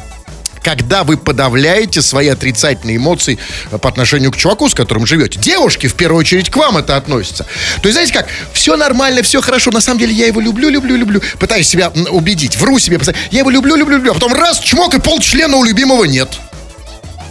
когда 0.62 1.04
вы 1.04 1.18
подавляете 1.18 2.02
свои 2.02 2.28
отрицательные 2.28 2.98
эмоции 2.98 3.38
э, 3.72 3.78
по 3.78 3.90
отношению 3.90 4.32
к 4.32 4.38
чуваку, 4.38 4.70
с 4.70 4.74
которым 4.74 5.06
живете. 5.06 5.40
Девушки, 5.40 5.88
в 5.88 5.96
первую 5.96 6.20
очередь, 6.20 6.50
к 6.50 6.58
вам 6.58 6.78
это 6.78 6.96
относится. 6.96 7.46
То 7.82 7.88
есть, 7.88 7.94
знаете 7.94 8.14
как, 8.14 8.28
все 8.54 8.76
нормально, 8.78 9.24
все 9.24 9.42
хорошо, 9.42 9.72
на 9.72 9.82
самом 9.82 10.00
деле 10.00 10.14
я 10.14 10.28
его 10.28 10.40
люблю, 10.42 10.70
люблю, 10.70 10.96
люблю. 10.96 11.22
Пытаюсь 11.40 11.68
себя 11.68 11.90
убедить, 11.90 12.58
вру 12.58 12.80
себе, 12.80 13.00
я 13.32 13.40
его 13.40 13.50
люблю, 13.50 13.76
люблю, 13.76 13.98
люблю. 13.98 14.12
А 14.12 14.14
потом 14.14 14.34
раз, 14.34 14.60
чмок, 14.60 14.94
и 14.94 15.00
полчлена 15.00 15.58
у 15.58 15.64
любимого 15.64 16.06
нет. 16.06 16.30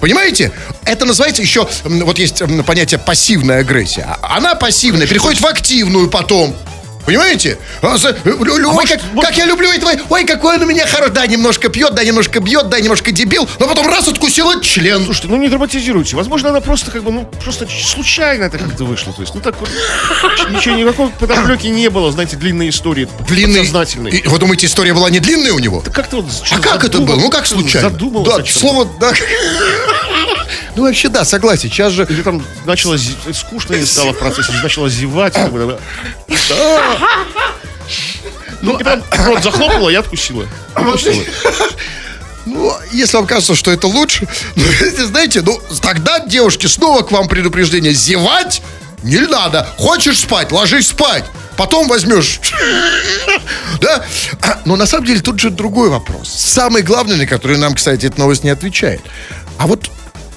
Понимаете? 0.00 0.50
Это 0.84 1.04
называется 1.04 1.42
еще, 1.42 1.68
вот 1.84 2.18
есть 2.18 2.42
понятие 2.66 2.98
пассивная 2.98 3.60
агрессия. 3.60 4.16
Она 4.22 4.54
пассивная, 4.54 5.06
переходит 5.06 5.40
в 5.40 5.46
активную 5.46 6.08
потом. 6.08 6.56
Понимаете? 7.06 7.58
А 7.82 7.96
лю- 8.24 8.44
лю- 8.58 8.70
ой, 8.74 8.86
как, 8.86 9.00
как 9.20 9.36
я 9.36 9.46
люблю 9.46 9.70
этого. 9.70 9.92
Ой, 10.10 10.24
какой 10.24 10.56
он 10.56 10.62
у 10.62 10.66
меня 10.66 10.86
хороший. 10.86 11.12
Да, 11.12 11.26
немножко 11.26 11.68
пьет, 11.68 11.94
да, 11.94 12.04
немножко 12.04 12.40
бьет, 12.40 12.68
да, 12.68 12.80
немножко 12.80 13.10
дебил. 13.10 13.48
Но 13.58 13.66
потом 13.66 13.86
раз 13.88 14.06
откусила 14.08 14.62
член. 14.62 15.04
Слушайте, 15.04 15.28
ну 15.28 15.36
не 15.36 15.48
драматизируйте. 15.48 16.16
Возможно, 16.16 16.50
она 16.50 16.60
просто 16.60 16.90
как 16.90 17.02
бы, 17.02 17.10
ну, 17.10 17.24
просто 17.42 17.66
случайно 17.68 18.44
это 18.44 18.58
как-то 18.58 18.84
вышло. 18.84 19.12
То 19.12 19.22
есть, 19.22 19.34
ну 19.34 19.40
так 19.40 19.54
вот, 19.60 19.68
ничего, 20.50 20.76
никакой 20.76 21.08
подоплеки 21.10 21.66
не 21.68 21.88
было, 21.90 22.12
знаете, 22.12 22.36
длинной 22.36 22.68
истории. 22.68 23.08
Длинный. 23.28 23.60
Подсознательной. 23.60 24.10
И 24.10 24.28
вы 24.28 24.38
думаете, 24.38 24.66
история 24.66 24.94
была 24.94 25.10
не 25.10 25.20
длинная 25.20 25.52
у 25.52 25.58
него? 25.58 25.82
Да 25.84 25.90
как-то 25.90 26.16
вот 26.16 26.26
А 26.50 26.58
как 26.60 26.84
это 26.84 26.98
задумал- 26.98 27.06
было? 27.16 27.20
Ну 27.24 27.30
как 27.30 27.46
случайно? 27.46 27.90
Задумался 27.90 28.38
Да, 28.38 28.44
слово, 28.46 28.88
да. 29.00 29.12
Ну 30.76 30.82
вообще, 30.84 31.08
да, 31.08 31.24
согласен. 31.24 31.68
Сейчас 31.70 31.92
же 31.92 32.06
Или 32.08 32.22
там 32.22 32.44
начало 32.64 32.96
зи- 32.96 33.16
скучно 33.32 33.74
ей 33.74 33.86
стало 33.86 34.12
в 34.12 34.18
процессе, 34.18 34.52
начала 34.62 34.88
зевать. 34.88 35.34
Как 35.34 35.52
бы. 35.52 35.78
Ну, 38.62 38.78
и 38.78 38.84
прям 38.84 39.02
рот 39.26 39.42
захлопнула, 39.42 39.88
я 39.90 40.00
откусила. 40.00 40.46
Откусила. 40.74 41.22
Ну, 42.46 42.72
если 42.92 43.16
вам 43.16 43.26
кажется, 43.26 43.54
что 43.54 43.70
это 43.70 43.86
лучше, 43.86 44.26
ну, 44.56 44.64
знаете, 45.06 45.42
ну, 45.42 45.60
тогда, 45.82 46.20
девушки, 46.20 46.66
снова 46.66 47.02
к 47.02 47.10
вам 47.12 47.28
предупреждение. 47.28 47.92
Зевать 47.92 48.62
не 49.02 49.18
надо. 49.18 49.66
Хочешь 49.76 50.18
спать, 50.20 50.52
ложись 50.52 50.88
спать. 50.88 51.24
Потом 51.56 51.88
возьмешь. 51.88 52.40
Да? 53.80 54.04
А, 54.42 54.60
Но 54.66 54.76
на 54.76 54.84
самом 54.84 55.06
деле 55.06 55.20
тут 55.20 55.40
же 55.40 55.48
другой 55.48 55.88
вопрос. 55.88 56.28
Самый 56.28 56.82
главный, 56.82 57.16
на 57.16 57.26
который 57.26 57.56
нам, 57.56 57.74
кстати, 57.74 58.04
эта 58.06 58.18
новость 58.20 58.44
не 58.44 58.50
отвечает. 58.50 59.00
А 59.56 59.66
вот 59.66 59.90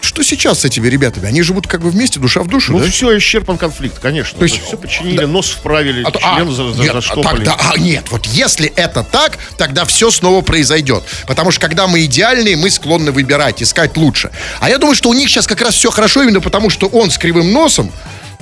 что 0.04 0.24
сейчас 0.24 0.60
с 0.62 0.66
этими 0.66 0.88
ребятами? 0.88 1.28
Они 1.28 1.42
живут 1.42 1.68
как 1.68 1.82
бы 1.82 1.90
вместе, 1.90 2.20
душа 2.20 2.42
в 2.44 2.48
душу, 2.48 2.74
Ну, 2.74 2.80
да? 2.80 2.90
все, 2.90 3.18
исчерпан 3.18 3.58
конфликт, 3.58 4.00
конечно. 4.00 4.38
То 4.38 4.46
есть- 4.46 4.62
все 4.66 4.78
починили, 4.78 5.26
нос 5.26 5.50
вправили, 5.52 6.04
А 6.04 6.10
а, 6.10 6.36
член 6.38 6.52
за- 6.52 6.74
за- 6.74 6.82
нет, 6.84 6.94
заштопали. 6.94 7.38
тогда- 7.46 7.58
а, 7.60 7.78
нет, 7.78 8.06
вот 8.12 8.26
если 8.28 8.68
это 8.76 9.04
так, 9.04 9.38
тогда 9.58 9.86
все 9.86 10.12
снова 10.12 10.42
произойдет. 10.42 11.04
Потому 11.28 11.52
что 11.52 11.62
когда 11.62 11.88
мы 11.88 12.04
идеальные, 12.06 12.58
мы 12.58 12.70
склонны 12.70 13.12
выбирать, 13.12 13.64
искать 13.64 13.96
лучше. 13.98 14.32
А 14.60 14.70
я 14.70 14.78
думаю, 14.78 14.96
что 14.96 15.10
у 15.10 15.14
них 15.14 15.30
сейчас 15.30 15.48
как 15.48 15.62
раз 15.62 15.76
все 15.76 15.90
хорошо 15.92 16.24
именно 16.24 16.42
потому, 16.42 16.70
что 16.70 16.88
он 16.88 17.10
с 17.10 17.18
кривым 17.18 17.52
носом, 17.54 17.92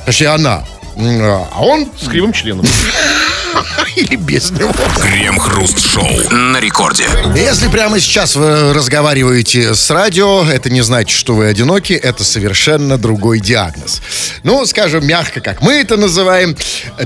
точнее 0.06 0.30
она, 0.30 0.64
м, 0.96 1.22
а 1.52 1.62
он 1.62 1.88
С 2.00 2.08
кривым 2.08 2.34
членом. 2.34 2.66
или 3.96 4.16
без 4.16 4.52
него. 4.52 4.74
Крем-хруст-шоу 5.02 6.30
на 6.32 6.60
рекорде. 6.60 7.06
Если 7.36 7.68
прямо 7.68 8.00
сейчас 8.00 8.36
вы 8.36 8.74
разговариваете 8.74 9.74
с 9.76 9.90
радио, 9.90 10.44
это 10.44 10.70
не 10.70 10.82
значит, 10.82 11.18
что 11.18 11.34
вы 11.34 11.48
одиноки, 11.48 11.94
это 11.94 12.24
совершенно 12.24 12.98
другой 12.98 13.40
диагноз. 13.40 14.02
Ну, 14.44 14.66
скажем 14.66 15.06
мягко, 15.06 15.42
как 15.42 15.62
мы 15.62 15.74
это 15.74 15.98
называем, 15.98 16.56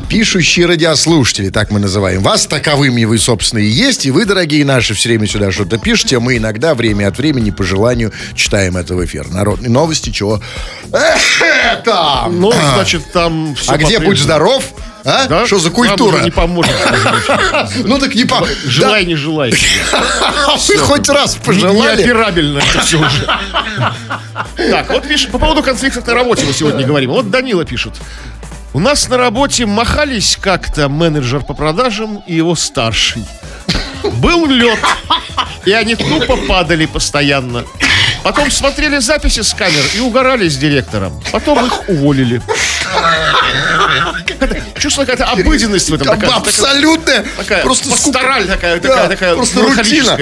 пишущие 0.09 0.65
радиослушатели, 0.65 1.49
так 1.49 1.71
мы 1.71 1.79
называем. 1.79 2.21
Вас 2.21 2.45
таковыми 2.45 3.05
вы, 3.05 3.17
собственно, 3.17 3.59
и 3.59 3.67
есть, 3.67 4.05
и 4.05 4.11
вы, 4.11 4.25
дорогие 4.25 4.65
наши, 4.65 4.93
все 4.93 5.09
время 5.09 5.27
сюда 5.27 5.51
что-то 5.51 5.77
пишете, 5.77 6.17
а 6.17 6.19
мы 6.19 6.37
иногда 6.37 6.75
время 6.75 7.07
от 7.07 7.17
времени 7.17 7.51
по 7.51 7.63
желанию 7.63 8.11
читаем 8.35 8.77
это 8.77 8.95
в 8.95 9.03
эфир. 9.03 9.27
Народные 9.29 9.69
новости, 9.69 10.11
чего? 10.11 10.41
Там. 11.85 12.39
Ну, 12.39 12.51
значит, 12.85 13.11
там 13.11 13.55
все 13.55 13.71
а 13.71 13.77
где 13.77 13.99
будь 13.99 14.19
здоров? 14.19 14.63
А? 15.03 15.27
Да? 15.27 15.45
Что 15.45 15.59
за 15.59 15.69
культура? 15.69 16.21
не 16.21 16.31
поможет. 16.31 16.73
Ну 17.83 17.99
так 17.99 18.15
не 18.15 18.25
по... 18.25 18.45
Желай, 18.65 19.05
не 19.05 19.15
желай. 19.15 19.53
Да. 19.91 20.55
Вы 20.67 20.77
хоть 20.77 21.09
раз 21.09 21.35
пожелали? 21.35 22.01
Неоперабельно 22.01 22.59
это 22.59 22.81
все 22.81 22.97
уже. 22.97 23.27
Так, 24.57 24.89
вот 24.89 25.07
пишет, 25.07 25.31
по 25.31 25.39
поводу 25.39 25.63
конфликтов 25.63 26.05
на 26.07 26.13
работе 26.13 26.45
мы 26.45 26.53
сегодня 26.53 26.85
говорим. 26.85 27.11
Вот 27.11 27.29
Данила 27.29 27.65
пишет. 27.65 27.93
У 28.73 28.79
нас 28.79 29.07
на 29.07 29.17
работе 29.17 29.65
махались 29.65 30.37
как-то 30.39 30.89
менеджер 30.89 31.43
по 31.43 31.53
продажам 31.53 32.23
и 32.27 32.35
его 32.35 32.55
старший. 32.55 33.23
Был 34.03 34.45
лед, 34.47 34.79
и 35.65 35.71
они 35.71 35.95
тупо 35.95 36.37
падали 36.47 36.85
постоянно. 36.85 37.63
Потом 38.25 38.49
смотрели 38.49 38.97
записи 38.97 39.41
с 39.41 39.53
камер 39.53 39.83
и 39.93 39.99
угорали 39.99 40.49
с 40.49 40.57
директором. 40.57 41.21
Потом 41.31 41.63
их 41.67 41.87
уволили. 41.87 42.41
Чувство 44.79 45.01
какая-то 45.05 45.25
обыденность 45.25 45.89
в 45.91 45.93
этом. 45.93 46.07
Такая- 46.07 46.31
Абсолютная. 46.35 47.23
Такая 47.37 47.61
просто 47.61 47.87
пастораль 47.89 48.47
такая, 48.47 48.79
Да, 48.79 48.89
такая, 48.89 49.09
такая 49.09 49.35
просто 49.35 49.61
рутина. 49.61 50.17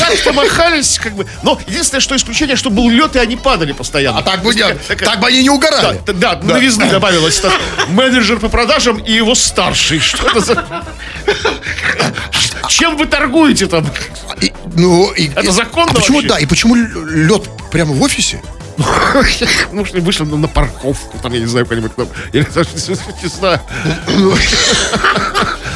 Как-то 0.00 0.32
махались, 0.32 0.98
как 0.98 1.14
бы. 1.14 1.26
Но 1.44 1.58
единственное, 1.68 2.00
что 2.00 2.16
исключение, 2.16 2.56
что 2.56 2.70
был 2.70 2.90
лед, 2.90 3.14
и 3.14 3.20
они 3.20 3.36
падали 3.36 3.70
постоянно. 3.72 4.18
А 4.18 4.22
так 4.22 4.42
бы, 4.42 4.52
не- 4.52 4.60
такая- 4.60 4.78
такая- 4.88 5.08
так 5.10 5.20
бы 5.20 5.28
они 5.28 5.42
не 5.42 5.48
Да, 5.48 5.54
угорали. 5.54 6.00
т- 6.04 6.12
да, 6.12 6.36
новизны 6.42 6.86
добавилось. 6.90 7.40
Менеджер 7.88 8.40
по 8.40 8.48
продажам 8.48 8.98
и 8.98 9.12
его 9.12 9.36
старший. 9.36 10.00
Что 10.00 10.26
это 10.28 10.40
за... 10.40 10.64
Чем 12.68 12.96
вы 12.96 13.06
торгуете 13.06 13.66
там? 13.66 13.86
И, 14.40 14.52
ну, 14.74 15.10
и, 15.12 15.28
Это 15.28 15.52
законно 15.52 15.92
а 15.92 15.94
почему, 15.94 16.18
вообще? 16.18 16.28
да, 16.28 16.38
и 16.38 16.46
почему 16.46 16.74
лед 16.74 17.48
прямо 17.70 17.92
в 17.92 18.02
офисе? 18.02 18.42
Ну, 19.72 19.84
что 19.84 20.00
вышли 20.00 20.24
на, 20.24 20.48
парковку, 20.48 21.18
там, 21.18 21.32
я 21.32 21.40
не 21.40 21.46
знаю, 21.46 21.66
куда-нибудь 21.66 21.94
там. 21.94 22.08
Или 22.32 22.46
даже, 22.54 22.68
не 23.22 23.28
знаю. 23.28 23.60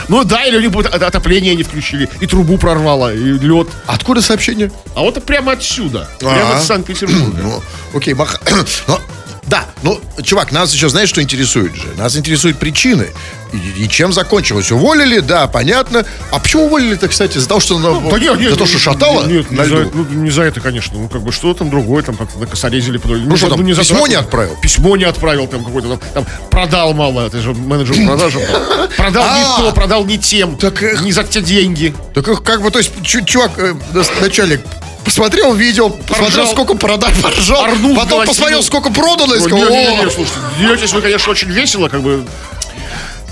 Ну 0.09 0.25
да, 0.25 0.45
или 0.45 0.67
у 0.67 0.79
от- 0.81 0.87
отопление 0.87 1.55
не 1.55 1.63
включили, 1.63 2.09
и 2.21 2.27
трубу 2.27 2.57
прорвало, 2.57 3.15
и 3.15 3.19
лед. 3.19 3.69
Откуда 3.87 4.23
сообщение? 4.23 4.73
А 4.97 5.01
вот 5.01 5.23
прямо 5.25 5.53
отсюда, 5.53 6.09
прямо 6.19 6.59
из 6.59 6.65
Санкт-Петербурга. 6.65 7.39
Ну, 7.43 7.63
окей, 7.95 8.15
мах... 8.15 8.41
Да, 9.49 9.65
ну, 9.83 10.01
чувак, 10.23 10.53
нас 10.53 10.73
еще, 10.75 10.89
знаешь, 10.89 11.09
что 11.09 11.23
интересует 11.23 11.75
же? 11.75 11.89
Нас 11.97 12.17
интересуют 12.17 12.59
причины. 12.59 13.09
И, 13.53 13.85
и 13.85 13.89
чем 13.89 14.13
закончилось? 14.13 14.71
Уволили, 14.71 15.21
да, 15.21 15.47
понятно. 15.49 16.05
А 16.31 16.39
почему 16.39 16.67
уволили-то, 16.67 17.09
кстати, 17.09 17.39
за 17.39 17.49
то, 17.49 17.61
что... 17.61 17.77
она- 17.79 18.11
Да 18.11 18.19
нет, 18.19 18.39
нет, 18.39 18.51
за 18.53 18.59
то, 18.59 18.67
что 18.67 18.79
шатало? 18.79 19.25
Нет, 19.27 19.51
не 19.51 19.57
за, 19.65 19.89
ну, 19.95 20.05
не 20.05 20.31
за 20.31 20.43
это, 20.43 20.61
конечно. 20.61 20.99
Ну, 20.99 21.09
как 21.09 21.23
бы, 21.23 21.33
что 21.33 21.55
там 21.55 21.71
другое, 21.71 22.03
там 22.03 22.15
как-то 22.17 22.39
накосорезили. 22.39 23.01
Ну, 23.03 23.15
Ну, 23.17 23.37
что 23.39 23.49
там, 23.49 23.59
за 23.73 23.81
письмо 23.81 23.97
драку. 24.01 24.11
не 24.11 24.15
отправил? 24.17 24.57
Письмо 24.61 24.97
не 24.99 25.05
отправил, 25.05 25.47
там 25.47 25.65
какой-то, 25.65 25.97
там, 25.97 26.01
там 26.13 26.27
продал 26.51 26.93
мало, 26.93 27.27
это 27.27 27.41
же 27.41 27.55
менеджер 27.55 27.97
там. 27.97 28.89
Продал 28.99 29.25
не 29.25 29.43
А. 29.45 29.57
то, 29.61 29.73
продал 29.73 30.05
не 30.05 30.19
тем, 30.19 30.57
Так 30.57 30.83
не 31.03 31.13
за 31.13 31.25
те 31.25 31.41
деньги. 31.41 31.95
Так 32.15 32.43
как 32.43 32.61
бы, 32.61 32.71
то 32.71 32.79
есть, 32.81 32.91
чу- 33.03 33.25
чувак, 33.25 33.53
э, 33.57 33.75
начальник, 34.21 34.61
посмотрел 35.09 35.55
видео, 35.55 35.89
посмотрел, 35.89 36.25
Поржал. 36.27 36.47
сколько 36.53 36.75
продал, 36.75 37.11
поржал, 37.23 37.65
Орнул, 37.65 37.97
потом 37.97 38.27
посмотрел, 38.27 38.63
сколько 38.63 38.91
продано, 38.91 39.35
и 39.37 39.41
сказал, 39.41 39.71
не, 39.71 39.87
не, 39.87 39.97
не, 39.97 40.11
слушайте, 40.11 40.39
деретесь 40.61 40.93
вы, 40.93 41.01
конечно, 41.01 41.33
очень 41.33 41.49
весело, 41.51 41.89
как 41.89 42.03
бы. 42.03 42.27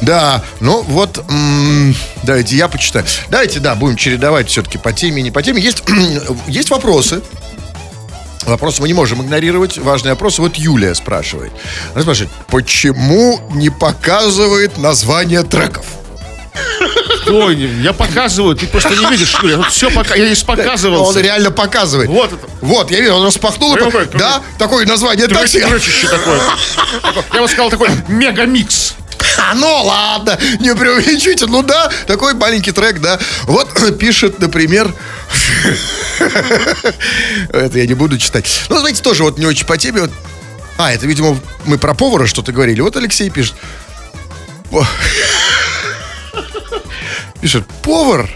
Да, 0.00 0.42
ну 0.60 0.82
вот, 0.82 1.22
м, 1.28 1.94
давайте 2.22 2.56
я 2.56 2.68
почитаю. 2.68 3.04
Давайте, 3.28 3.60
да, 3.60 3.74
будем 3.74 3.96
чередовать 3.96 4.48
все-таки 4.48 4.78
по 4.78 4.92
теме, 4.92 5.20
не 5.22 5.30
по 5.30 5.42
теме. 5.42 5.60
Есть, 5.60 5.82
есть 6.46 6.70
вопросы. 6.70 7.20
Вопросы 8.46 8.80
мы 8.80 8.88
не 8.88 8.94
можем 8.94 9.22
игнорировать. 9.22 9.76
Важные 9.78 10.12
вопросы. 10.12 10.40
Вот 10.40 10.56
Юлия 10.56 10.94
спрашивает. 10.94 11.52
Она 11.94 12.02
спрашивает, 12.02 12.30
почему 12.48 13.40
не 13.54 13.70
показывает 13.70 14.78
название 14.78 15.42
треков? 15.42 15.84
Не, 17.30 17.82
я 17.82 17.92
показываю, 17.92 18.56
ты 18.56 18.66
просто 18.66 18.94
не 18.94 19.06
видишь, 19.10 19.28
что 19.28 19.48
я 19.48 19.62
все 19.64 19.90
пока, 19.90 20.14
я 20.14 20.26
здесь 20.26 20.44
Он 20.46 20.56
показывался. 20.56 21.20
реально 21.20 21.50
показывает. 21.50 22.08
Вот 22.10 22.32
это. 22.32 22.46
Вот, 22.60 22.90
я 22.90 23.00
видел, 23.00 23.16
он 23.18 23.26
распахнул, 23.26 23.74
какой? 23.76 24.06
да, 24.14 24.42
такое 24.58 24.86
название 24.86 25.26
так 25.26 25.38
Дрочище, 25.38 25.58
себе. 25.58 25.68
дрочище 25.68 26.08
такое. 26.08 26.40
Такой, 27.02 27.22
Я 27.34 27.40
бы 27.42 27.48
сказал, 27.48 27.70
такой 27.70 27.88
мегамикс. 28.08 28.94
А, 29.38 29.54
ну 29.54 29.82
ладно, 29.84 30.38
не 30.60 30.74
преувеличите. 30.74 31.46
Ну 31.46 31.62
да, 31.62 31.90
такой 32.06 32.34
маленький 32.34 32.72
трек, 32.72 33.00
да. 33.00 33.18
Вот 33.44 33.68
пишет, 33.98 34.38
например... 34.38 34.92
Это 37.52 37.78
я 37.78 37.86
не 37.86 37.94
буду 37.94 38.18
читать. 38.18 38.62
Ну, 38.68 38.78
знаете, 38.78 39.02
тоже 39.02 39.22
вот 39.24 39.38
не 39.38 39.46
очень 39.46 39.66
по 39.66 39.76
теме. 39.76 40.02
Вот 40.02 40.10
А, 40.78 40.92
это, 40.92 41.06
видимо, 41.06 41.38
мы 41.64 41.78
про 41.78 41.94
повара 41.94 42.26
что-то 42.26 42.52
говорили. 42.52 42.80
Вот 42.80 42.96
Алексей 42.96 43.28
пишет. 43.30 43.54
Пишет, 47.40 47.64
повар. 47.82 48.28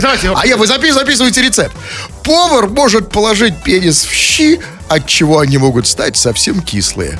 Давайте- 0.00 0.32
А 0.34 0.46
я, 0.46 0.56
вы 0.56 0.66
запи- 0.66 0.92
записываете 0.92 1.42
рецепт. 1.42 1.74
Повар 2.22 2.68
может 2.68 3.10
положить 3.10 3.62
пенис 3.62 4.04
в 4.04 4.12
щи, 4.12 4.60
от 4.88 5.06
чего 5.06 5.40
они 5.40 5.58
могут 5.58 5.86
стать 5.86 6.16
совсем 6.16 6.60
кислые. 6.62 7.18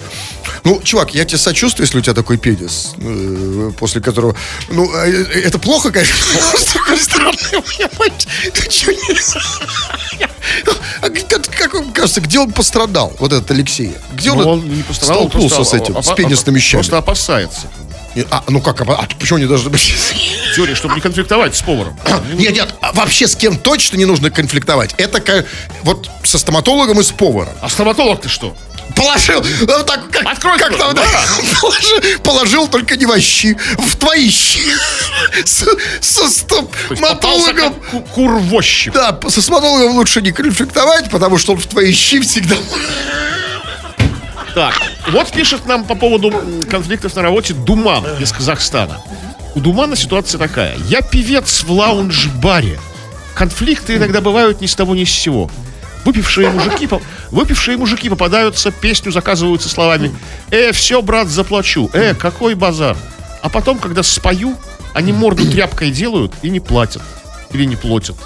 Ну, 0.64 0.80
чувак, 0.82 1.14
я 1.14 1.24
тебе 1.24 1.38
сочувствую, 1.38 1.86
если 1.86 1.98
у 1.98 2.00
тебя 2.00 2.14
такой 2.14 2.36
пенис, 2.38 2.92
э, 2.98 3.70
после 3.78 4.00
которого... 4.00 4.34
Ну, 4.70 4.90
э, 4.94 5.24
э, 5.34 5.40
это 5.40 5.58
плохо, 5.58 5.90
конечно, 5.90 6.14
но 6.52 6.58
с 6.58 6.72
другой 6.72 6.98
стороны, 6.98 7.38
А 11.00 11.08
как, 11.10 11.92
кажется, 11.92 12.20
где 12.20 12.38
он 12.38 12.50
пострадал, 12.52 13.14
вот 13.18 13.32
этот 13.32 13.50
Алексей? 13.50 13.94
Где 14.12 14.30
он, 14.30 14.38
Ну, 14.38 14.48
он 14.50 14.68
не 14.76 14.82
пострадал, 14.82 15.16
столкнулся 15.28 15.56
просто 15.56 15.76
с 15.78 15.80
этим, 15.80 15.96
опа- 15.96 16.02
с 16.02 16.16
пенисными 16.16 16.58
щами? 16.58 16.80
Просто 16.80 16.98
опасается. 16.98 17.70
А, 18.30 18.44
ну 18.48 18.60
как, 18.60 18.80
а, 18.80 18.84
а 18.84 19.06
почему 19.18 19.38
они 19.38 19.46
должны 19.46 19.70
быть... 19.70 19.94
Теория, 20.54 20.74
чтобы 20.74 20.94
не 20.94 21.00
конфликтовать 21.00 21.54
с 21.56 21.62
поваром. 21.62 21.98
Нет, 22.34 22.54
нет, 22.54 22.74
а 22.80 22.92
вообще 22.92 23.28
с 23.28 23.36
кем 23.36 23.56
точно 23.58 23.96
не 23.96 24.04
нужно 24.06 24.30
конфликтовать. 24.30 24.94
Это 24.98 25.20
как, 25.20 25.46
вот 25.82 26.08
со 26.24 26.38
стоматологом 26.38 27.00
и 27.00 27.02
с 27.02 27.10
поваром. 27.10 27.52
А 27.60 27.68
стоматолог 27.68 28.20
ты 28.22 28.28
что? 28.28 28.56
Положил, 28.96 29.44
ну, 29.60 29.84
так, 29.84 30.10
как, 30.10 30.26
Открой 30.26 30.58
как 30.58 30.76
там, 30.76 30.94
да, 30.94 31.04
положил, 31.60 32.00
положил 32.24 32.68
только 32.68 32.96
не 32.96 33.04
во 33.06 33.20
щи, 33.20 33.56
в 33.78 33.96
твои 33.96 34.30
щи. 34.30 34.60
С- 35.44 35.66
Со 36.00 36.28
стоматологом. 36.28 37.74
как 37.74 37.90
ку- 37.90 38.00
курвощик. 38.00 38.94
Да, 38.94 39.18
со 39.28 39.42
стоматологом 39.42 39.92
лучше 39.92 40.22
не 40.22 40.32
конфликтовать, 40.32 41.10
потому 41.10 41.36
что 41.38 41.52
он 41.52 41.58
в 41.58 41.66
твои 41.66 41.92
щи 41.92 42.20
всегда... 42.20 42.56
Так, 44.58 44.74
вот 45.12 45.30
пишет 45.30 45.66
нам 45.66 45.84
по 45.84 45.94
поводу 45.94 46.32
конфликтов 46.68 47.14
на 47.14 47.22
работе 47.22 47.54
Думан 47.54 48.04
из 48.18 48.32
Казахстана. 48.32 49.00
У 49.54 49.60
Думана 49.60 49.94
ситуация 49.94 50.36
такая. 50.36 50.76
Я 50.88 51.00
певец 51.00 51.62
в 51.62 51.70
лаунж-баре. 51.70 52.76
Конфликты 53.36 53.94
иногда 53.94 54.20
бывают 54.20 54.60
ни 54.60 54.66
с 54.66 54.74
того 54.74 54.96
ни 54.96 55.04
с 55.04 55.12
сего. 55.12 55.48
Выпившие 56.04 56.50
мужики, 56.50 56.88
выпившие 57.30 57.76
мужики 57.76 58.08
попадаются, 58.08 58.72
песню 58.72 59.12
заказывают 59.12 59.62
со 59.62 59.68
словами 59.68 60.12
«Э, 60.50 60.72
все, 60.72 61.02
брат, 61.02 61.28
заплачу. 61.28 61.88
Э, 61.92 62.14
какой 62.14 62.56
базар». 62.56 62.96
А 63.42 63.48
потом, 63.48 63.78
когда 63.78 64.02
спою, 64.02 64.56
они 64.92 65.12
морду 65.12 65.48
тряпкой 65.48 65.92
делают 65.92 66.32
и 66.42 66.50
не 66.50 66.58
платят. 66.58 67.02
Или 67.52 67.64
не 67.64 67.76
платят. 67.76 68.16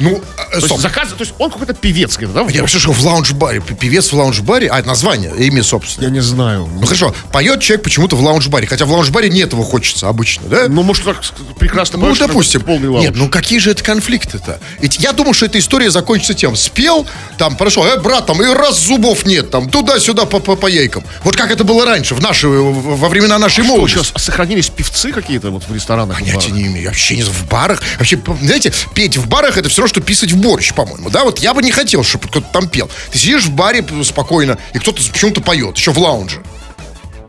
Ну, 0.00 0.22
э, 0.52 0.60
То 0.60 0.66
есть, 0.66 0.80
заказ, 0.80 1.08
то 1.10 1.16
есть 1.20 1.34
он 1.38 1.50
какой-то 1.50 1.74
певец, 1.74 2.16
где-то, 2.16 2.32
да? 2.32 2.46
Я 2.50 2.62
вообще 2.62 2.78
что, 2.78 2.92
в 2.92 3.04
лаунж-баре, 3.04 3.60
певец 3.60 4.10
в 4.12 4.16
лаунж-баре, 4.16 4.68
а, 4.68 4.78
это 4.78 4.88
название, 4.88 5.32
имя 5.36 5.62
собственно. 5.62 6.04
Я 6.06 6.10
не 6.10 6.20
знаю. 6.20 6.68
Ну 6.72 6.82
хорошо, 6.86 7.14
поет 7.32 7.60
человек 7.60 7.84
почему-то 7.84 8.16
в 8.16 8.22
лаунж-баре, 8.22 8.66
хотя 8.66 8.86
в 8.86 8.90
лаунж-баре 8.90 9.28
не 9.28 9.40
этого 9.40 9.62
хочется 9.64 10.08
обычно, 10.08 10.48
да? 10.48 10.66
Ну, 10.68 10.82
может, 10.82 11.04
так 11.04 11.20
прекрасно 11.58 11.98
Ну, 11.98 12.06
поешь, 12.06 12.16
что 12.16 12.26
допустим. 12.28 12.62
полный 12.62 12.88
лаунж. 12.88 13.04
Нет, 13.06 13.16
ну 13.16 13.28
какие 13.28 13.58
же 13.58 13.70
это 13.70 13.84
конфликты-то? 13.84 14.58
Ведь 14.80 14.98
я 14.98 15.12
думал, 15.12 15.34
что 15.34 15.46
эта 15.46 15.58
история 15.58 15.90
закончится 15.90 16.32
тем. 16.34 16.56
Спел, 16.56 17.06
там, 17.38 17.56
хорошо, 17.56 17.86
э, 17.86 18.00
брат, 18.00 18.26
там, 18.26 18.42
и 18.42 18.46
раз 18.46 18.78
зубов 18.80 19.26
нет, 19.26 19.50
там, 19.50 19.68
туда-сюда 19.68 20.24
по, 20.24 20.40
по, 20.40 20.56
по 20.56 20.66
яйкам. 20.66 21.04
Вот 21.24 21.36
как 21.36 21.50
это 21.50 21.62
было 21.64 21.84
раньше, 21.84 22.14
в 22.14 22.20
наши, 22.22 22.48
в- 22.48 22.96
во 22.98 23.08
времена 23.10 23.38
нашей 23.38 23.64
Что, 23.64 23.74
молодости. 23.76 23.98
сейчас 23.98 24.12
сохранились 24.24 24.68
певцы 24.70 25.12
какие-то 25.12 25.50
вот 25.50 25.64
в 25.68 25.74
ресторанах? 25.74 26.18
Понятия 26.18 26.48
барах? 26.48 26.50
не 26.52 26.66
имею. 26.68 26.88
Вообще 26.88 27.16
не 27.16 27.22
в 27.22 27.46
барах. 27.48 27.82
Вообще, 27.98 28.18
знаете, 28.42 28.72
петь 28.94 29.16
в 29.18 29.28
барах 29.28 29.58
это 29.58 29.68
все 29.68 29.82
равно, 29.82 29.89
что 29.90 30.00
писать 30.00 30.32
в 30.32 30.40
борщ, 30.40 30.72
по-моему. 30.72 31.10
Да, 31.10 31.24
вот 31.24 31.38
я 31.40 31.52
бы 31.52 31.62
не 31.62 31.70
хотел, 31.70 32.02
чтобы 32.02 32.28
кто-то 32.28 32.46
там 32.52 32.68
пел. 32.68 32.88
Ты 33.10 33.18
сидишь 33.18 33.44
в 33.44 33.50
баре 33.50 33.84
спокойно, 34.04 34.58
и 34.72 34.78
кто-то 34.78 35.02
почему-то 35.10 35.42
поет, 35.42 35.76
еще 35.76 35.92
в 35.92 35.98
лаунже. 35.98 36.42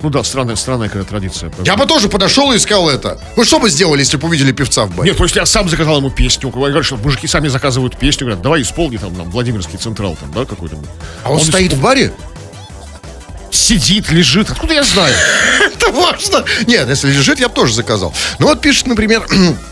Ну 0.04 0.10
да, 0.10 0.24
странная, 0.24 0.56
странная 0.56 0.88
какая 0.88 1.04
традиция. 1.04 1.52
Я 1.64 1.76
бы 1.76 1.86
тоже 1.86 2.10
подошел 2.10 2.52
и 2.54 2.60
сказал 2.60 2.90
это. 2.90 3.20
Вы 3.36 3.46
что 3.46 3.60
бы 3.60 3.70
сделали, 3.70 4.00
если 4.00 4.18
бы 4.18 4.28
увидели 4.28 4.52
певца 4.52 4.86
в 4.86 4.96
баре? 4.96 5.10
Нет, 5.10 5.18
то 5.18 5.24
есть 5.24 5.36
я 5.36 5.46
сам 5.46 5.70
заказал 5.70 5.98
ему 5.98 6.10
песню. 6.10 6.50
Говорят, 6.50 6.84
что 6.86 6.98
мужики 6.98 7.28
сами 7.28 7.50
заказывают 7.50 7.98
песню. 7.98 8.26
Говорят, 8.26 8.42
давай 8.42 8.64
исполни 8.64 8.98
там 8.98 9.16
нам 9.16 9.30
Владимирский 9.30 9.78
Централ, 9.78 10.18
там, 10.20 10.32
да, 10.32 10.46
какой-то. 10.46 10.78
а 11.24 11.32
он, 11.32 11.40
стоит 11.40 11.74
в 11.74 11.82
баре? 11.82 12.12
Сидит, 13.52 14.10
лежит. 14.10 14.50
Откуда 14.50 14.74
я 14.74 14.84
знаю? 14.84 15.14
Это 15.62 15.92
важно. 15.92 16.46
Нет, 16.66 16.90
если 16.90 17.12
лежит, 17.12 17.40
я 17.40 17.50
бы 17.50 17.54
тоже 17.54 17.74
заказал. 17.74 18.14
Ну 18.40 18.48
вот 18.48 18.62
пишет, 18.62 18.88
например, 18.88 19.28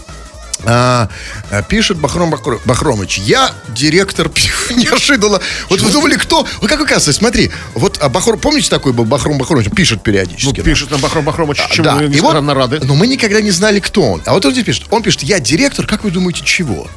а, 0.66 1.10
а, 1.52 1.62
пишет 1.64 1.98
Бахром 1.98 2.34
Бахро- 2.34 2.60
Бахромыч, 2.66 3.18
я 3.20 3.52
директор 3.70 4.30
неожиданно. 4.76 5.40
Вот 5.70 5.82
вы 5.82 5.92
думали, 5.92 6.16
кто? 6.16 6.46
Вот 6.62 6.70
как 6.70 6.80
оказывается, 6.82 7.14
смотри, 7.14 7.52
вот 7.74 7.98
а, 8.02 8.10
Бахром, 8.10 8.40
помните 8.40 8.70
такой 8.70 8.94
был 8.94 9.06
Бахром 9.06 9.38
Бахромыч, 9.38 9.70
пишет 9.72 10.00
Ну, 10.00 10.04
периодически. 10.04 10.58
да? 10.58 10.64
пишет 10.64 10.92
нам 10.92 11.00
Бахром 11.02 11.26
Бахромыч, 11.26 11.60
чем 11.72 11.86
да, 11.86 11.96
мы 11.96 12.06
и 12.06 12.20
вот, 12.20 12.34
рады. 12.34 12.80
но 12.84 12.96
мы 12.96 13.08
никогда 13.08 13.42
не 13.42 13.52
знали, 13.52 13.80
кто 13.80 14.02
он. 14.02 14.22
А 14.26 14.34
вот 14.34 14.46
он 14.46 14.52
здесь 14.52 14.66
пишет, 14.66 14.84
он 14.90 15.02
пишет, 15.04 15.24
я 15.24 15.40
директор, 15.40 15.86
как 15.86 16.04
вы 16.04 16.12
думаете, 16.12 16.44
чего? 16.44 16.88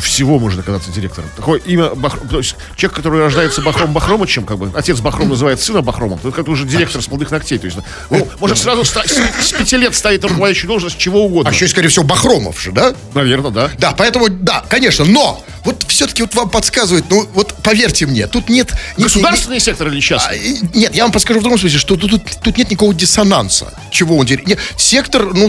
Всего 0.00 0.38
можно 0.38 0.60
оказаться 0.60 0.90
директором. 0.90 1.30
Такое 1.36 1.60
имя, 1.60 1.90
Бахром, 1.94 2.28
то 2.28 2.38
есть 2.38 2.56
человек, 2.76 2.96
который 2.96 3.20
рождается 3.20 3.62
Бахром 3.62 3.92
Бахромычем, 3.92 4.44
как 4.44 4.58
бы, 4.58 4.70
отец 4.78 5.00
Бахром 5.00 5.30
называет 5.30 5.60
сына 5.60 5.80
Бахромом, 5.82 6.18
то 6.18 6.28
это 6.28 6.36
как 6.36 6.48
уже 6.48 6.66
директор 6.66 7.00
с 7.02 7.08
молодых 7.08 7.30
ногтей. 7.30 7.58
То 7.58 7.66
есть, 7.66 7.78
ну, 8.10 8.28
может 8.38 8.58
сразу 8.58 8.84
с, 8.84 8.90
с 8.92 9.52
пяти 9.52 9.76
лет 9.78 9.94
ставить 9.94 10.22
руководящую 10.24 10.68
должность 10.68 10.98
чего 10.98 11.24
угодно. 11.24 11.50
А 11.50 11.52
еще, 11.52 11.66
скорее 11.68 11.88
всего, 11.88 12.04
Бахромов 12.04 12.60
же, 12.60 12.70
да? 12.72 12.94
Наверное, 13.14 13.50
да. 13.50 13.70
Да, 13.78 13.92
поэтому, 13.96 14.28
да, 14.28 14.62
конечно, 14.68 15.04
но 15.06 15.42
вот 15.64 15.84
все-таки 15.88 16.22
вот 16.22 16.34
вам 16.34 16.50
подсказывает, 16.50 17.04
ну 17.10 17.26
вот 17.34 17.54
поверьте 17.62 18.06
мне, 18.06 18.26
тут 18.26 18.48
нет... 18.48 18.70
нет- 18.96 19.06
Государственный 19.08 19.58
сектор 19.60 19.88
или 19.88 19.98
А, 19.98 20.00
частный? 20.02 20.38
и- 20.38 20.78
Нет, 20.78 20.94
я 20.94 21.02
вам 21.04 21.12
подскажу 21.12 21.40
в 21.40 21.42
другом 21.42 21.58
смысле, 21.58 21.78
что 21.78 21.96
тут, 21.96 22.10
тут, 22.10 22.22
тут 22.42 22.56
нет 22.58 22.70
никакого 22.70 22.94
диссонанса. 22.94 23.72
Чего 23.90 24.16
он 24.16 24.26
директор? 24.26 24.50
Нет, 24.50 24.58
сектор, 24.76 25.34
ну, 25.34 25.48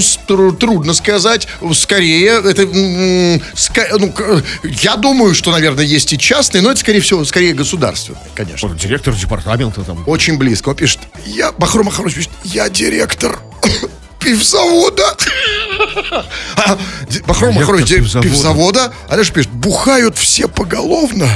трудно 0.54 0.94
сказать. 0.94 1.48
Скорее, 1.74 2.42
это... 2.44 2.66
ну, 4.00 4.12
я 4.64 4.96
думаю, 4.96 5.34
что, 5.36 5.52
наверное, 5.52 5.84
есть 5.86 6.14
и 6.14 6.18
частные, 6.18 6.62
но 6.62 6.72
это, 6.72 6.80
скорее 6.80 7.00
всего, 7.02 7.24
скорее 7.26 7.54
государственные, 7.54 8.22
конечно. 8.36 8.68
Вот 8.68 8.78
Директор 8.78 9.14
департамента 9.14 9.82
там. 9.84 10.04
Очень 10.08 10.38
близко. 10.38 10.70
Он 10.70 10.76
пишет, 10.76 11.00
я, 11.26 11.52
Бахром 11.54 11.86
Махарович 11.88 12.16
пишет, 12.16 12.32
я 12.44 12.70
директор 12.70 13.40
пивзавода. 14.20 15.16
А, 16.58 16.78
Бахром 17.26 17.54
Махарович, 17.56 17.86
директор 17.88 18.22
пивзавода. 18.22 18.30
пивзавода. 18.30 18.94
А 19.08 19.16
дальше 19.16 19.32
пишет, 19.32 19.52
бухают 19.52 20.18
все 20.18 20.48
поголовно 20.50 21.30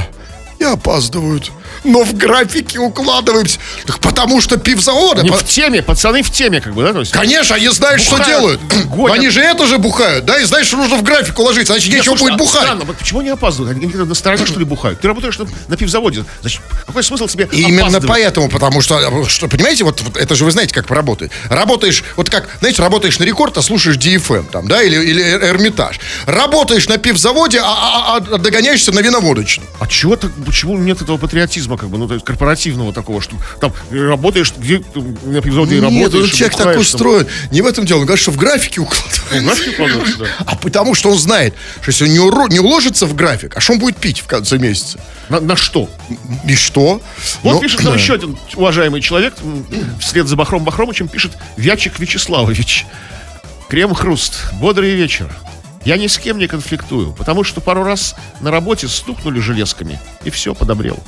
и 0.58 0.64
опаздывают. 0.64 1.50
Но 1.84 2.02
в 2.02 2.14
графике 2.14 2.78
укладываемся. 2.78 3.58
Так 3.86 3.98
потому 4.00 4.40
что 4.40 4.56
пивзавода... 4.56 5.20
Они 5.20 5.30
по- 5.30 5.36
в 5.36 5.44
теме, 5.44 5.82
пацаны 5.82 6.22
в 6.22 6.30
теме, 6.30 6.60
как 6.60 6.74
бы, 6.74 6.82
да? 6.82 6.92
То 6.92 7.00
есть, 7.00 7.12
Конечно, 7.12 7.56
они 7.56 7.68
знают, 7.68 8.00
что 8.02 8.16
Бухают, 8.16 8.28
делают. 8.60 8.60
гонят. 8.88 9.16
Они 9.18 9.28
же 9.28 9.40
это 9.40 9.66
же 9.66 9.78
бухают, 9.78 10.24
да, 10.24 10.40
и 10.40 10.44
знаешь, 10.44 10.66
что 10.66 10.76
нужно 10.78 10.96
в 10.96 11.02
график 11.02 11.38
уложиться, 11.38 11.72
значит, 11.74 11.88
Нет, 11.90 11.98
нечего 12.00 12.16
слушай, 12.16 12.22
будет 12.32 12.34
а 12.34 12.38
бухать. 12.38 12.62
Странно, 12.62 12.84
почему 12.86 13.20
они 13.20 13.28
опаздывают? 13.30 13.76
Они 13.76 13.86
где-то 13.86 14.04
на 14.06 14.14
стороне, 14.14 14.46
что 14.46 14.58
ли, 14.58 14.64
бухают? 14.64 15.00
Ты 15.00 15.08
работаешь 15.08 15.38
на, 15.38 15.46
на 15.68 15.76
пивзаводе. 15.76 16.24
Значит, 16.40 16.62
какой 16.86 17.02
смысл 17.04 17.26
тебе 17.26 17.48
И 17.52 17.62
Именно 17.62 18.00
поэтому, 18.00 18.48
потому 18.48 18.80
что, 18.80 19.26
что, 19.28 19.48
понимаете, 19.48 19.84
вот, 19.84 20.00
вот 20.02 20.16
это 20.16 20.34
же 20.34 20.44
вы 20.44 20.50
знаете, 20.52 20.74
как 20.74 20.90
работает. 20.90 21.32
Работаешь, 21.50 22.02
вот 22.16 22.30
как, 22.30 22.48
знаете, 22.60 22.80
работаешь 22.82 23.18
на 23.18 23.24
рекорд, 23.24 23.56
а 23.58 23.62
слушаешь 23.62 23.96
DFM 23.96 24.46
там, 24.50 24.68
да, 24.68 24.82
или, 24.82 24.96
или 25.04 25.22
Эрмитаж. 25.22 26.00
Работаешь 26.26 26.88
на 26.88 26.98
пивзаводе, 26.98 27.60
а, 27.60 27.64
а- 27.64 28.16
а 28.16 28.20
догоняешься 28.38 28.92
на 28.92 29.00
виноводочном. 29.00 29.66
А 29.80 29.86
чего 29.86 30.16
так, 30.16 30.30
почему 30.46 30.78
нет 30.78 31.02
этого 31.02 31.16
патриотизма, 31.18 31.73
как 31.76 31.88
бы, 31.88 31.98
ну, 31.98 32.06
то 32.08 32.14
есть 32.14 32.24
корпоративного 32.26 32.92
такого, 32.92 33.20
что 33.20 33.36
там 33.60 33.72
работаешь, 33.90 34.52
где 34.56 34.82
на 35.24 35.40
пивзаводе 35.40 35.76
Нет, 35.80 35.84
работаешь, 35.84 36.24
он 36.24 36.30
человек 36.30 36.56
так 36.56 36.72
там. 36.72 36.80
устроен. 36.80 37.26
Не 37.50 37.62
в 37.62 37.66
этом 37.66 37.84
дело, 37.86 37.98
он 38.00 38.06
говорит, 38.06 38.22
что 38.22 38.30
в 38.30 38.36
графике 38.36 38.80
Ну, 38.80 38.86
укладывается. 38.86 40.18
да. 40.18 40.26
А 40.46 40.56
потому 40.56 40.94
что 40.94 41.10
он 41.10 41.18
знает, 41.18 41.54
что 41.80 41.90
если 41.90 42.04
он 42.04 42.10
не, 42.10 42.18
уро- 42.18 42.50
не 42.50 42.60
уложится 42.60 43.06
в 43.06 43.14
график, 43.14 43.56
а 43.56 43.60
что 43.60 43.74
он 43.74 43.78
будет 43.78 43.96
пить 43.96 44.20
в 44.20 44.26
конце 44.26 44.58
месяца? 44.58 44.98
На, 45.28 45.40
на 45.40 45.56
что? 45.56 45.88
И 46.46 46.54
что? 46.54 47.00
Вот 47.42 47.54
Ну, 47.54 47.60
пишет 47.60 47.82
нам 47.82 47.94
да. 47.94 47.98
еще 48.00 48.14
один 48.14 48.36
уважаемый 48.54 49.00
человек, 49.00 49.34
вслед 50.00 50.26
за 50.28 50.36
Бахром 50.36 50.64
Бахромычем 50.64 51.08
пишет 51.08 51.32
Вячик 51.56 51.98
Вячеславович. 51.98 52.86
Крем-хруст, 53.68 54.34
бодрый 54.60 54.94
вечер. 54.94 55.30
Я 55.84 55.98
ни 55.98 56.06
с 56.06 56.18
кем 56.18 56.38
не 56.38 56.46
конфликтую, 56.46 57.12
потому 57.12 57.44
что 57.44 57.60
пару 57.60 57.84
раз 57.84 58.16
на 58.40 58.50
работе 58.50 58.88
стукнули 58.88 59.38
железками, 59.40 60.00
и 60.24 60.30
все, 60.30 60.54
подобрел. 60.54 60.98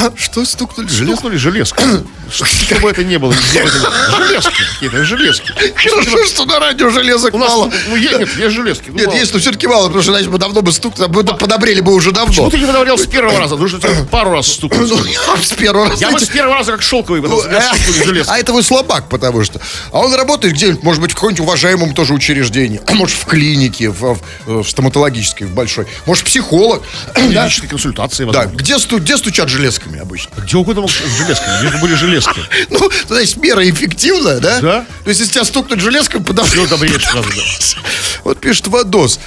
Что 0.16 0.44
стукнули? 0.44 0.88
Стукнули 0.88 1.36
железкой. 1.36 1.84
Что 2.30 2.44
бы 2.80 2.90
это 2.90 3.04
ни 3.04 3.16
было. 3.16 3.34
Железки 3.34 4.62
какие-то, 4.74 5.04
железки. 5.04 5.52
Хорошо, 5.76 6.24
что 6.26 6.44
на 6.44 6.58
радио 6.60 6.90
железок 6.90 7.34
мало. 7.34 7.70
ну, 7.88 7.96
нет, 7.96 8.28
есть 8.36 8.54
железки. 8.54 8.84
ну, 8.88 8.98
Нет, 8.98 9.14
есть, 9.14 9.32
но 9.32 9.40
все-таки 9.40 9.66
мало, 9.66 9.86
потому 9.86 10.02
что, 10.02 10.12
значит, 10.12 10.28
мы 10.30 10.38
давно 10.38 10.62
бы 10.62 10.72
стукнули, 10.72 11.08
мы 11.08 11.24
подобрели 11.24 11.80
бы 11.80 11.92
уже 11.94 12.12
давно. 12.12 12.30
Почему 12.30 12.50
ты 12.50 12.58
не 12.58 12.66
подавлял 12.66 12.98
с 12.98 13.06
первого 13.06 13.38
раза? 13.38 13.56
Потому 13.56 13.68
что 13.68 13.78
тебя 13.78 14.04
пару 14.10 14.32
раз 14.32 14.46
стукнул. 14.46 14.86
Ну, 14.86 14.96
с 15.42 15.52
первого 15.52 15.88
раза. 15.88 16.00
Я 16.04 16.10
бы 16.10 16.20
с 16.20 16.28
первого 16.28 16.54
раза 16.56 16.72
как 16.72 16.82
шелковый, 16.82 17.22
потому 17.22 17.40
что 17.42 18.04
железки. 18.04 18.30
А 18.30 18.38
это 18.38 18.52
вы 18.52 18.62
слабак, 18.62 19.08
потому 19.08 19.44
что. 19.44 19.60
А 19.92 19.98
он 20.00 20.14
работает 20.14 20.54
где-нибудь, 20.54 20.82
может 20.82 21.00
быть, 21.02 21.12
в 21.12 21.14
каком-нибудь 21.14 21.40
уважаемом 21.40 21.94
тоже 21.94 22.12
учреждении. 22.14 22.80
А 22.86 22.94
может, 22.94 23.16
в 23.16 23.24
клинике, 23.26 23.90
в, 23.90 24.18
в- 24.46 24.64
стоматологической, 24.64 25.46
в 25.46 25.54
большой. 25.54 25.86
Может, 26.06 26.24
психолог. 26.24 26.82
Да? 27.14 27.20
Клинической 27.20 27.68
консультации, 27.68 28.24
Да, 28.30 28.46
где, 28.46 28.78
сту- 28.78 28.98
где 28.98 29.16
стучат 29.16 29.48
железками 29.90 30.00
обычно? 30.00 30.30
Где 30.40 30.56
угодно 30.56 30.82
мог 30.82 30.90
с 30.90 30.94
железками. 30.94 31.68
Где 31.68 31.78
были 31.78 31.94
железки? 31.94 32.40
Ну, 33.08 33.16
есть 33.18 33.36
мера 33.36 33.68
эффективная, 33.68 34.40
да? 34.40 34.60
Да. 34.60 34.86
То 35.04 35.10
есть, 35.10 35.20
если 35.20 35.34
тебя 35.34 35.44
стукнуть 35.44 35.80
железкой, 35.80 36.20
потому 36.20 36.46
Все 36.48 36.66
добреешь 36.68 37.04
сразу, 37.04 37.28
да. 37.28 37.80
Вот 38.24 38.40
пишет 38.40 38.66
Вадос. 38.68 39.20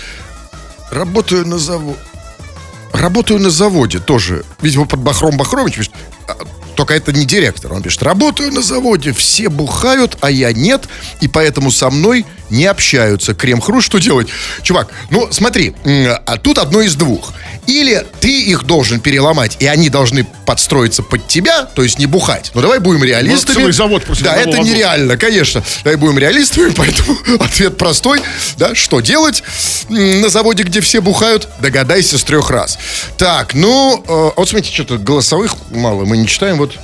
Работаю 0.91 1.47
на 1.47 1.57
заводе. 1.57 1.97
Работаю 2.93 3.39
на 3.39 3.49
заводе 3.49 3.99
тоже. 3.99 4.43
Видимо, 4.61 4.85
под 4.85 4.99
Бахром 4.99 5.35
Бахромович 5.37 5.75
пишет. 5.75 5.93
А, 6.27 6.35
Только 6.75 6.93
это 6.93 7.11
не 7.11 7.25
директор. 7.25 7.73
Он 7.73 7.81
пишет, 7.81 8.03
работаю 8.03 8.51
на 8.51 8.61
заводе, 8.61 9.11
все 9.13 9.49
бухают, 9.49 10.17
а 10.21 10.29
я 10.29 10.53
нет, 10.53 10.87
и 11.19 11.27
поэтому 11.27 11.71
со 11.71 11.89
мной 11.89 12.25
не 12.51 12.65
общаются. 12.65 13.33
Крем-хруст, 13.33 13.87
что 13.87 13.97
делать? 13.97 14.27
Чувак, 14.61 14.89
ну 15.09 15.27
смотри, 15.31 15.75
а 16.25 16.37
тут 16.37 16.59
одно 16.59 16.81
из 16.81 16.95
двух. 16.95 17.33
Или 17.67 18.05
ты 18.19 18.41
их 18.43 18.63
должен 18.63 18.99
переломать, 18.99 19.57
и 19.59 19.67
они 19.67 19.89
должны 19.89 20.25
подстроиться 20.45 21.01
под 21.03 21.27
тебя, 21.27 21.63
то 21.63 21.81
есть 21.81 21.97
не 21.99 22.05
бухать. 22.05 22.51
Ну 22.53 22.61
давай 22.61 22.79
будем 22.79 23.03
реалистами. 23.03 23.55
целый 23.55 23.71
завод 23.73 24.03
Да, 24.21 24.35
это 24.35 24.49
вагона. 24.49 24.67
нереально, 24.67 25.17
конечно. 25.17 25.63
Давай 25.83 25.97
будем 25.97 26.17
реалистами, 26.19 26.71
поэтому 26.75 27.17
ответ 27.39 27.77
простой. 27.77 28.21
Да, 28.57 28.75
что 28.75 28.99
делать 29.01 29.43
на 29.89 30.29
заводе, 30.29 30.63
где 30.63 30.81
все 30.81 31.01
бухают? 31.01 31.47
Догадайся 31.59 32.17
с 32.17 32.23
трех 32.23 32.49
раз. 32.49 32.77
Так, 33.17 33.53
ну, 33.53 34.03
э, 34.07 34.31
вот 34.35 34.49
смотрите, 34.49 34.73
что-то 34.73 34.97
голосовых 34.97 35.55
мало. 35.71 36.05
Мы 36.05 36.17
не 36.17 36.27
читаем. 36.27 36.57
Вот 36.57 36.77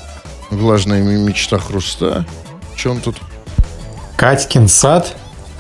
влажная 0.50 1.02
мечта 1.02 1.60
хруста. 1.60 2.26
Что 2.76 2.92
он 2.92 3.02
тут? 3.02 3.18
Катькин 4.15 4.68
сад? 4.68 5.15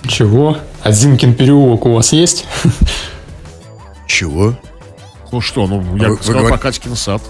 Чего? 0.07 0.57
А 0.83 0.91
Зимкин 0.91 1.33
переулок 1.33 1.85
у 1.85 1.93
вас 1.93 2.13
есть? 2.13 2.45
Чего? 4.07 4.57
Ну 5.31 5.41
что, 5.41 5.67
ну 5.67 5.81
я 5.97 6.09
вы- 6.09 6.15
вы 6.17 6.23
сказал 6.23 6.41
говорите- 6.41 6.47
про 6.49 6.57
Катькин 6.57 6.95
сад. 6.95 7.21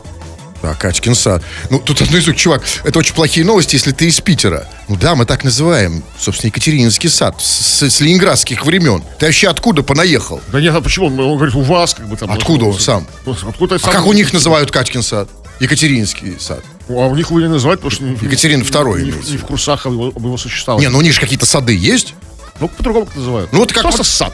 Да, 0.62 0.73
Катькин 0.75 1.15
сад. 1.15 1.41
Ну, 1.69 1.79
тут 1.79 2.01
одно 2.01 2.17
из 2.17 2.25
двух, 2.25 2.35
чувак, 2.35 2.63
это 2.83 2.99
очень 2.99 3.13
плохие 3.15 3.45
новости, 3.45 3.75
если 3.75 3.93
ты 3.93 4.07
из 4.07 4.19
Питера. 4.19 4.67
Ну 4.89 4.97
да, 4.97 5.15
мы 5.15 5.25
так 5.25 5.45
называем, 5.45 6.03
собственно, 6.19 6.49
Екатерининский 6.49 7.09
сад 7.09 7.41
с, 7.41 7.81
с 7.81 8.01
ленинградских 8.01 8.65
времен. 8.65 9.01
Ты 9.19 9.27
вообще 9.27 9.47
откуда 9.47 9.83
понаехал? 9.83 10.41
Да 10.51 10.59
нет, 10.59 10.75
а 10.75 10.81
почему? 10.81 11.05
Он, 11.07 11.17
он 11.21 11.38
говорит, 11.38 11.55
у 11.55 11.62
вас 11.62 11.93
как 11.93 12.09
бы 12.09 12.17
там. 12.17 12.29
Откуда 12.29 12.65
он 12.65 12.77
сам? 12.77 13.07
Ну, 13.25 13.35
Откуда 13.47 13.75
А 13.75 13.79
сам? 13.79 13.93
как 13.93 14.05
у 14.05 14.12
них 14.12 14.33
называют 14.33 14.69
Катькин 14.69 15.01
сад? 15.01 15.29
Екатерининский 15.62 16.38
сад. 16.39 16.62
А 16.89 16.91
у 16.93 17.15
них 17.15 17.29
его 17.29 17.39
не 17.39 17.47
называют, 17.47 17.81
потому 17.81 17.91
что... 17.91 18.25
Екатерин 18.25 18.62
II 18.62 19.01
Не, 19.01 19.31
не 19.31 19.38
в 19.38 19.45
курсах 19.45 19.85
об 19.85 19.93
его, 19.93 20.07
об 20.07 20.23
его 20.25 20.38
существовании. 20.38 20.88
Не, 20.88 20.91
ну 20.91 20.97
у 20.97 21.01
них 21.01 21.13
же 21.13 21.21
какие-то 21.21 21.45
сады 21.45 21.73
есть. 21.73 22.15
Ну, 22.59 22.67
по-другому 22.67 23.05
как 23.05 23.15
называют. 23.15 23.53
Ну, 23.53 23.59
вот 23.59 23.71
как 23.71 23.83
Просто 23.83 23.99
вот- 23.99 24.07
сад. 24.07 24.33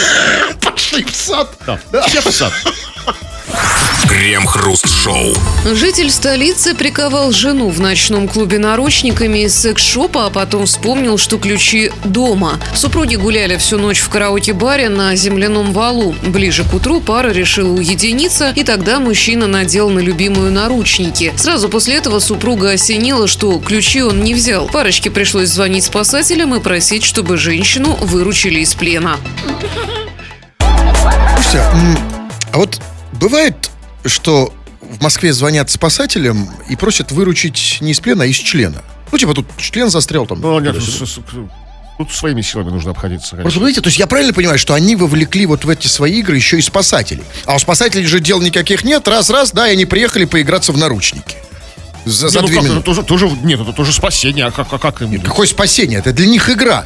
Пошли 0.60 1.04
в 1.04 1.14
сад. 1.14 1.48
Да. 1.92 2.08
Честно, 2.08 2.32
сад. 2.32 2.52
Крем-хруст-шоу. 4.18 5.32
Житель 5.64 6.10
столицы 6.10 6.74
приковал 6.74 7.30
жену 7.30 7.68
в 7.68 7.78
ночном 7.78 8.26
клубе 8.26 8.58
наручниками 8.58 9.44
из 9.44 9.54
секс-шопа, 9.54 10.26
а 10.26 10.30
потом 10.30 10.66
вспомнил, 10.66 11.18
что 11.18 11.38
ключи 11.38 11.92
дома. 12.04 12.58
Супруги 12.74 13.14
гуляли 13.14 13.56
всю 13.58 13.78
ночь 13.78 14.00
в 14.00 14.08
караоке-баре 14.08 14.88
на 14.88 15.14
земляном 15.14 15.72
валу. 15.72 16.16
Ближе 16.24 16.64
к 16.64 16.74
утру 16.74 17.00
пара 17.00 17.28
решила 17.30 17.72
уединиться, 17.72 18.50
и 18.56 18.64
тогда 18.64 18.98
мужчина 18.98 19.46
надел 19.46 19.88
на 19.88 20.00
любимую 20.00 20.50
наручники. 20.50 21.32
Сразу 21.36 21.68
после 21.68 21.94
этого 21.94 22.18
супруга 22.18 22.70
осенила, 22.70 23.28
что 23.28 23.56
ключи 23.60 24.02
он 24.02 24.24
не 24.24 24.34
взял. 24.34 24.66
Парочке 24.66 25.12
пришлось 25.12 25.50
звонить 25.50 25.84
спасателям 25.84 26.56
и 26.56 26.58
просить, 26.58 27.04
чтобы 27.04 27.36
женщину 27.36 27.96
выручили 28.00 28.58
из 28.58 28.74
плена. 28.74 29.16
Слушайте, 31.36 31.62
а 32.52 32.58
вот 32.58 32.80
бывает, 33.12 33.54
что 34.08 34.52
в 34.80 35.02
Москве 35.02 35.32
звонят 35.32 35.70
спасателям 35.70 36.48
и 36.68 36.76
просят 36.76 37.12
выручить 37.12 37.78
не 37.80 37.92
из 37.92 38.00
плена, 38.00 38.24
а 38.24 38.26
из 38.26 38.36
члена. 38.36 38.82
Ну, 39.10 39.18
типа 39.18 39.34
тут 39.34 39.46
член 39.56 39.90
застрял 39.90 40.26
там. 40.26 40.40
Ну, 40.40 40.58
нет, 40.60 40.76
тут 41.98 42.12
своими 42.12 42.42
силами 42.42 42.70
нужно 42.70 42.92
обходиться. 42.92 43.30
конечно. 43.30 43.42
Просто, 43.42 43.58
понимаете, 43.58 43.80
то 43.80 43.88
есть 43.88 43.98
я 43.98 44.06
правильно 44.06 44.32
понимаю, 44.32 44.58
что 44.58 44.74
они 44.74 44.94
вовлекли 44.94 45.46
вот 45.46 45.64
в 45.64 45.68
эти 45.68 45.88
свои 45.88 46.20
игры 46.20 46.36
еще 46.36 46.58
и 46.58 46.62
спасателей. 46.62 47.24
А 47.44 47.56
у 47.56 47.58
спасателей 47.58 48.06
же 48.06 48.20
дел 48.20 48.40
никаких 48.40 48.84
нет. 48.84 49.06
Раз-раз, 49.08 49.50
да, 49.52 49.68
и 49.68 49.72
они 49.72 49.84
приехали 49.84 50.24
поиграться 50.24 50.72
в 50.72 50.78
наручники. 50.78 51.36
За, 52.04 52.28
за 52.28 52.38
Не, 52.38 52.42
ну 52.42 52.48
две 52.48 52.56
как, 52.56 52.64
это 52.64 52.72
минуты. 52.72 52.86
тоже, 52.86 53.02
тоже, 53.02 53.30
нет, 53.42 53.60
это 53.60 53.72
тоже 53.72 53.92
спасение, 53.92 54.46
а 54.46 54.50
как, 54.50 54.72
а 54.72 54.78
как 54.78 55.02
им? 55.02 55.20
Какое 55.20 55.46
спасение? 55.46 55.98
Это 55.98 56.12
для 56.12 56.26
них 56.26 56.48
игра. 56.50 56.84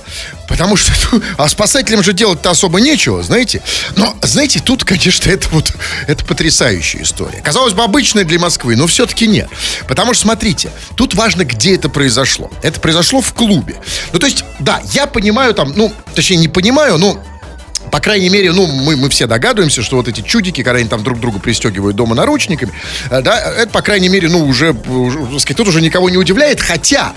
Потому 0.49 0.77
что... 0.77 0.93
А 1.39 1.49
спасателям 1.49 2.03
же 2.03 2.13
делать-то 2.13 2.51
особо 2.51 2.81
нечего, 2.81 3.23
знаете? 3.23 3.63
Но, 3.97 4.17
знаете, 4.23 4.61
тут, 4.61 4.85
конечно, 4.85 5.31
это 5.31 5.49
вот... 5.51 5.73
Это 6.07 6.25
потрясающая 6.25 7.03
история. 7.03 7.41
Казалось 7.41 7.73
бы, 7.75 7.83
обычная 7.83 8.25
для 8.25 8.39
Москвы, 8.39 8.77
но 8.77 8.87
все-таки 8.87 9.27
нет. 9.27 9.49
Потому 9.89 10.15
что, 10.15 10.23
смотрите, 10.23 10.71
тут 10.97 11.15
важно, 11.15 11.45
где 11.45 11.75
это 11.75 11.89
произошло. 11.89 12.51
Это 12.63 12.81
произошло 12.81 13.21
в 13.21 13.33
клубе. 13.33 13.77
Ну, 14.13 14.19
то 14.19 14.27
есть, 14.27 14.45
да, 14.59 14.83
я 14.93 15.07
понимаю 15.07 15.55
там... 15.55 15.73
Ну, 15.75 15.93
точнее, 16.15 16.37
не 16.37 16.49
понимаю, 16.49 16.99
но 16.99 17.23
по 17.93 18.01
крайней 18.01 18.31
мере, 18.31 18.53
ну, 18.53 18.67
мы, 18.67 18.97
мы 18.97 19.11
все 19.11 19.27
догадываемся, 19.27 19.83
что 19.83 19.97
вот 19.97 20.09
эти 20.09 20.23
чудики, 20.23 20.63
когда 20.63 20.79
они 20.79 20.89
там 20.89 21.05
друг 21.05 21.21
друга 21.21 21.39
пристегивают 21.39 21.95
дома 21.95 22.15
наручниками, 22.15 22.73
э, 23.11 23.21
да, 23.21 23.39
это, 23.39 23.71
по 23.71 23.83
крайней 23.83 24.09
мере, 24.09 24.31
ну, 24.31 24.47
уже, 24.47 24.73
уже, 24.73 25.39
сказать, 25.39 25.59
тут 25.59 25.69
уже 25.69 25.83
никого 25.83 26.09
не 26.09 26.17
удивляет, 26.17 26.59
хотя, 26.59 27.13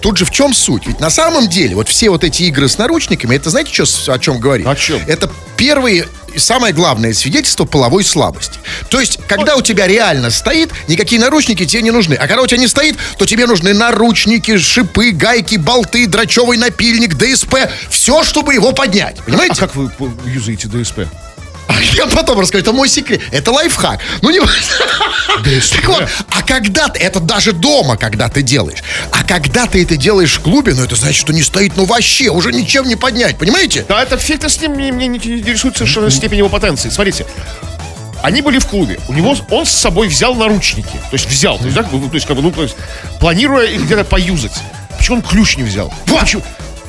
тут 0.00 0.18
же 0.18 0.24
в 0.24 0.30
чем 0.30 0.54
суть? 0.54 0.86
Ведь 0.86 1.00
на 1.00 1.10
самом 1.10 1.48
деле, 1.48 1.74
вот 1.74 1.88
все 1.88 2.08
вот 2.08 2.22
эти 2.22 2.44
игры 2.44 2.68
с 2.68 2.78
наручниками, 2.78 3.34
это 3.34 3.50
знаете, 3.50 3.72
что, 3.72 4.12
о 4.12 4.18
чем 4.20 4.38
говорит? 4.38 4.64
О 4.64 4.76
чем? 4.76 5.00
Это 5.08 5.28
первые 5.56 6.06
самое 6.38 6.72
главное 6.74 7.12
свидетельство 7.12 7.64
половой 7.64 8.04
слабости. 8.04 8.58
То 8.88 9.00
есть, 9.00 9.18
когда 9.26 9.56
у 9.56 9.62
тебя 9.62 9.86
реально 9.86 10.30
стоит, 10.30 10.70
никакие 10.88 11.20
наручники 11.20 11.64
тебе 11.64 11.82
не 11.82 11.90
нужны. 11.90 12.14
А 12.14 12.26
когда 12.26 12.42
у 12.42 12.46
тебя 12.46 12.58
не 12.58 12.68
стоит, 12.68 12.96
то 13.18 13.26
тебе 13.26 13.46
нужны 13.46 13.74
наручники, 13.74 14.58
шипы, 14.58 15.10
гайки, 15.10 15.56
болты, 15.56 16.06
драчевый 16.06 16.58
напильник, 16.58 17.14
ДСП. 17.14 17.54
Все, 17.88 18.24
чтобы 18.24 18.54
его 18.54 18.72
поднять. 18.72 19.18
А 19.20 19.22
Понимаете? 19.22 19.60
как 19.60 19.74
вы 19.74 19.90
юзаете 20.26 20.68
ДСП? 20.68 21.00
А 21.72 21.82
я 21.96 22.06
потом 22.06 22.40
расскажу, 22.40 22.62
это 22.62 22.72
мой 22.72 22.88
секрет. 22.88 23.20
Это 23.30 23.50
лайфхак. 23.50 24.00
Ну 24.20 24.30
не... 24.30 24.40
Так 24.40 25.88
вот, 25.88 26.08
а 26.30 26.42
когда 26.42 26.88
ты, 26.88 27.00
это 27.00 27.20
даже 27.20 27.52
дома, 27.52 27.96
когда 27.96 28.28
ты 28.28 28.42
делаешь, 28.42 28.82
а 29.10 29.24
когда 29.24 29.66
ты 29.66 29.82
это 29.82 29.96
делаешь 29.96 30.34
в 30.34 30.40
клубе, 30.40 30.74
ну 30.74 30.84
это 30.84 30.94
значит, 30.96 31.20
что 31.20 31.32
не 31.32 31.42
стоит, 31.42 31.76
ну 31.76 31.84
вообще, 31.84 32.28
уже 32.28 32.52
ничем 32.52 32.86
не 32.86 32.96
поднять, 32.96 33.38
понимаете? 33.38 33.84
Да, 33.88 34.02
это 34.02 34.18
фиг 34.18 34.44
с 34.48 34.60
ним, 34.60 34.72
мне, 34.72 34.90
не 34.90 35.18
интересует 35.18 35.76
совершенно 35.76 36.10
степень 36.10 36.38
его 36.38 36.48
потенции. 36.48 36.90
Смотрите, 36.90 37.26
они 38.22 38.40
были 38.40 38.58
в 38.58 38.66
клубе. 38.66 39.00
У 39.08 39.12
него, 39.12 39.36
он 39.50 39.66
с 39.66 39.70
собой 39.70 40.08
взял 40.08 40.34
наручники. 40.34 40.96
То 41.10 41.14
есть 41.14 41.28
взял. 41.28 41.58
То 41.58 41.64
есть, 41.64 41.76
да, 41.76 41.82
бы, 41.82 42.08
то 42.08 42.14
есть, 42.14 42.26
как 42.26 42.36
бы, 42.36 42.42
ну, 42.42 42.52
то 42.52 42.62
есть, 42.62 42.76
планируя 43.18 43.66
их 43.66 43.82
где-то 43.82 44.04
поюзать. 44.04 44.52
Почему 44.96 45.16
он 45.16 45.22
ключ 45.22 45.56
не 45.56 45.64
взял? 45.64 45.92
Почему? 46.06 46.42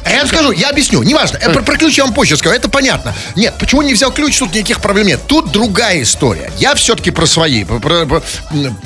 А 0.06 0.10
я 0.12 0.18
вам 0.20 0.28
скажу, 0.28 0.52
я 0.52 0.70
объясню, 0.70 1.02
неважно. 1.04 1.40
Про, 1.40 1.62
про 1.64 1.78
ключ 1.78 1.98
я 1.98 2.04
вам 2.06 2.14
позже 2.14 2.36
скажу, 2.38 2.56
это 2.56 2.70
понятно. 2.70 3.14
Нет, 3.36 3.56
почему 3.60 3.82
не 3.82 3.94
взял 3.94 4.12
ключ, 4.12 4.38
тут 4.38 4.54
никаких 4.54 4.82
проблем 4.82 5.08
нет. 5.08 5.22
Тут 5.28 5.52
другая 5.52 6.02
история. 6.02 6.52
Я 6.60 6.76
все-таки 6.76 7.12
про 7.12 7.26
свои, 7.26 7.64
про, 7.64 7.80
про- 7.80 8.22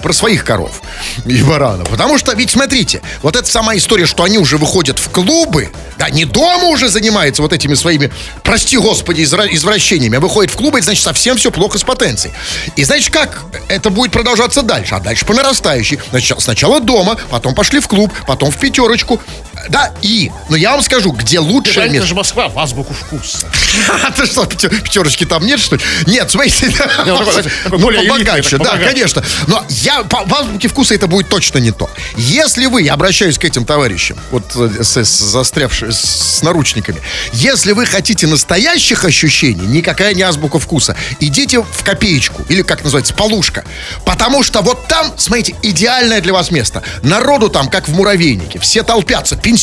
про- 0.01 0.13
своих 0.13 0.43
коров 0.45 0.81
и 1.25 1.41
баранов. 1.43 1.89
Потому 1.89 2.17
что, 2.17 2.33
ведь 2.33 2.51
смотрите, 2.51 3.01
вот 3.21 3.35
эта 3.35 3.47
сама 3.49 3.75
история, 3.75 4.05
что 4.05 4.23
они 4.23 4.37
уже 4.37 4.57
выходят 4.57 4.99
в 4.99 5.09
клубы, 5.09 5.69
да, 5.97 6.09
не 6.09 6.25
дома 6.25 6.65
уже 6.67 6.89
занимаются 6.89 7.41
вот 7.41 7.53
этими 7.53 7.73
своими, 7.73 8.11
прости 8.43 8.77
господи, 8.77 9.21
извра- 9.21 9.47
извращениями, 9.51 10.17
а 10.17 10.19
выходит 10.19 10.51
в 10.53 10.55
клубы, 10.57 10.77
это 10.79 10.85
значит 10.85 11.03
совсем 11.03 11.37
все 11.37 11.51
плохо 11.51 11.77
с 11.77 11.83
потенцией. 11.83 12.33
И 12.75 12.83
значит, 12.83 13.11
как 13.13 13.43
это 13.67 13.89
будет 13.89 14.11
продолжаться 14.11 14.61
дальше? 14.61 14.95
А 14.95 14.99
дальше 14.99 15.25
по 15.25 15.33
нарастающей. 15.33 15.99
Сначала 16.39 16.79
дома, 16.79 17.17
потом 17.29 17.55
пошли 17.55 17.79
в 17.79 17.87
клуб, 17.87 18.13
потом 18.27 18.51
в 18.51 18.57
пятерочку. 18.57 19.21
Да, 19.69 19.91
и, 20.01 20.31
но 20.49 20.55
я 20.55 20.71
вам 20.71 20.81
скажу, 20.81 21.11
где 21.11 21.39
лучшее 21.39 21.87
Это 21.87 22.05
же 22.05 22.15
Москва, 22.15 22.47
в 22.49 22.57
азбуку 22.57 22.93
вкуса. 22.93 23.47
Ты 24.15 24.25
что, 24.25 24.45
пятер- 24.45 24.69
пятерочки 24.81 25.25
там 25.25 25.45
нет, 25.45 25.59
что 25.59 25.75
ли? 25.75 25.81
Нет, 26.05 26.29
смотрите. 26.31 26.67
Ну, 27.05 27.19
Ну, 27.69 27.77
более 27.79 28.03
побогаче, 28.09 28.57
да, 28.57 28.77
конечно. 28.77 29.23
Но 29.47 29.63
я, 29.69 30.03
в 30.03 30.33
азбуке 30.33 30.67
вкуса 30.67 30.95
это 30.95 31.07
будет 31.07 31.29
точно 31.29 31.59
не 31.59 31.71
то. 31.71 31.89
Если 32.15 32.65
вы, 32.65 32.81
я 32.83 32.93
обращаюсь 32.93 33.37
к 33.37 33.45
этим 33.45 33.65
товарищам, 33.65 34.17
вот 34.31 34.43
э, 34.55 34.83
застрявшими, 34.83 35.91
с 35.91 36.41
наручниками, 36.41 37.01
если 37.33 37.71
вы 37.73 37.85
хотите 37.85 38.27
настоящих 38.27 39.05
ощущений, 39.05 39.65
никакая 39.65 40.13
не 40.13 40.23
азбука 40.23 40.59
вкуса, 40.59 40.95
идите 41.19 41.61
в 41.61 41.83
копеечку, 41.83 42.43
или 42.49 42.61
как 42.61 42.83
называется, 42.83 43.13
полушка. 43.13 43.63
Потому 44.05 44.43
что 44.43 44.61
вот 44.61 44.87
там, 44.87 45.13
смотрите, 45.17 45.55
идеальное 45.61 46.21
для 46.21 46.33
вас 46.33 46.51
место. 46.51 46.83
Народу 47.03 47.49
там, 47.49 47.69
как 47.69 47.87
в 47.87 47.93
муравейнике, 47.93 48.59
все 48.59 48.83
толпятся, 48.83 49.35
пенсионеры. 49.35 49.56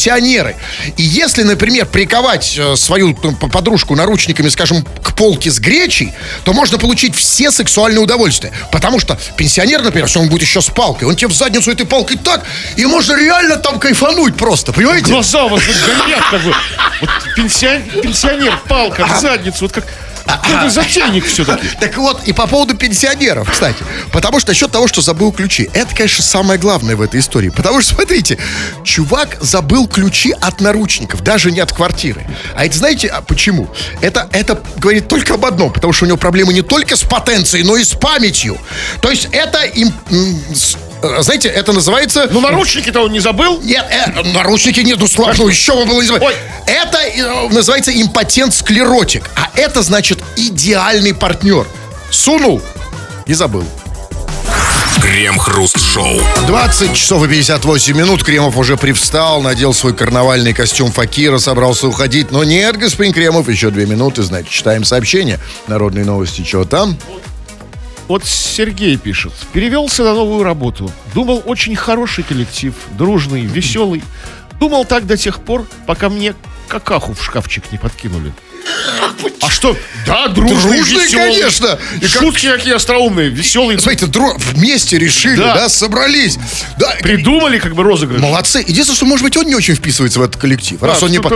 И 0.97 1.03
если, 1.03 1.43
например, 1.43 1.87
приковать 1.87 2.55
э, 2.59 2.77
свою 2.77 3.15
п- 3.15 3.49
подружку 3.49 3.95
наручниками, 3.95 4.49
скажем, 4.49 4.85
к 5.03 5.15
полке 5.15 5.51
с 5.51 5.59
гречей, 5.59 6.13
то 6.45 6.53
можно 6.53 6.79
получить 6.79 7.15
все 7.15 7.51
сексуальные 7.51 8.01
удовольствия. 8.01 8.53
Потому 8.73 9.01
что 9.01 9.19
пенсионер, 9.37 9.83
например, 9.83 10.07
если 10.07 10.19
он 10.19 10.29
будет 10.29 10.43
еще 10.43 10.61
с 10.61 10.67
палкой, 10.69 11.09
он 11.09 11.17
тебе 11.17 11.29
в 11.29 11.35
задницу 11.35 11.71
этой 11.71 11.87
палкой 11.87 12.17
так, 12.19 12.43
и 12.77 12.85
можно 12.87 13.17
реально 13.19 13.57
там 13.57 13.79
кайфануть 13.79 14.37
просто, 14.37 14.73
понимаете? 14.73 15.07
Глаза 15.11 15.45
у 15.45 15.49
вас 15.49 15.63
горят, 15.65 16.25
как 16.31 16.43
бы. 16.43 16.55
Вот 17.01 17.11
пенсион- 17.37 18.01
пенсионер, 18.01 18.59
палка 18.69 19.07
в 19.07 19.21
задницу, 19.21 19.59
вот 19.63 19.73
как... 19.73 19.85
Какой 20.27 20.71
затейник 20.71 21.27
все-таки. 21.27 21.69
Так 21.81 21.97
вот, 21.97 22.27
и 22.27 22.33
по 22.33 22.47
поводу 22.47 22.75
пенсионеров, 22.75 23.51
кстати. 23.51 23.85
Потому 24.13 24.41
что 24.41 24.51
насчет 24.51 24.71
того, 24.71 24.89
что 24.89 25.03
забыл 25.03 25.33
ключи. 25.33 25.69
Это, 25.73 25.95
конечно, 25.95 26.23
самое 26.23 26.59
главное 26.59 26.97
в 26.97 27.03
этой 27.03 27.21
истории. 27.21 27.51
Потому 27.51 27.81
что, 27.81 27.95
смотрите, 27.95 28.39
чувак 28.85 29.37
забыл 29.41 29.87
ключи 29.87 30.33
от 30.33 30.61
наручников, 30.61 31.23
даже 31.23 31.51
не 31.51 31.61
от 31.61 31.73
квартиры. 31.73 32.27
А 32.55 32.65
это 32.65 32.77
знаете 32.77 33.09
а 33.09 33.21
почему? 33.21 33.69
Это, 34.01 34.29
это 34.33 34.63
говорит 34.77 35.09
только 35.09 35.35
об 35.35 35.45
одном. 35.45 35.73
Потому 35.73 35.93
что 35.93 36.05
у 36.05 36.09
него 36.09 36.19
проблемы 36.19 36.53
не 36.53 36.63
только 36.63 36.97
с 36.97 37.03
потенцией, 37.03 37.65
но 37.65 37.77
и 37.77 37.85
с 37.85 37.95
памятью. 37.95 38.59
То 39.01 39.11
есть 39.11 39.29
это 39.33 39.63
им... 39.63 39.93
э, 41.05 41.23
знаете, 41.23 41.49
это 41.49 41.73
называется... 41.73 42.29
Ну, 42.31 42.41
наручники-то 42.41 43.03
он 43.03 43.13
не 43.13 43.21
забыл. 43.21 43.61
Нет, 43.63 43.85
э, 43.91 44.23
наручники 44.33 44.81
нет, 44.81 44.99
ну 44.99 45.07
слава, 45.07 45.35
ну 45.37 45.49
еще 45.49 45.75
бы 45.75 45.85
было 45.87 46.01
не 46.01 46.07
забыть. 46.07 46.23
Ой. 46.23 46.35
Это 46.67 46.99
э, 46.99 47.49
называется 47.51 47.93
импотент-склеротик. 47.93 49.31
А 49.37 49.51
это 49.55 49.83
значит 49.83 50.19
идеальный 50.37 51.15
партнер. 51.15 51.67
Сунул 52.11 52.63
и 53.27 53.35
забыл. 53.35 53.65
Крем-хруст-шоу. 55.01 56.21
20 56.47 56.95
часов 56.95 57.25
и 57.25 57.29
58 57.29 57.97
минут. 57.97 58.25
Кремов 58.25 58.57
уже 58.57 58.77
привстал, 58.77 59.43
надел 59.43 59.75
свой 59.75 59.95
карнавальный 59.95 60.55
костюм 60.55 60.93
факира, 60.93 61.39
собрался 61.39 61.89
уходить. 61.89 62.31
Но 62.31 62.45
нет, 62.45 62.77
господин 62.77 63.13
Кремов, 63.13 63.49
еще 63.49 63.71
две 63.71 63.87
минуты, 63.87 64.23
значит, 64.23 64.51
читаем 64.51 64.85
сообщение. 64.85 65.39
Народные 65.67 66.05
новости, 66.05 66.43
чего 66.43 66.65
там? 66.65 66.97
Вот 67.09 67.23
Сергей 68.25 68.97
пишет. 68.97 69.33
Перевелся 69.53 70.05
на 70.05 70.15
новую 70.15 70.45
работу. 70.45 70.91
Думал, 71.15 71.43
очень 71.47 71.77
хороший 71.77 72.25
коллектив, 72.25 72.75
дружный, 72.99 73.43
веселый. 73.43 74.03
Думал 74.61 74.85
так 74.85 75.07
до 75.07 75.17
тех 75.17 75.41
пор, 75.41 75.67
пока 75.87 76.09
мне 76.09 76.35
какаху 76.69 77.15
в 77.15 77.23
шкафчик 77.23 77.71
не 77.73 77.79
подкинули. 77.79 78.33
А 79.41 79.51
что? 79.51 79.77
Да, 80.07 80.29
дружный, 80.29 80.57
Дружный, 80.79 81.05
веселый. 81.05 81.09
конечно. 81.11 81.79
И 81.97 82.01
как- 82.01 82.11
Шутки 82.23 82.47
какие 82.51 82.75
остроумные, 82.75 83.29
веселые. 83.31 83.79
Смотрите, 83.79 84.07
дру- 84.07 84.37
вместе 84.53 84.99
решили, 84.99 85.37
да, 85.37 85.55
Да. 85.55 85.69
собрались. 85.69 86.39
Да, 86.79 86.95
Придумали 87.01 87.59
как 87.59 87.75
бы 87.75 87.83
розыгрыш. 87.83 88.21
Молодцы. 88.21 88.59
Единственное, 88.61 88.97
что, 88.97 89.07
может 89.07 89.25
быть, 89.25 89.37
он 89.37 89.47
не 89.47 89.55
очень 89.55 89.75
вписывается 89.75 90.21
в 90.21 90.23
этот 90.23 90.37
коллектив. 90.41 90.83
раз 90.83 91.01
Да, 91.01 91.07
он 91.07 91.13
не 91.13 91.19
как- 91.19 91.33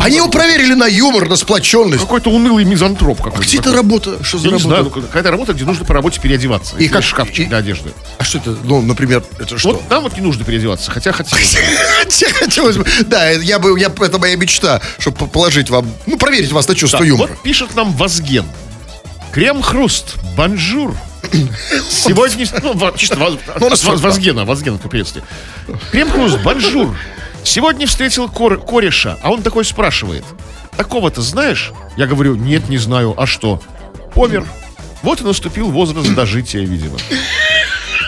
Они 0.00 0.16
его 0.16 0.28
проверили 0.28 0.74
на 0.74 0.86
юмор, 0.86 1.28
на 1.28 1.36
сплоченность. 1.36 2.00
Какой-то 2.02 2.30
унылый 2.30 2.64
мизантроп 2.64 3.18
какой-то. 3.18 3.40
Где 3.46 3.56
это 3.58 3.64
такой. 3.64 3.76
работа? 3.76 4.24
Что 4.24 4.38
за 4.38 4.44
Я 4.48 4.50
не 4.54 4.58
работа? 4.58 4.68
знаю, 4.68 4.84
ну, 4.94 5.02
какая-то 5.02 5.30
работа, 5.30 5.52
где 5.52 5.64
нужно 5.64 5.84
по 5.84 5.94
работе 5.94 6.20
переодеваться. 6.20 6.76
И 6.78 6.86
как- 6.88 6.98
как 7.00 7.04
шкафчик 7.04 7.46
и- 7.46 7.48
для 7.48 7.58
одежды. 7.58 7.90
А 8.18 8.24
что 8.24 8.38
это? 8.38 8.56
Ну, 8.64 8.82
например, 8.82 9.22
это 9.38 9.58
что? 9.58 9.72
Вот 9.72 9.90
нам 9.90 10.02
вот 10.02 10.14
не 10.16 10.22
нужно 10.22 10.44
переодеваться, 10.44 10.90
хотя 10.90 11.12
хотелось. 11.12 11.54
бы. 11.54 11.60
Хотя 12.00 12.32
хотелось 12.32 12.76
бы. 12.76 12.86
Да, 13.06 13.30
я 13.30 13.58
бы, 13.58 13.78
я, 13.78 13.86
это 14.00 14.18
моя 14.18 14.36
мечта, 14.36 14.80
чтобы 14.98 15.26
положить 15.28 15.70
вам, 15.70 15.86
ну, 16.06 16.16
проверить 16.16 16.50
вас 16.52 16.59
на 16.68 16.74
чувство 16.74 16.98
Так, 17.00 17.08
юмора. 17.08 17.30
Вот 17.30 17.42
пишет 17.42 17.74
нам 17.74 17.92
Вазген. 17.92 18.46
Крем-хруст, 19.32 20.16
bonjour. 20.36 20.94
Сегодня... 21.88 22.46
Ну, 22.62 22.92
чисто 22.96 23.16
Ну, 23.60 23.70
Вазгена, 23.96 24.44
Вазгена 24.44 24.78
приветствие. 24.78 25.24
Крем-хруст, 25.92 26.38
bonjour. 26.42 26.96
Сегодня 27.44 27.86
встретил 27.86 28.28
кор- 28.28 28.60
кореша, 28.60 29.18
а 29.22 29.30
он 29.30 29.42
такой 29.42 29.64
спрашивает. 29.64 30.24
Такого-то 30.76 31.22
знаешь? 31.22 31.72
Я 31.96 32.06
говорю, 32.06 32.34
нет, 32.36 32.68
не 32.68 32.78
знаю. 32.78 33.14
А 33.16 33.26
что? 33.26 33.62
Помер. 34.14 34.44
Вот 35.02 35.20
и 35.20 35.24
наступил 35.24 35.70
возраст 35.70 36.12
дожития, 36.14 36.60
видимо. 36.60 36.98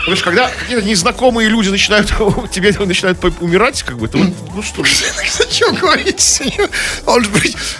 Потому 0.03 0.17
что 0.17 0.25
когда 0.25 0.49
какие-то 0.51 0.85
незнакомые 0.85 1.49
люди 1.49 1.69
начинают 1.69 2.09
тебе 2.53 2.73
начинают 2.73 3.19
умирать, 3.41 3.83
как 3.83 3.99
бы, 3.99 4.09
то 4.09 4.19
ну 4.19 4.63
что, 4.63 4.85
Зачем 5.39 5.75
говорить? 5.77 6.43
Он 7.07 7.25
же, 7.25 7.31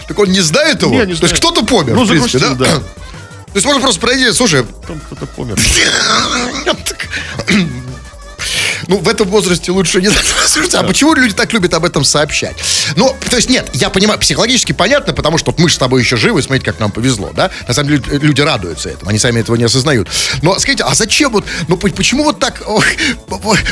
так 0.07 0.17
он 0.17 0.31
не 0.31 0.41
знает 0.41 0.81
его? 0.81 0.91
Не, 0.91 1.05
не 1.05 1.15
То 1.15 1.25
есть 1.25 1.35
кто-то 1.35 1.65
помер, 1.65 1.95
Ну, 1.95 2.05
в 2.05 2.09
принципе, 2.09 2.39
да? 2.39 2.53
да. 2.53 2.65
То 3.53 3.57
есть 3.57 3.65
можно 3.65 3.81
просто 3.81 3.99
пройти, 3.99 4.31
слушай, 4.31 4.63
там 4.87 4.99
кто-то 5.01 5.25
помер. 5.27 5.59
Ну, 8.87 8.97
в 8.97 9.07
этом 9.07 9.27
возрасте 9.29 9.71
лучше 9.71 10.01
не. 10.01 10.09
Слушайте, 10.47 10.77
а 10.77 10.83
почему 10.83 11.13
люди 11.13 11.33
так 11.33 11.51
любят 11.53 11.73
об 11.73 11.85
этом 11.85 12.03
сообщать? 12.03 12.55
Ну, 12.95 13.15
то 13.29 13.35
есть, 13.35 13.49
нет, 13.49 13.69
я 13.73 13.89
понимаю, 13.89 14.19
психологически 14.19 14.71
понятно, 14.73 15.13
потому 15.13 15.37
что 15.37 15.53
мы 15.57 15.69
же 15.69 15.75
с 15.75 15.77
тобой 15.77 16.01
еще 16.01 16.17
живы, 16.17 16.41
смотрите, 16.41 16.65
как 16.65 16.79
нам 16.79 16.91
повезло, 16.91 17.31
да? 17.33 17.49
На 17.67 17.73
самом 17.73 17.89
деле, 17.89 18.03
люди 18.19 18.41
радуются 18.41 18.89
этому, 18.89 19.09
они 19.09 19.19
сами 19.19 19.39
этого 19.39 19.55
не 19.55 19.63
осознают. 19.63 20.09
Но 20.41 20.57
скажите, 20.59 20.83
а 20.83 20.93
зачем 20.95 21.31
вот, 21.31 21.45
ну, 21.67 21.77
по- 21.77 21.89
почему 21.89 22.23
вот 22.23 22.39
так, 22.39 22.61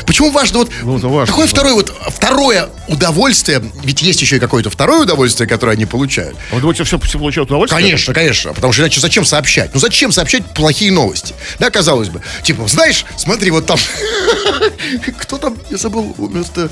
почему 0.06 0.32
важно 0.32 0.60
вот, 0.60 0.72
Ну, 0.84 0.98
важно, 1.10 1.28
какое 1.28 1.46
да. 1.48 1.52
второе 1.52 1.74
вот, 1.74 1.94
второе 2.10 2.70
удовольствие, 2.88 3.62
ведь 3.84 4.02
есть 4.02 4.22
еще 4.22 4.38
и 4.38 4.40
какое-то 4.40 4.70
второе 4.70 5.02
удовольствие, 5.02 5.48
которое 5.48 5.74
они 5.74 5.86
получают. 5.86 6.36
А 6.52 6.56
вы 6.56 6.62
думаете, 6.62 6.84
все, 6.84 7.00
все 7.00 7.18
получают 7.18 7.50
удовольствие? 7.50 7.82
Конечно, 7.82 8.14
конечно, 8.14 8.54
потому 8.54 8.74
что 8.74 8.82
иначе 8.84 9.00
зачем 9.00 9.26
сообщать? 9.26 9.72
Ну 9.74 9.80
зачем 9.80 10.12
сообщать 10.12 10.46
плохие 10.54 10.92
новости? 10.92 11.34
Да, 11.60 11.70
казалось 11.70 12.10
бы. 12.10 12.22
Типа, 12.44 12.68
знаешь, 12.68 13.06
смотри, 13.18 13.52
вот 13.52 13.66
там... 13.66 13.78
Кто 15.20 15.38
там, 15.38 15.58
я 15.70 15.78
забыл, 15.78 16.14
вместо... 16.18 16.70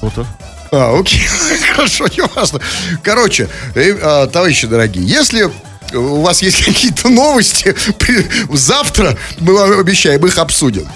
Вот-то. 0.00 0.26
А, 0.70 0.98
окей, 0.98 1.20
хорошо, 1.74 2.06
не 2.08 2.22
важно. 2.34 2.60
Короче, 3.02 3.48
э, 3.74 3.96
а, 4.02 4.26
товарищи 4.26 4.66
дорогие, 4.66 5.04
если 5.06 5.50
у 5.92 6.20
вас 6.22 6.42
есть 6.42 6.64
какие-то 6.64 7.08
новости, 7.08 7.74
завтра 8.52 9.16
мы 9.38 9.54
вам 9.54 9.78
обещаем, 9.78 10.24
их 10.26 10.38
обсудим. 10.38 10.88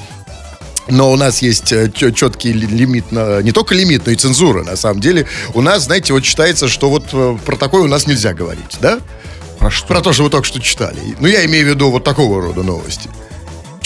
Но 0.91 1.13
у 1.13 1.17
нас 1.17 1.43
есть 1.43 1.71
э, 1.73 1.91
четкий 1.93 2.53
ли- 2.53 2.67
лимит, 2.67 3.13
на, 3.13 3.43
не 3.43 3.53
только 3.53 3.75
лимит, 3.75 4.07
но 4.07 4.13
и 4.13 4.17
цензура. 4.17 4.65
На 4.65 4.77
самом 4.77 5.01
деле, 5.01 5.27
у 5.55 5.61
нас, 5.61 5.85
знаете, 5.85 6.13
вот 6.15 6.25
считается, 6.25 6.67
что 6.67 6.89
вот 6.89 7.09
э, 7.13 7.39
про 7.45 7.57
такое 7.57 7.83
у 7.83 7.89
нас 7.89 8.07
нельзя 8.07 8.33
говорить, 8.33 8.79
да? 8.81 8.99
Про 9.59 9.71
что? 9.71 9.87
Про 9.87 10.01
то, 10.01 10.13
что 10.13 10.25
вы 10.25 10.31
только 10.31 10.47
что 10.47 10.61
читали. 10.61 10.99
Ну, 11.21 11.29
я 11.29 11.45
имею 11.45 11.67
в 11.67 11.69
виду 11.69 11.91
вот 11.91 12.05
такого 12.05 12.41
рода 12.41 12.63
новости. 12.63 13.11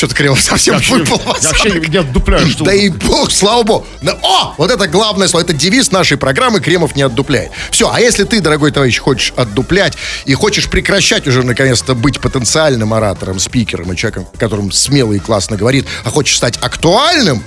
Что-то 0.02 0.16
Кремов 0.16 0.42
совсем 0.42 0.80
Я 0.80 0.96
выпал 0.96 1.22
я 1.40 1.48
вообще 1.48 1.80
не, 1.88 1.96
отдупляю, 1.96 2.48
что... 2.48 2.64
Да 2.64 2.74
и 2.74 2.88
бог, 2.88 3.30
слава 3.30 3.62
богу. 3.62 3.86
О, 4.22 4.52
вот 4.58 4.68
это 4.68 4.88
главное 4.88 5.28
слово, 5.28 5.44
это 5.44 5.52
девиз 5.52 5.92
нашей 5.92 6.16
программы 6.16 6.58
«Кремов 6.58 6.96
не 6.96 7.02
отдупляет». 7.02 7.52
Все, 7.70 7.88
а 7.88 8.00
если 8.00 8.24
ты, 8.24 8.40
дорогой 8.40 8.72
товарищ, 8.72 8.98
хочешь 8.98 9.32
отдуплять 9.36 9.96
и 10.24 10.34
хочешь 10.34 10.68
прекращать 10.68 11.28
уже 11.28 11.44
наконец-то 11.44 11.94
быть 11.94 12.18
потенциальным 12.18 12.92
оратором, 12.92 13.38
спикером 13.38 13.92
и 13.92 13.96
человеком, 13.96 14.26
которым 14.38 14.72
смело 14.72 15.12
и 15.12 15.20
классно 15.20 15.56
говорит, 15.56 15.86
а 16.02 16.10
хочешь 16.10 16.36
стать 16.36 16.58
актуальным, 16.60 17.40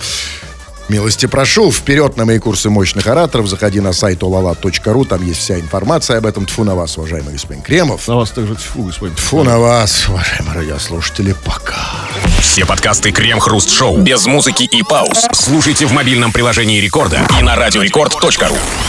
Милости 0.88 1.26
прошу, 1.26 1.72
вперед 1.72 2.16
на 2.16 2.26
мои 2.26 2.40
курсы 2.40 2.70
мощных 2.70 3.08
ораторов. 3.08 3.48
Заходи 3.48 3.80
на 3.80 3.94
сайт 3.94 4.22
olala.ru, 4.22 5.06
там 5.06 5.26
есть 5.26 5.40
вся 5.40 5.60
информация 5.60 6.18
об 6.18 6.26
этом. 6.26 6.46
Тфу 6.46 6.64
на 6.64 6.76
вас, 6.76 6.98
уважаемый 6.98 7.34
господин 7.34 7.64
Кремов. 7.64 8.08
На 8.08 8.18
вас 8.18 8.32
также 8.32 8.56
тьфу, 8.56 8.84
господин. 8.84 9.16
Фу 9.16 9.44
на 9.44 9.60
вас, 9.60 10.08
уважаемые 10.08 10.56
радиослушатели, 10.56 11.36
пока. 11.44 11.76
Все 12.40 12.66
подкасты 12.66 13.12
Крем-хруст-шоу 13.12 13.98
без 13.98 14.26
музыки 14.26 14.64
и 14.64 14.84
пауз 14.84 15.28
слушайте 15.34 15.86
в 15.88 15.92
мобильном 15.92 16.32
приложении 16.32 16.80
Рекорда 16.80 17.22
и 17.40 17.44
на 17.44 17.56
радиорекорд.ру. 17.56 18.56